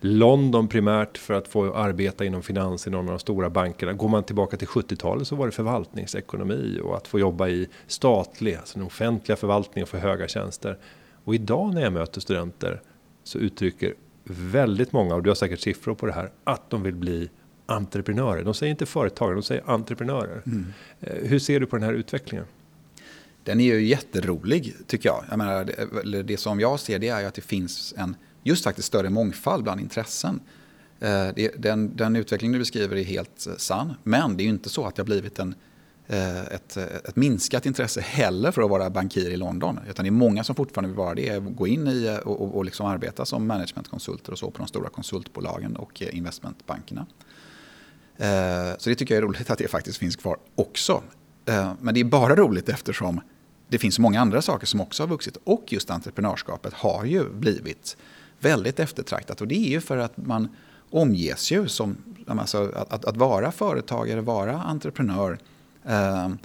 London 0.00 0.68
primärt 0.68 1.18
för 1.18 1.34
att 1.34 1.48
få 1.48 1.74
arbeta 1.74 2.24
inom 2.24 2.42
finans 2.42 2.86
i 2.86 2.90
någon 2.90 3.04
av 3.04 3.10
de 3.10 3.18
stora 3.18 3.50
bankerna. 3.50 3.92
Går 3.92 4.08
man 4.08 4.24
tillbaka 4.24 4.56
till 4.56 4.68
70-talet 4.68 5.28
så 5.28 5.36
var 5.36 5.46
det 5.46 5.52
förvaltningsekonomi 5.52 6.80
och 6.84 6.96
att 6.96 7.08
få 7.08 7.18
jobba 7.18 7.48
i 7.48 7.68
statlig, 7.86 8.54
alltså 8.54 8.78
den 8.78 8.86
offentliga 8.86 9.36
förvaltningen 9.36 9.86
för 9.86 9.98
höga 9.98 10.28
tjänster. 10.28 10.78
Och 11.24 11.34
idag 11.34 11.74
när 11.74 11.82
jag 11.82 11.92
möter 11.92 12.20
studenter 12.20 12.80
så 13.28 13.38
uttrycker 13.38 13.94
väldigt 14.24 14.92
många, 14.92 15.14
och 15.14 15.22
du 15.22 15.30
har 15.30 15.34
säkert 15.34 15.60
siffror 15.60 15.94
på 15.94 16.06
det 16.06 16.12
här, 16.12 16.30
att 16.44 16.70
de 16.70 16.82
vill 16.82 16.94
bli 16.94 17.30
entreprenörer. 17.66 18.44
De 18.44 18.54
säger 18.54 18.70
inte 18.70 18.86
företagare, 18.86 19.34
de 19.34 19.42
säger 19.42 19.70
entreprenörer. 19.70 20.42
Mm. 20.46 20.66
Eh, 21.00 21.28
hur 21.28 21.38
ser 21.38 21.60
du 21.60 21.66
på 21.66 21.76
den 21.76 21.82
här 21.82 21.92
utvecklingen? 21.92 22.46
Den 23.44 23.60
är 23.60 23.64
ju 23.64 23.86
jätterolig 23.86 24.74
tycker 24.86 25.08
jag. 25.08 25.24
jag 25.28 25.38
menar, 25.38 25.64
det, 26.04 26.22
det 26.22 26.36
som 26.36 26.60
jag 26.60 26.80
ser 26.80 26.98
det 26.98 27.08
är 27.08 27.20
ju 27.20 27.26
att 27.26 27.34
det 27.34 27.40
finns 27.40 27.94
en 27.96 28.16
just 28.42 28.64
faktiskt 28.64 28.88
större 28.88 29.10
mångfald 29.10 29.62
bland 29.62 29.80
intressen. 29.80 30.40
Eh, 31.00 31.28
den, 31.56 31.96
den 31.96 32.16
utveckling 32.16 32.52
du 32.52 32.58
beskriver 32.58 32.96
är 32.96 33.04
helt 33.04 33.46
eh, 33.46 33.54
sann. 33.56 33.94
Men 34.02 34.36
det 34.36 34.42
är 34.42 34.44
ju 34.44 34.50
inte 34.50 34.68
så 34.68 34.86
att 34.86 34.96
det 34.96 35.02
har 35.02 35.06
blivit 35.06 35.38
en, 35.38 35.54
Eh, 36.10 36.40
ett, 36.40 36.76
ett 36.76 37.16
minskat 37.16 37.66
intresse 37.66 38.00
heller 38.00 38.50
för 38.50 38.62
att 38.62 38.70
vara 38.70 38.90
bankir 38.90 39.30
i 39.30 39.36
London. 39.36 39.80
Utan 39.90 40.04
det 40.04 40.08
är 40.08 40.10
många 40.10 40.44
som 40.44 40.54
fortfarande 40.54 40.88
vill 40.88 40.96
vara 40.96 41.14
det. 41.14 41.38
Gå 41.38 41.66
in 41.66 41.88
i 41.88 42.06
eh, 42.06 42.16
och, 42.16 42.42
och, 42.42 42.56
och 42.56 42.64
liksom 42.64 42.86
arbeta 42.86 43.24
som 43.24 43.46
managementkonsulter 43.46 44.32
och 44.32 44.38
så 44.38 44.50
på 44.50 44.58
de 44.58 44.66
stora 44.66 44.88
konsultbolagen 44.88 45.76
och 45.76 46.02
eh, 46.02 46.16
investmentbankerna. 46.16 47.06
Så 48.78 48.90
det 48.90 48.94
tycker 48.94 49.14
jag 49.14 49.22
är 49.22 49.26
roligt 49.26 49.50
att 49.50 49.58
det 49.58 49.68
faktiskt 49.68 49.98
finns 49.98 50.16
kvar 50.16 50.36
också. 50.54 51.02
Men 51.80 51.94
det 51.94 52.00
är 52.00 52.04
bara 52.04 52.36
roligt 52.36 52.68
eftersom 52.68 53.20
det 53.68 53.78
finns 53.78 53.94
så 53.94 54.02
många 54.02 54.20
andra 54.20 54.42
saker 54.42 54.66
som 54.66 54.80
också 54.80 55.02
har 55.02 55.08
vuxit. 55.08 55.36
Och 55.44 55.64
just 55.68 55.90
entreprenörskapet 55.90 56.72
har 56.74 57.04
ju 57.04 57.30
blivit 57.30 57.96
väldigt 58.40 58.80
eftertraktat. 58.80 59.40
Och 59.40 59.48
det 59.48 59.54
är 59.54 59.70
ju 59.70 59.80
för 59.80 59.96
att 59.96 60.16
man 60.16 60.48
omges 60.90 61.50
ju 61.50 61.68
som, 61.68 61.96
alltså 62.26 62.72
att, 62.76 62.92
att, 62.92 63.04
att 63.04 63.16
vara 63.16 63.52
företagare, 63.52 64.20
vara 64.20 64.62
entreprenör. 64.62 65.38
Ehm, 65.88 66.38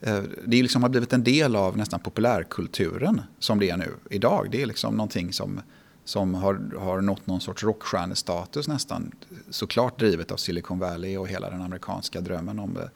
eh, 0.00 0.22
det 0.46 0.58
är 0.58 0.62
liksom 0.62 0.82
har 0.82 0.90
blivit 0.90 1.12
en 1.12 1.24
del 1.24 1.56
av 1.56 1.76
nästan 1.76 2.00
populärkulturen 2.00 3.22
som 3.38 3.58
det 3.58 3.70
är 3.70 3.76
nu 3.76 3.94
idag. 4.10 4.48
Det 4.50 4.62
är 4.62 4.66
liksom 4.66 4.94
någonting 4.94 5.32
som, 5.32 5.60
som 6.04 6.34
har, 6.34 6.78
har 6.78 7.00
nått 7.00 7.26
någon 7.26 7.40
sorts 7.40 7.64
rockstjärnestatus 7.64 8.68
nästan. 8.68 9.12
Såklart 9.50 9.98
drivet 9.98 10.30
av 10.30 10.36
Silicon 10.36 10.78
Valley 10.78 11.16
och 11.16 11.28
hela 11.28 11.50
den 11.50 11.62
amerikanska 11.62 12.20
drömmen 12.20 12.58
om 12.58 12.74
det. 12.74 12.90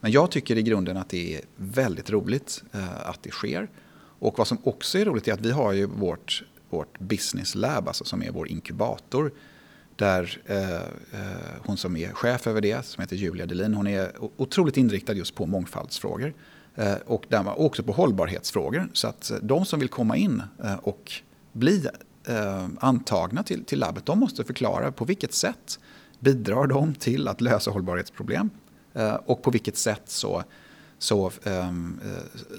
Men 0.00 0.12
jag 0.12 0.30
tycker 0.30 0.58
i 0.58 0.62
grunden 0.62 0.96
att 0.96 1.08
det 1.08 1.36
är 1.36 1.40
väldigt 1.56 2.10
roligt 2.10 2.62
eh, 2.72 3.08
att 3.08 3.22
det 3.22 3.30
sker. 3.30 3.68
Och 4.18 4.38
vad 4.38 4.46
som 4.46 4.58
också 4.62 4.98
är 4.98 5.04
roligt 5.04 5.28
är 5.28 5.32
att 5.32 5.40
vi 5.40 5.50
har 5.50 5.72
ju 5.72 5.86
vårt 5.86 6.44
vårt 6.72 6.98
business 6.98 7.54
lab, 7.54 7.88
alltså 7.88 8.04
som 8.04 8.22
är 8.22 8.30
vår 8.30 8.48
inkubator. 8.48 9.32
Där 9.96 10.40
eh, 10.46 10.74
eh, 10.74 10.82
hon 11.66 11.76
som 11.76 11.96
är 11.96 12.12
chef 12.12 12.46
över 12.46 12.60
det, 12.60 12.84
som 12.84 13.00
heter 13.00 13.16
Julia 13.16 13.46
Delin, 13.46 13.74
hon 13.74 13.86
är 13.86 14.12
otroligt 14.36 14.76
inriktad 14.76 15.12
just 15.12 15.34
på 15.34 15.46
mångfaldsfrågor. 15.46 16.34
Eh, 16.74 16.94
och 17.06 17.24
där 17.28 17.60
också 17.60 17.82
på 17.82 17.92
hållbarhetsfrågor. 17.92 18.88
Så 18.92 19.08
att 19.08 19.30
eh, 19.30 19.36
de 19.42 19.64
som 19.64 19.80
vill 19.80 19.88
komma 19.88 20.16
in 20.16 20.42
eh, 20.64 20.74
och 20.74 21.12
bli 21.52 21.86
eh, 22.28 22.68
antagna 22.80 23.42
till, 23.42 23.64
till 23.64 23.78
labbet, 23.78 24.06
de 24.06 24.18
måste 24.18 24.44
förklara 24.44 24.92
på 24.92 25.04
vilket 25.04 25.34
sätt 25.34 25.78
bidrar 26.20 26.66
de 26.66 26.94
till 26.94 27.28
att 27.28 27.40
lösa 27.40 27.70
hållbarhetsproblem. 27.70 28.50
Eh, 28.94 29.14
och 29.14 29.42
på 29.42 29.50
vilket 29.50 29.76
sätt 29.76 30.02
så 30.04 30.44
så, 31.02 31.32
um, 31.44 32.00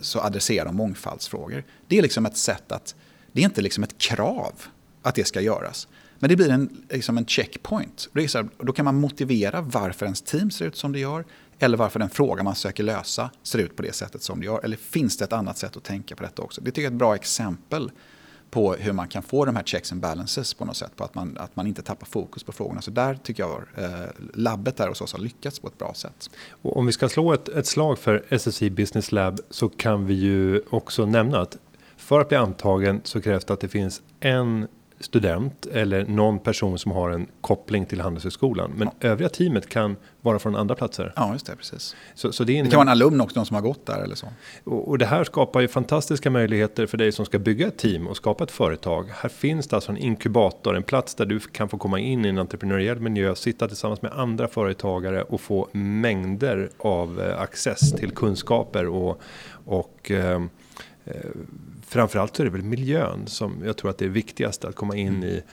så 0.01 0.19
adresserar 0.19 0.65
de 0.65 0.75
mångfaldsfrågor. 0.75 1.63
Det 1.87 1.97
är 1.97 2.01
liksom 2.01 2.25
ett 2.25 2.37
sätt 2.37 2.71
att 2.71 2.95
det 3.31 3.41
är 3.41 3.45
inte 3.45 3.61
liksom 3.61 3.83
ett 3.83 3.97
krav 3.97 4.53
att 5.01 5.15
det 5.15 5.27
ska 5.27 5.41
göras. 5.41 5.87
Men 6.23 6.29
det 6.29 6.35
blir 6.35 6.49
en, 6.49 6.85
liksom 6.89 7.17
en 7.17 7.25
checkpoint. 7.25 8.09
Det 8.13 8.23
är 8.23 8.27
så 8.27 8.37
här, 8.37 8.49
då 8.57 8.73
kan 8.73 8.85
man 8.85 8.95
motivera 8.95 9.61
varför 9.61 10.05
ens 10.05 10.21
team 10.21 10.51
ser 10.51 10.65
ut 10.65 10.75
som 10.75 10.91
det 10.91 10.99
gör. 10.99 11.25
Eller 11.59 11.77
varför 11.77 11.99
den 11.99 12.09
fråga 12.09 12.43
man 12.43 12.55
söker 12.55 12.83
lösa 12.83 13.29
ser 13.43 13.59
ut 13.59 13.75
på 13.75 13.81
det 13.81 13.95
sättet 13.95 14.23
som 14.23 14.39
det 14.39 14.45
gör. 14.45 14.59
Eller 14.63 14.77
finns 14.77 15.17
det 15.17 15.23
ett 15.23 15.33
annat 15.33 15.57
sätt 15.57 15.77
att 15.77 15.83
tänka 15.83 16.15
på 16.15 16.23
detta 16.23 16.41
också? 16.41 16.61
Det 16.61 16.71
tycker 16.71 16.81
jag 16.81 16.91
är 16.91 16.95
ett 16.95 16.99
bra 16.99 17.15
exempel 17.15 17.91
på 18.49 18.73
hur 18.73 18.93
man 18.93 19.07
kan 19.07 19.23
få 19.23 19.45
de 19.45 19.55
här 19.55 19.63
checks 19.63 19.91
and 19.91 20.01
balances 20.01 20.53
på 20.53 20.65
något 20.65 20.77
sätt. 20.77 20.95
På 20.95 21.03
att 21.03 21.15
man, 21.15 21.37
att 21.37 21.55
man 21.55 21.67
inte 21.67 21.81
tappar 21.81 22.07
fokus 22.07 22.43
på 22.43 22.51
frågorna. 22.51 22.81
Så 22.81 22.91
där 22.91 23.15
tycker 23.15 23.43
jag 23.43 23.61
eh, 23.75 24.05
labbet 24.33 24.77
där 24.77 24.87
hos 24.87 25.01
oss 25.01 25.13
har 25.13 25.19
lyckats 25.19 25.59
på 25.59 25.67
ett 25.67 25.77
bra 25.77 25.93
sätt. 25.93 26.29
Och 26.61 26.77
om 26.77 26.85
vi 26.85 26.91
ska 26.91 27.09
slå 27.09 27.33
ett, 27.33 27.49
ett 27.49 27.67
slag 27.67 27.99
för 27.99 28.37
SSI 28.37 28.69
Business 28.69 29.11
Lab 29.11 29.39
så 29.49 29.69
kan 29.69 30.05
vi 30.05 30.13
ju 30.13 30.61
också 30.69 31.05
nämna 31.05 31.41
att 31.41 31.57
för 31.97 32.19
att 32.19 32.27
bli 32.27 32.37
antagen 32.37 33.01
så 33.03 33.21
krävs 33.21 33.45
det 33.45 33.53
att 33.53 33.59
det 33.59 33.67
finns 33.67 34.01
en 34.19 34.67
student 35.03 35.65
eller 35.65 36.05
någon 36.05 36.39
person 36.39 36.79
som 36.79 36.91
har 36.91 37.09
en 37.09 37.27
koppling 37.41 37.85
till 37.85 38.01
Handelshögskolan. 38.01 38.71
Men 38.75 38.89
ja. 38.99 39.07
övriga 39.07 39.29
teamet 39.29 39.69
kan 39.69 39.95
vara 40.21 40.39
från 40.39 40.55
andra 40.55 40.75
platser. 40.75 41.13
Ja, 41.15 41.33
just 41.33 41.45
det, 41.45 41.55
precis. 41.55 41.95
Så, 42.15 42.31
så 42.31 42.43
det, 42.43 42.61
det, 42.61 42.69
kan 42.69 42.77
vara 42.77 42.81
en 42.81 42.89
alumn 42.89 43.21
också, 43.21 43.39
någon 43.39 43.45
som 43.45 43.55
har 43.55 43.61
gått 43.61 43.85
där 43.85 44.03
eller 44.03 44.15
så. 44.15 44.27
Och, 44.63 44.87
och, 44.89 44.97
det 44.97 45.05
här 45.05 45.23
skapar 45.23 45.61
ju 45.61 45.67
fantastiska 45.67 46.29
möjligheter 46.29 46.85
för 46.85 46.97
dig 46.97 47.11
som 47.11 47.25
ska 47.25 47.39
bygga 47.39 47.67
ett 47.67 47.77
team 47.77 48.07
och 48.07 48.17
skapa 48.17 48.43
ett 48.43 48.51
företag. 48.51 49.05
Här 49.13 49.29
finns 49.29 49.67
det 49.67 49.75
alltså 49.75 49.91
en 49.91 49.97
inkubator, 49.97 50.75
en 50.75 50.83
plats 50.83 51.15
där 51.15 51.25
du 51.25 51.39
kan 51.39 51.69
få 51.69 51.77
komma 51.77 51.99
in 51.99 52.25
i 52.25 52.29
en 52.29 52.37
entreprenöriell 52.37 52.99
miljö, 52.99 53.35
sitta 53.35 53.67
tillsammans 53.67 54.01
med 54.01 54.11
andra 54.11 54.47
företagare 54.47 55.21
och 55.21 55.41
få 55.41 55.67
mängder 55.71 56.69
av 56.77 57.21
eh, 57.21 57.41
access 57.41 57.91
till 57.91 58.11
kunskaper 58.11 58.87
och, 58.87 59.21
och 59.65 60.11
eh, 60.11 60.41
eh 61.05 61.13
framförallt 61.85 62.35
så 62.35 62.43
är 62.43 62.45
det 62.45 62.51
väl 62.51 62.63
miljön 62.63 63.27
som 63.27 63.63
jag 63.65 63.77
tror 63.77 63.89
att 63.89 63.97
det 63.97 64.05
är 64.05 64.09
viktigast 64.09 64.65
att 64.65 64.75
komma 64.75 64.95
in 64.95 65.07
mm. 65.07 65.29
i 65.29 65.43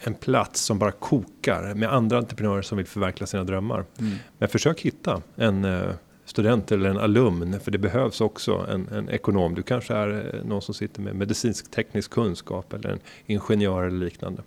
en 0.00 0.14
plats 0.14 0.60
som 0.60 0.78
bara 0.78 0.92
kokar 0.92 1.74
med 1.74 1.92
andra 1.92 2.18
entreprenörer 2.18 2.62
som 2.62 2.78
vill 2.78 2.86
förverkliga 2.86 3.26
sina 3.26 3.44
drömmar. 3.44 3.84
Mm. 3.98 4.14
Men 4.38 4.48
försök 4.48 4.80
hitta 4.80 5.22
en 5.36 5.64
eh, 5.64 5.90
student 6.24 6.72
eller 6.72 6.90
en 6.90 6.98
alumn, 6.98 7.60
för 7.60 7.70
det 7.70 7.78
behövs 7.78 8.20
också 8.20 8.66
en, 8.70 8.88
en 8.88 9.08
ekonom. 9.08 9.54
Du 9.54 9.62
kanske 9.62 9.94
är 9.94 10.34
eh, 10.34 10.44
någon 10.44 10.62
som 10.62 10.74
sitter 10.74 11.00
med 11.00 11.16
medicinsk 11.16 11.70
teknisk 11.70 12.10
kunskap 12.10 12.72
eller 12.72 12.88
en 12.88 12.98
ingenjör 13.26 13.82
eller 13.82 14.04
liknande. 14.04 14.42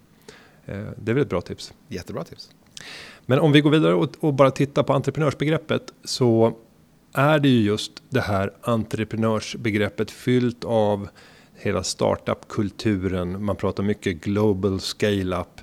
Eh, 0.65 0.83
det 0.97 1.11
är 1.11 1.13
väl 1.13 1.23
ett 1.23 1.29
bra 1.29 1.41
tips? 1.41 1.73
Jättebra 1.87 2.23
tips. 2.23 2.49
Men 3.25 3.39
om 3.39 3.51
vi 3.51 3.61
går 3.61 3.71
vidare 3.71 3.93
och, 3.93 4.09
och 4.19 4.33
bara 4.33 4.51
tittar 4.51 4.83
på 4.83 4.93
entreprenörsbegreppet 4.93 5.93
så 6.03 6.57
är 7.18 7.39
det 7.39 7.49
ju 7.49 7.61
just 7.61 7.91
det 8.09 8.22
här 8.22 8.51
entreprenörsbegreppet 8.61 10.11
fyllt 10.11 10.63
av 10.63 11.09
hela 11.55 11.84
startup-kulturen. 11.84 13.45
Man 13.45 13.55
pratar 13.55 13.84
mycket 13.84 14.22
global 14.22 14.80
scale-up. 14.80 15.61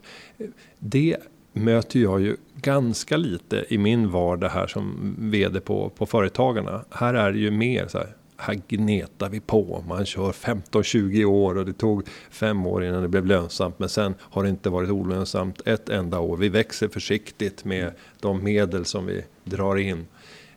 Det 0.78 1.16
möter 1.52 2.00
jag 2.00 2.20
ju 2.20 2.36
ganska 2.54 3.16
lite 3.16 3.64
i 3.68 3.78
min 3.78 4.10
vardag 4.10 4.48
här 4.48 4.66
som 4.66 5.16
vd 5.18 5.60
på, 5.60 5.88
på 5.88 6.06
Företagarna. 6.06 6.84
Här 6.90 7.14
är 7.14 7.32
det 7.32 7.38
ju 7.38 7.50
mer 7.50 7.86
så 7.88 7.98
här, 7.98 8.16
här 8.36 8.60
gnetar 8.68 9.28
vi 9.28 9.40
på. 9.40 9.84
Man 9.88 10.06
kör 10.06 10.32
15-20 10.32 11.24
år 11.24 11.58
och 11.58 11.66
det 11.66 11.72
tog 11.72 12.08
fem 12.30 12.66
år 12.66 12.84
innan 12.84 13.02
det 13.02 13.08
blev 13.08 13.26
lönsamt. 13.26 13.78
Men 13.78 13.88
sen 13.88 14.14
har 14.20 14.42
det 14.42 14.48
inte 14.48 14.70
varit 14.70 14.90
olönsamt 14.90 15.60
ett 15.66 15.88
enda 15.88 16.20
år. 16.20 16.36
Vi 16.36 16.48
växer 16.48 16.88
försiktigt 16.88 17.64
med 17.64 17.92
de 18.20 18.44
medel 18.44 18.84
som 18.84 19.06
vi 19.06 19.24
drar 19.44 19.76
in. 19.76 20.06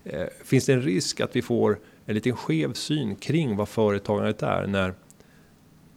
Eh, 0.09 0.27
finns 0.43 0.65
det 0.65 0.73
en 0.73 0.81
risk 0.81 1.19
att 1.19 1.35
vi 1.35 1.41
får 1.41 1.79
en 2.05 2.15
liten 2.15 2.35
skev 2.35 2.73
syn 2.73 3.15
kring 3.15 3.55
vad 3.55 3.69
företagandet 3.69 4.43
är 4.43 4.67
när 4.67 4.93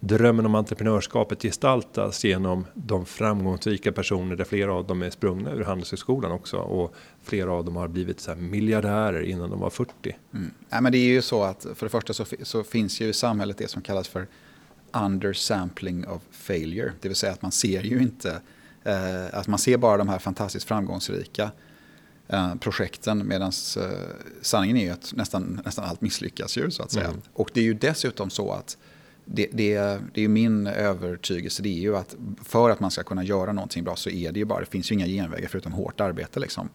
drömmen 0.01 0.47
om 0.47 0.55
entreprenörskapet 0.55 1.43
gestaltas 1.43 2.25
genom 2.25 2.67
de 2.75 3.07
framgångsrika 3.07 3.93
personer 3.93 4.37
där 4.37 4.45
flera 4.45 4.75
av 4.75 4.87
dem 4.87 5.03
är 5.03 5.11
sprungna 5.11 5.53
ur 5.53 5.65
Handelshögskolan 5.65 6.33
också 6.33 6.57
och 6.57 6.95
flera 7.23 7.53
av 7.53 7.65
dem 7.65 7.77
har 7.77 7.89
blivit 7.89 8.21
så 8.21 8.35
miljardärer 8.35 9.23
innan 9.23 9.51
de 9.51 9.61
var 9.61 9.71
40. 9.71 9.93
Mm. 10.35 10.51
Nej, 10.69 10.83
men 10.83 10.93
det 10.93 10.99
är 10.99 11.09
ju 11.09 11.23
så 11.23 11.43
att 11.43 11.67
för 11.75 11.87
det 11.87 11.91
första 11.91 12.13
så, 12.13 12.25
så 12.43 12.65
finns 12.65 13.01
ju 13.01 13.09
i 13.09 13.13
samhället 13.13 13.59
det 13.59 13.69
som 13.69 13.83
kallas 13.83 14.09
för 14.09 14.27
undersampling 14.93 16.07
of 16.07 16.23
failure, 16.31 16.93
det 17.01 17.09
vill 17.09 17.17
säga 17.17 17.33
att 17.33 17.43
man 17.43 17.53
ser 17.53 17.83
ju 17.83 18.03
inte 18.03 18.41
eh, 18.85 19.39
att 19.39 19.47
man 19.47 19.59
ser 19.59 19.77
bara 19.77 19.97
de 19.97 20.09
här 20.09 20.19
fantastiskt 20.19 20.69
framgångsrika 20.69 21.51
Eh, 22.33 22.55
projekten. 22.55 23.28
Medan 23.28 23.53
eh, 23.76 23.83
sanningen 24.43 24.76
är 24.76 24.85
ju 24.85 24.91
att 24.91 25.12
nästan, 25.16 25.61
nästan 25.64 25.85
allt 25.85 26.01
misslyckas 26.01 26.57
ju 26.57 26.70
så 26.70 26.83
att 26.83 26.93
säga. 26.93 27.09
Mm. 27.09 27.20
Och 27.33 27.51
det 27.55 27.61
är 27.61 27.64
ju 27.64 27.74
dessutom 27.74 28.31
så 28.31 28.53
att 28.53 28.78
det, 29.24 29.49
det, 29.53 29.99
det 30.14 30.24
är 30.24 30.28
min 30.28 30.66
övertygelse, 30.66 31.62
det 31.62 31.68
är 31.68 31.81
ju 31.81 31.97
att 31.97 32.16
för 32.45 32.70
att 32.70 32.81
man 32.81 32.91
ska 32.91 33.03
kunna 33.03 33.24
göra 33.24 33.53
någonting 33.53 33.85
bra 33.85 33.97
så 33.97 34.11
är 34.11 34.33
det 34.33 34.39
ju 34.39 34.45
bara, 34.45 34.61
det 34.61 34.66
finns 34.66 34.91
ju 34.91 34.95
inga 34.95 35.07
genvägar 35.07 35.49
förutom 35.49 35.72
hårt 35.72 36.01
arbete 36.01 36.41
liksom. 36.41 36.68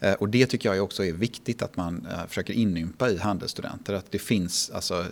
Eh, 0.00 0.12
och 0.12 0.28
det 0.28 0.46
tycker 0.46 0.74
jag 0.74 0.84
också 0.84 1.04
är 1.04 1.12
viktigt 1.12 1.62
att 1.62 1.76
man 1.76 2.08
försöker 2.28 2.54
inympa 2.54 3.10
i 3.10 3.18
handelsstudenter. 3.18 3.94
Att 3.94 4.10
det 4.12 4.18
finns, 4.18 4.70
alltså 4.70 5.04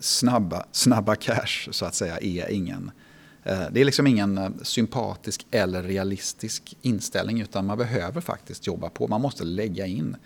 snabba, 0.00 0.66
snabba 0.72 1.16
cash 1.16 1.68
så 1.70 1.84
att 1.84 1.94
säga 1.94 2.18
är 2.18 2.50
ingen 2.50 2.90
Eh, 3.44 3.62
det 3.70 3.80
är 3.80 3.84
liksom 3.84 4.06
ingen 4.06 4.38
eh, 4.38 4.50
sympatisk 4.62 5.46
eller 5.50 5.82
realistisk 5.82 6.76
inställning 6.82 7.40
utan 7.40 7.66
man 7.66 7.78
behöver 7.78 8.20
faktiskt 8.20 8.66
jobba 8.66 8.90
på. 8.90 9.08
Man 9.08 9.20
måste 9.20 9.44
lägga 9.44 9.86
in 9.86 10.16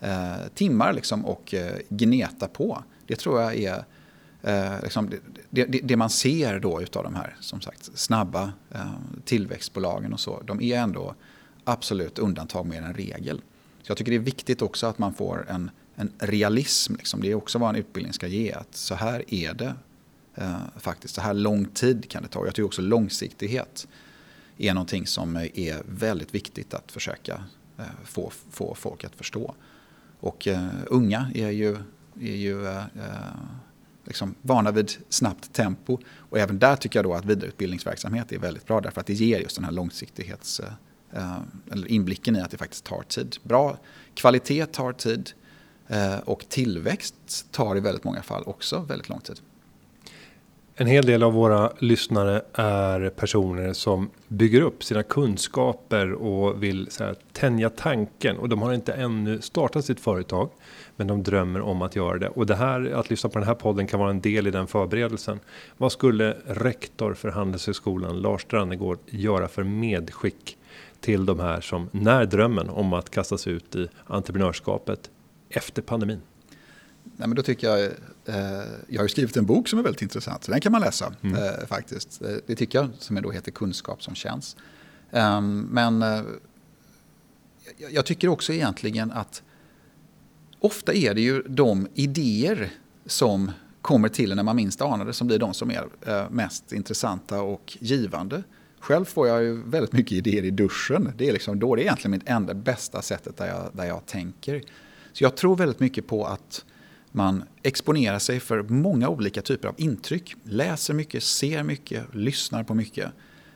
eh, 0.00 0.36
timmar 0.54 0.92
liksom 0.92 1.24
och 1.24 1.54
gneta 1.88 2.48
på. 2.48 2.82
Det 3.06 3.16
tror 3.16 3.40
jag 3.40 3.56
är 3.56 3.84
liksom 4.82 5.10
det, 5.50 5.64
det, 5.64 5.80
det, 5.84 5.96
man 5.96 6.10
ser 6.10 6.60
då 6.60 6.82
utav 6.82 7.04
de 7.04 7.14
här 7.14 7.36
som 7.40 7.60
sagt 7.60 7.90
snabba 7.94 8.52
tillväxtbolagen 9.24 10.12
och 10.12 10.20
så. 10.20 10.42
De 10.44 10.60
är 10.60 10.78
ändå 10.78 11.14
absolut 11.64 12.18
undantag 12.18 12.66
mer 12.66 12.82
än 12.82 12.94
regel. 12.94 13.40
Så 13.82 13.90
jag 13.90 13.98
tycker 13.98 14.12
det 14.12 14.16
är 14.16 14.18
viktigt 14.18 14.62
också 14.62 14.86
att 14.86 14.98
man 14.98 15.14
får 15.14 15.46
en, 15.48 15.70
en 15.94 16.12
realism. 16.18 16.94
Liksom. 16.94 17.20
Det 17.20 17.30
är 17.30 17.34
också 17.34 17.58
vad 17.58 17.70
en 17.70 17.76
utbildning 17.76 18.12
ska 18.12 18.26
ge. 18.26 18.52
Att 18.52 18.74
så 18.74 18.94
här 18.94 19.34
är 19.34 19.54
det 19.54 19.74
Eh, 20.40 20.56
faktiskt. 20.76 21.14
Så 21.14 21.20
här 21.20 21.34
lång 21.34 21.64
tid 21.64 22.10
kan 22.10 22.22
det 22.22 22.28
ta. 22.28 22.44
Jag 22.44 22.54
tycker 22.54 22.66
också 22.66 22.82
långsiktighet 22.82 23.88
är 24.58 24.74
någonting 24.74 25.06
som 25.06 25.36
är 25.36 25.82
väldigt 25.88 26.34
viktigt 26.34 26.74
att 26.74 26.92
försöka 26.92 27.44
eh, 27.78 27.84
få, 28.04 28.32
få 28.50 28.74
folk 28.74 29.04
att 29.04 29.14
förstå. 29.14 29.54
Och 30.20 30.48
eh, 30.48 30.68
unga 30.86 31.30
är 31.34 31.50
ju, 31.50 31.76
är 32.20 32.36
ju 32.36 32.66
eh, 32.66 32.82
liksom 34.04 34.34
vana 34.42 34.70
vid 34.70 34.92
snabbt 35.08 35.52
tempo. 35.52 35.98
Och 36.16 36.38
även 36.38 36.58
där 36.58 36.76
tycker 36.76 36.98
jag 36.98 37.04
då 37.04 37.14
att 37.14 37.24
vidareutbildningsverksamhet 37.24 38.32
är 38.32 38.38
väldigt 38.38 38.66
bra 38.66 38.80
därför 38.80 39.00
att 39.00 39.06
det 39.06 39.14
ger 39.14 39.40
just 39.40 39.56
den 39.56 39.64
här 39.64 39.72
långsiktighets, 39.72 40.60
eller 41.70 41.88
inblicken 41.88 42.36
i 42.36 42.40
att 42.40 42.50
det 42.50 42.56
faktiskt 42.56 42.84
tar 42.84 43.02
tid. 43.02 43.36
Bra 43.42 43.78
kvalitet 44.14 44.66
tar 44.66 44.92
tid 44.92 45.30
och 46.24 46.48
tillväxt 46.48 47.46
tar 47.50 47.76
i 47.76 47.80
väldigt 47.80 48.04
många 48.04 48.22
fall 48.22 48.42
också 48.46 48.80
väldigt 48.80 49.08
lång 49.08 49.20
tid. 49.20 49.40
En 50.80 50.86
hel 50.86 51.06
del 51.06 51.22
av 51.22 51.32
våra 51.32 51.72
lyssnare 51.78 52.42
är 52.52 53.10
personer 53.10 53.72
som 53.72 54.10
bygger 54.28 54.60
upp 54.60 54.84
sina 54.84 55.02
kunskaper 55.02 56.12
och 56.12 56.62
vill 56.62 56.90
så 56.90 57.04
här, 57.04 57.14
tänja 57.32 57.70
tanken 57.70 58.36
och 58.38 58.48
de 58.48 58.62
har 58.62 58.72
inte 58.72 58.92
ännu 58.92 59.40
startat 59.40 59.84
sitt 59.84 60.00
företag. 60.00 60.50
Men 60.96 61.06
de 61.06 61.22
drömmer 61.22 61.60
om 61.60 61.82
att 61.82 61.96
göra 61.96 62.18
det 62.18 62.28
och 62.28 62.46
det 62.46 62.54
här 62.54 62.92
att 62.94 63.10
lyssna 63.10 63.30
på 63.30 63.38
den 63.38 63.48
här 63.48 63.54
podden 63.54 63.86
kan 63.86 64.00
vara 64.00 64.10
en 64.10 64.20
del 64.20 64.46
i 64.46 64.50
den 64.50 64.66
förberedelsen. 64.66 65.40
Vad 65.76 65.92
skulle 65.92 66.36
rektor 66.46 67.14
för 67.14 67.28
Handelshögskolan 67.28 68.20
Lars 68.20 68.42
Strannegård 68.42 68.98
göra 69.06 69.48
för 69.48 69.62
medskick 69.64 70.58
till 71.00 71.26
de 71.26 71.40
här 71.40 71.60
som 71.60 71.88
när 71.92 72.24
drömmen 72.24 72.68
om 72.68 72.92
att 72.92 73.10
kastas 73.10 73.46
ut 73.46 73.76
i 73.76 73.88
entreprenörskapet 74.06 75.10
efter 75.50 75.82
pandemin? 75.82 76.20
Nej, 77.16 77.28
men 77.28 77.36
då 77.36 77.42
tycker 77.42 77.68
jag, 77.68 77.90
jag 78.88 79.00
har 79.00 79.08
skrivit 79.08 79.36
en 79.36 79.46
bok 79.46 79.68
som 79.68 79.78
är 79.78 79.82
väldigt 79.82 80.02
intressant, 80.02 80.44
så 80.44 80.50
den 80.50 80.60
kan 80.60 80.72
man 80.72 80.80
läsa 80.80 81.14
mm. 81.22 81.36
eh, 81.36 81.66
faktiskt. 81.66 82.22
Eh, 82.22 82.28
det 82.46 82.56
tycker 82.56 82.78
jag, 82.78 82.90
som 82.98 83.22
då 83.22 83.30
heter 83.30 83.50
Kunskap 83.52 84.02
som 84.02 84.14
känns. 84.14 84.56
Um, 85.10 85.60
men 85.60 86.02
eh, 86.02 86.22
jag 87.90 88.06
tycker 88.06 88.28
också 88.28 88.52
egentligen 88.52 89.10
att 89.10 89.42
ofta 90.60 90.94
är 90.94 91.14
det 91.14 91.20
ju 91.20 91.42
de 91.42 91.88
idéer 91.94 92.70
som 93.06 93.50
kommer 93.82 94.08
till 94.08 94.34
när 94.34 94.42
man 94.42 94.56
minst 94.56 94.80
anar 94.80 95.04
det 95.04 95.12
som 95.12 95.26
blir 95.26 95.38
de 95.38 95.54
som 95.54 95.70
är 95.70 95.88
eh, 96.06 96.30
mest 96.30 96.72
intressanta 96.72 97.42
och 97.42 97.76
givande. 97.80 98.42
Själv 98.80 99.04
får 99.04 99.28
jag 99.28 99.42
ju 99.42 99.62
väldigt 99.62 99.92
mycket 99.92 100.12
idéer 100.12 100.42
i 100.42 100.50
duschen. 100.50 101.12
Det 101.16 101.28
är 101.28 101.32
liksom 101.32 101.58
då 101.58 101.74
det 101.74 101.82
är 101.82 101.84
egentligen 101.84 102.10
mitt 102.10 102.28
enda 102.28 102.54
bästa 102.54 103.02
sättet 103.02 103.36
där 103.36 103.46
jag, 103.46 103.70
där 103.72 103.84
jag 103.84 104.06
tänker. 104.06 104.62
Så 105.12 105.24
jag 105.24 105.36
tror 105.36 105.56
väldigt 105.56 105.80
mycket 105.80 106.06
på 106.06 106.24
att 106.24 106.64
man 107.12 107.44
exponerar 107.62 108.18
sig 108.18 108.40
för 108.40 108.62
många 108.62 109.08
olika 109.08 109.42
typer 109.42 109.68
av 109.68 109.74
intryck. 109.76 110.34
Läser 110.44 110.94
mycket, 110.94 111.22
ser 111.22 111.62
mycket, 111.62 112.14
lyssnar 112.14 112.64
på 112.64 112.74
mycket. 112.74 113.12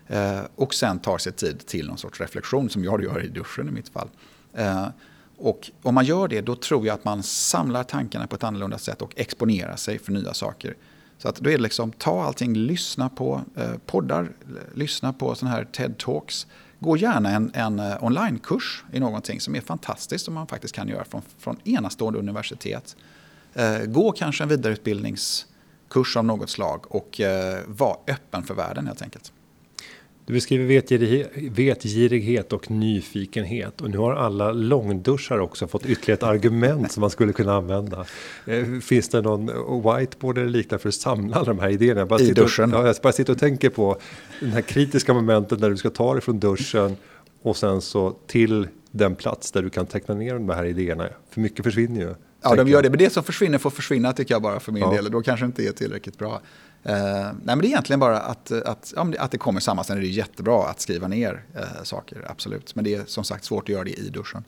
Eh, 0.06 0.40
och 0.54 0.74
sen 0.74 0.98
tar 0.98 1.18
sig 1.18 1.32
tid 1.32 1.66
till 1.66 1.86
någon 1.86 1.98
sorts 1.98 2.20
reflektion 2.20 2.70
som 2.70 2.84
jag 2.84 3.02
gör 3.02 3.24
i 3.24 3.28
duschen 3.28 3.68
i 3.68 3.70
mitt 3.70 3.88
fall. 3.88 4.08
Eh, 4.54 4.86
och 5.36 5.70
om 5.82 5.94
man 5.94 6.04
gör 6.04 6.28
det 6.28 6.40
då 6.40 6.56
tror 6.56 6.86
jag 6.86 6.94
att 6.94 7.04
man 7.04 7.22
samlar 7.22 7.84
tankarna 7.84 8.26
på 8.26 8.36
ett 8.36 8.44
annorlunda 8.44 8.78
sätt 8.78 9.02
och 9.02 9.12
exponerar 9.16 9.76
sig 9.76 9.98
för 9.98 10.12
nya 10.12 10.34
saker. 10.34 10.76
Så 11.18 11.28
att 11.28 11.36
då 11.36 11.50
är 11.50 11.56
det 11.56 11.62
liksom 11.62 11.92
ta 11.92 12.22
allting, 12.22 12.54
lyssna 12.54 13.08
på 13.08 13.40
eh, 13.56 13.72
poddar, 13.86 14.32
lyssna 14.74 15.12
på 15.12 15.34
sådana 15.34 15.56
här 15.56 15.64
TED-talks. 15.72 16.46
Gå 16.78 16.96
gärna 16.96 17.30
en, 17.30 17.50
en 17.54 17.78
eh, 17.78 18.04
onlinekurs 18.04 18.84
i 18.92 19.00
någonting 19.00 19.40
som 19.40 19.54
är 19.54 19.60
fantastiskt 19.60 20.24
som 20.24 20.34
man 20.34 20.46
faktiskt 20.46 20.74
kan 20.74 20.88
göra 20.88 21.04
från, 21.04 21.22
från 21.38 21.56
enastående 21.64 22.18
universitet. 22.18 22.96
Eh, 23.54 23.84
gå 23.84 24.12
kanske 24.12 24.42
en 24.42 24.48
vidareutbildningskurs 24.48 25.46
kurs 25.92 26.16
av 26.16 26.24
något 26.24 26.50
slag 26.50 26.84
och 26.88 27.20
eh, 27.20 27.60
vara 27.66 27.96
öppen 28.08 28.42
för 28.42 28.54
världen 28.54 28.86
helt 28.86 29.02
enkelt. 29.02 29.32
Du 30.26 30.32
beskriver 30.32 30.64
vetgirighet 31.50 32.52
och 32.52 32.70
nyfikenhet 32.70 33.80
och 33.80 33.90
nu 33.90 33.98
har 33.98 34.14
alla 34.14 34.52
långduschar 34.52 35.38
också 35.38 35.66
fått 35.66 35.86
ytterligare 35.86 36.16
ett 36.16 36.22
argument 36.22 36.92
som 36.92 37.00
man 37.00 37.10
skulle 37.10 37.32
kunna 37.32 37.54
använda. 37.54 38.04
Eh, 38.46 38.64
finns 38.80 39.08
det 39.08 39.20
någon 39.22 39.46
whiteboard 39.82 40.38
eller 40.38 40.48
liknande 40.48 40.82
för 40.82 40.88
att 40.88 40.94
samla 40.94 41.36
alla 41.36 41.44
de 41.44 41.58
här 41.58 41.68
idéerna? 41.68 42.06
bara 42.06 42.20
I 42.20 42.32
duschen? 42.32 42.74
Och, 42.74 42.80
ja, 42.80 42.86
jag 42.86 42.96
bara 43.02 43.12
sitter 43.12 43.32
och 43.32 43.38
tänker 43.38 43.70
på 43.70 43.96
den 44.40 44.52
här 44.52 44.60
kritiska 44.60 45.14
momentet 45.14 45.60
när 45.60 45.70
du 45.70 45.76
ska 45.76 45.90
ta 45.90 46.12
dig 46.12 46.22
från 46.22 46.40
duschen 46.40 46.96
och 47.42 47.56
sen 47.56 47.80
så 47.80 48.16
till 48.26 48.68
den 48.92 49.14
plats 49.14 49.52
där 49.52 49.62
du 49.62 49.70
kan 49.70 49.86
teckna 49.86 50.14
ner 50.14 50.34
de 50.34 50.48
här 50.48 50.64
idéerna. 50.64 51.08
För 51.30 51.40
mycket 51.40 51.64
försvinner 51.64 52.00
ju. 52.00 52.14
Ja, 52.42 52.54
de 52.54 52.68
gör 52.68 52.82
det. 52.82 52.90
Men 52.90 52.98
det 52.98 53.10
som 53.10 53.22
försvinner 53.22 53.58
får 53.58 53.70
försvinna 53.70 54.12
tycker 54.12 54.34
jag 54.34 54.42
bara 54.42 54.60
för 54.60 54.72
min 54.72 54.82
ja. 54.82 54.90
del. 54.90 55.10
Då 55.10 55.22
kanske 55.22 55.46
inte 55.46 55.62
är 55.62 55.72
tillräckligt 55.72 56.18
bra. 56.18 56.32
Uh, 56.34 56.92
nej, 56.92 57.32
men 57.44 57.58
det 57.58 57.66
är 57.66 57.68
egentligen 57.68 58.00
bara 58.00 58.20
att, 58.20 58.52
att, 58.52 58.92
ja, 58.96 59.12
att 59.18 59.30
det 59.30 59.38
kommer 59.38 59.60
samman. 59.60 59.84
Sen 59.84 59.96
är 59.96 60.00
det 60.00 60.06
jättebra 60.06 60.66
att 60.66 60.80
skriva 60.80 61.08
ner 61.08 61.44
uh, 61.56 61.82
saker, 61.82 62.26
absolut. 62.28 62.74
Men 62.74 62.84
det 62.84 62.94
är 62.94 63.04
som 63.06 63.24
sagt 63.24 63.44
svårt 63.44 63.62
att 63.62 63.68
göra 63.68 63.84
det 63.84 63.90
i 63.90 64.08
duschen. 64.08 64.44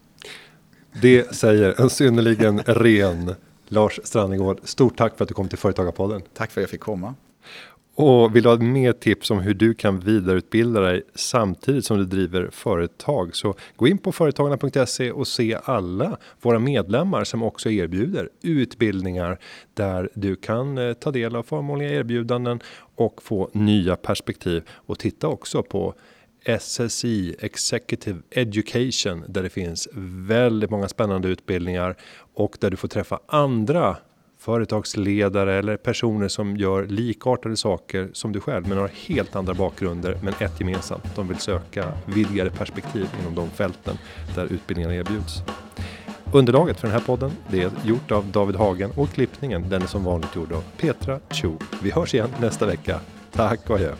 Det 1.02 1.34
säger 1.34 1.80
en 1.80 1.90
synnerligen 1.90 2.58
ren 2.58 3.34
Lars 3.68 4.00
Strannegård. 4.04 4.60
Stort 4.64 4.96
tack 4.96 5.16
för 5.16 5.24
att 5.24 5.28
du 5.28 5.34
kom 5.34 5.48
till 5.48 5.58
Företagarpodden. 5.58 6.22
Tack 6.34 6.50
för 6.50 6.60
att 6.60 6.62
jag 6.62 6.70
fick 6.70 6.80
komma. 6.80 7.14
Och 7.96 8.36
vill 8.36 8.42
du 8.42 8.48
ha 8.48 8.56
mer 8.56 8.92
tips 8.92 9.30
om 9.30 9.38
hur 9.38 9.54
du 9.54 9.74
kan 9.74 10.00
vidareutbilda 10.00 10.80
dig 10.80 11.02
samtidigt 11.14 11.84
som 11.84 11.98
du 11.98 12.04
driver 12.04 12.50
företag 12.52 13.36
så 13.36 13.54
gå 13.76 13.88
in 13.88 13.98
på 13.98 14.12
företagarna.se 14.12 15.10
och 15.10 15.28
se 15.28 15.58
alla 15.64 16.18
våra 16.42 16.58
medlemmar 16.58 17.24
som 17.24 17.42
också 17.42 17.70
erbjuder 17.70 18.28
utbildningar 18.42 19.38
där 19.74 20.08
du 20.14 20.36
kan 20.36 20.78
eh, 20.78 20.92
ta 20.92 21.10
del 21.10 21.36
av 21.36 21.42
förmånliga 21.42 21.90
erbjudanden 21.90 22.60
och 22.96 23.22
få 23.22 23.50
nya 23.52 23.96
perspektiv. 23.96 24.62
Och 24.68 24.98
titta 24.98 25.28
också 25.28 25.62
på 25.62 25.94
SSI 26.60 27.36
Executive 27.38 28.18
Education 28.30 29.24
där 29.28 29.42
det 29.42 29.50
finns 29.50 29.88
väldigt 30.26 30.70
många 30.70 30.88
spännande 30.88 31.28
utbildningar 31.28 31.96
och 32.34 32.56
där 32.60 32.70
du 32.70 32.76
får 32.76 32.88
träffa 32.88 33.20
andra 33.26 33.96
företagsledare 34.44 35.54
eller 35.54 35.76
personer 35.76 36.28
som 36.28 36.56
gör 36.56 36.86
likartade 36.86 37.56
saker 37.56 38.08
som 38.12 38.32
du 38.32 38.40
själv 38.40 38.68
men 38.68 38.78
har 38.78 38.90
helt 39.06 39.36
andra 39.36 39.54
bakgrunder 39.54 40.18
men 40.22 40.34
ett 40.38 40.60
gemensamt. 40.60 41.16
De 41.16 41.28
vill 41.28 41.38
söka 41.38 41.92
vidgade 42.06 42.50
perspektiv 42.50 43.08
inom 43.20 43.34
de 43.34 43.50
fälten 43.50 43.98
där 44.34 44.44
utbildningarna 44.44 44.94
erbjuds. 44.94 45.42
Underlaget 46.32 46.80
för 46.80 46.88
den 46.88 46.98
här 46.98 47.06
podden 47.06 47.30
det 47.50 47.62
är 47.62 47.70
gjort 47.84 48.10
av 48.12 48.26
David 48.26 48.56
Hagen 48.56 48.90
och 48.96 49.10
klippningen 49.10 49.68
den 49.68 49.82
är 49.82 49.86
som 49.86 50.04
vanligt 50.04 50.36
gjord 50.36 50.52
av 50.52 50.64
Petra 50.76 51.20
Cho. 51.30 51.58
Vi 51.82 51.90
hörs 51.90 52.14
igen 52.14 52.30
nästa 52.40 52.66
vecka. 52.66 53.00
Tack 53.32 53.70
och 53.70 53.76
adjö. 53.76 53.94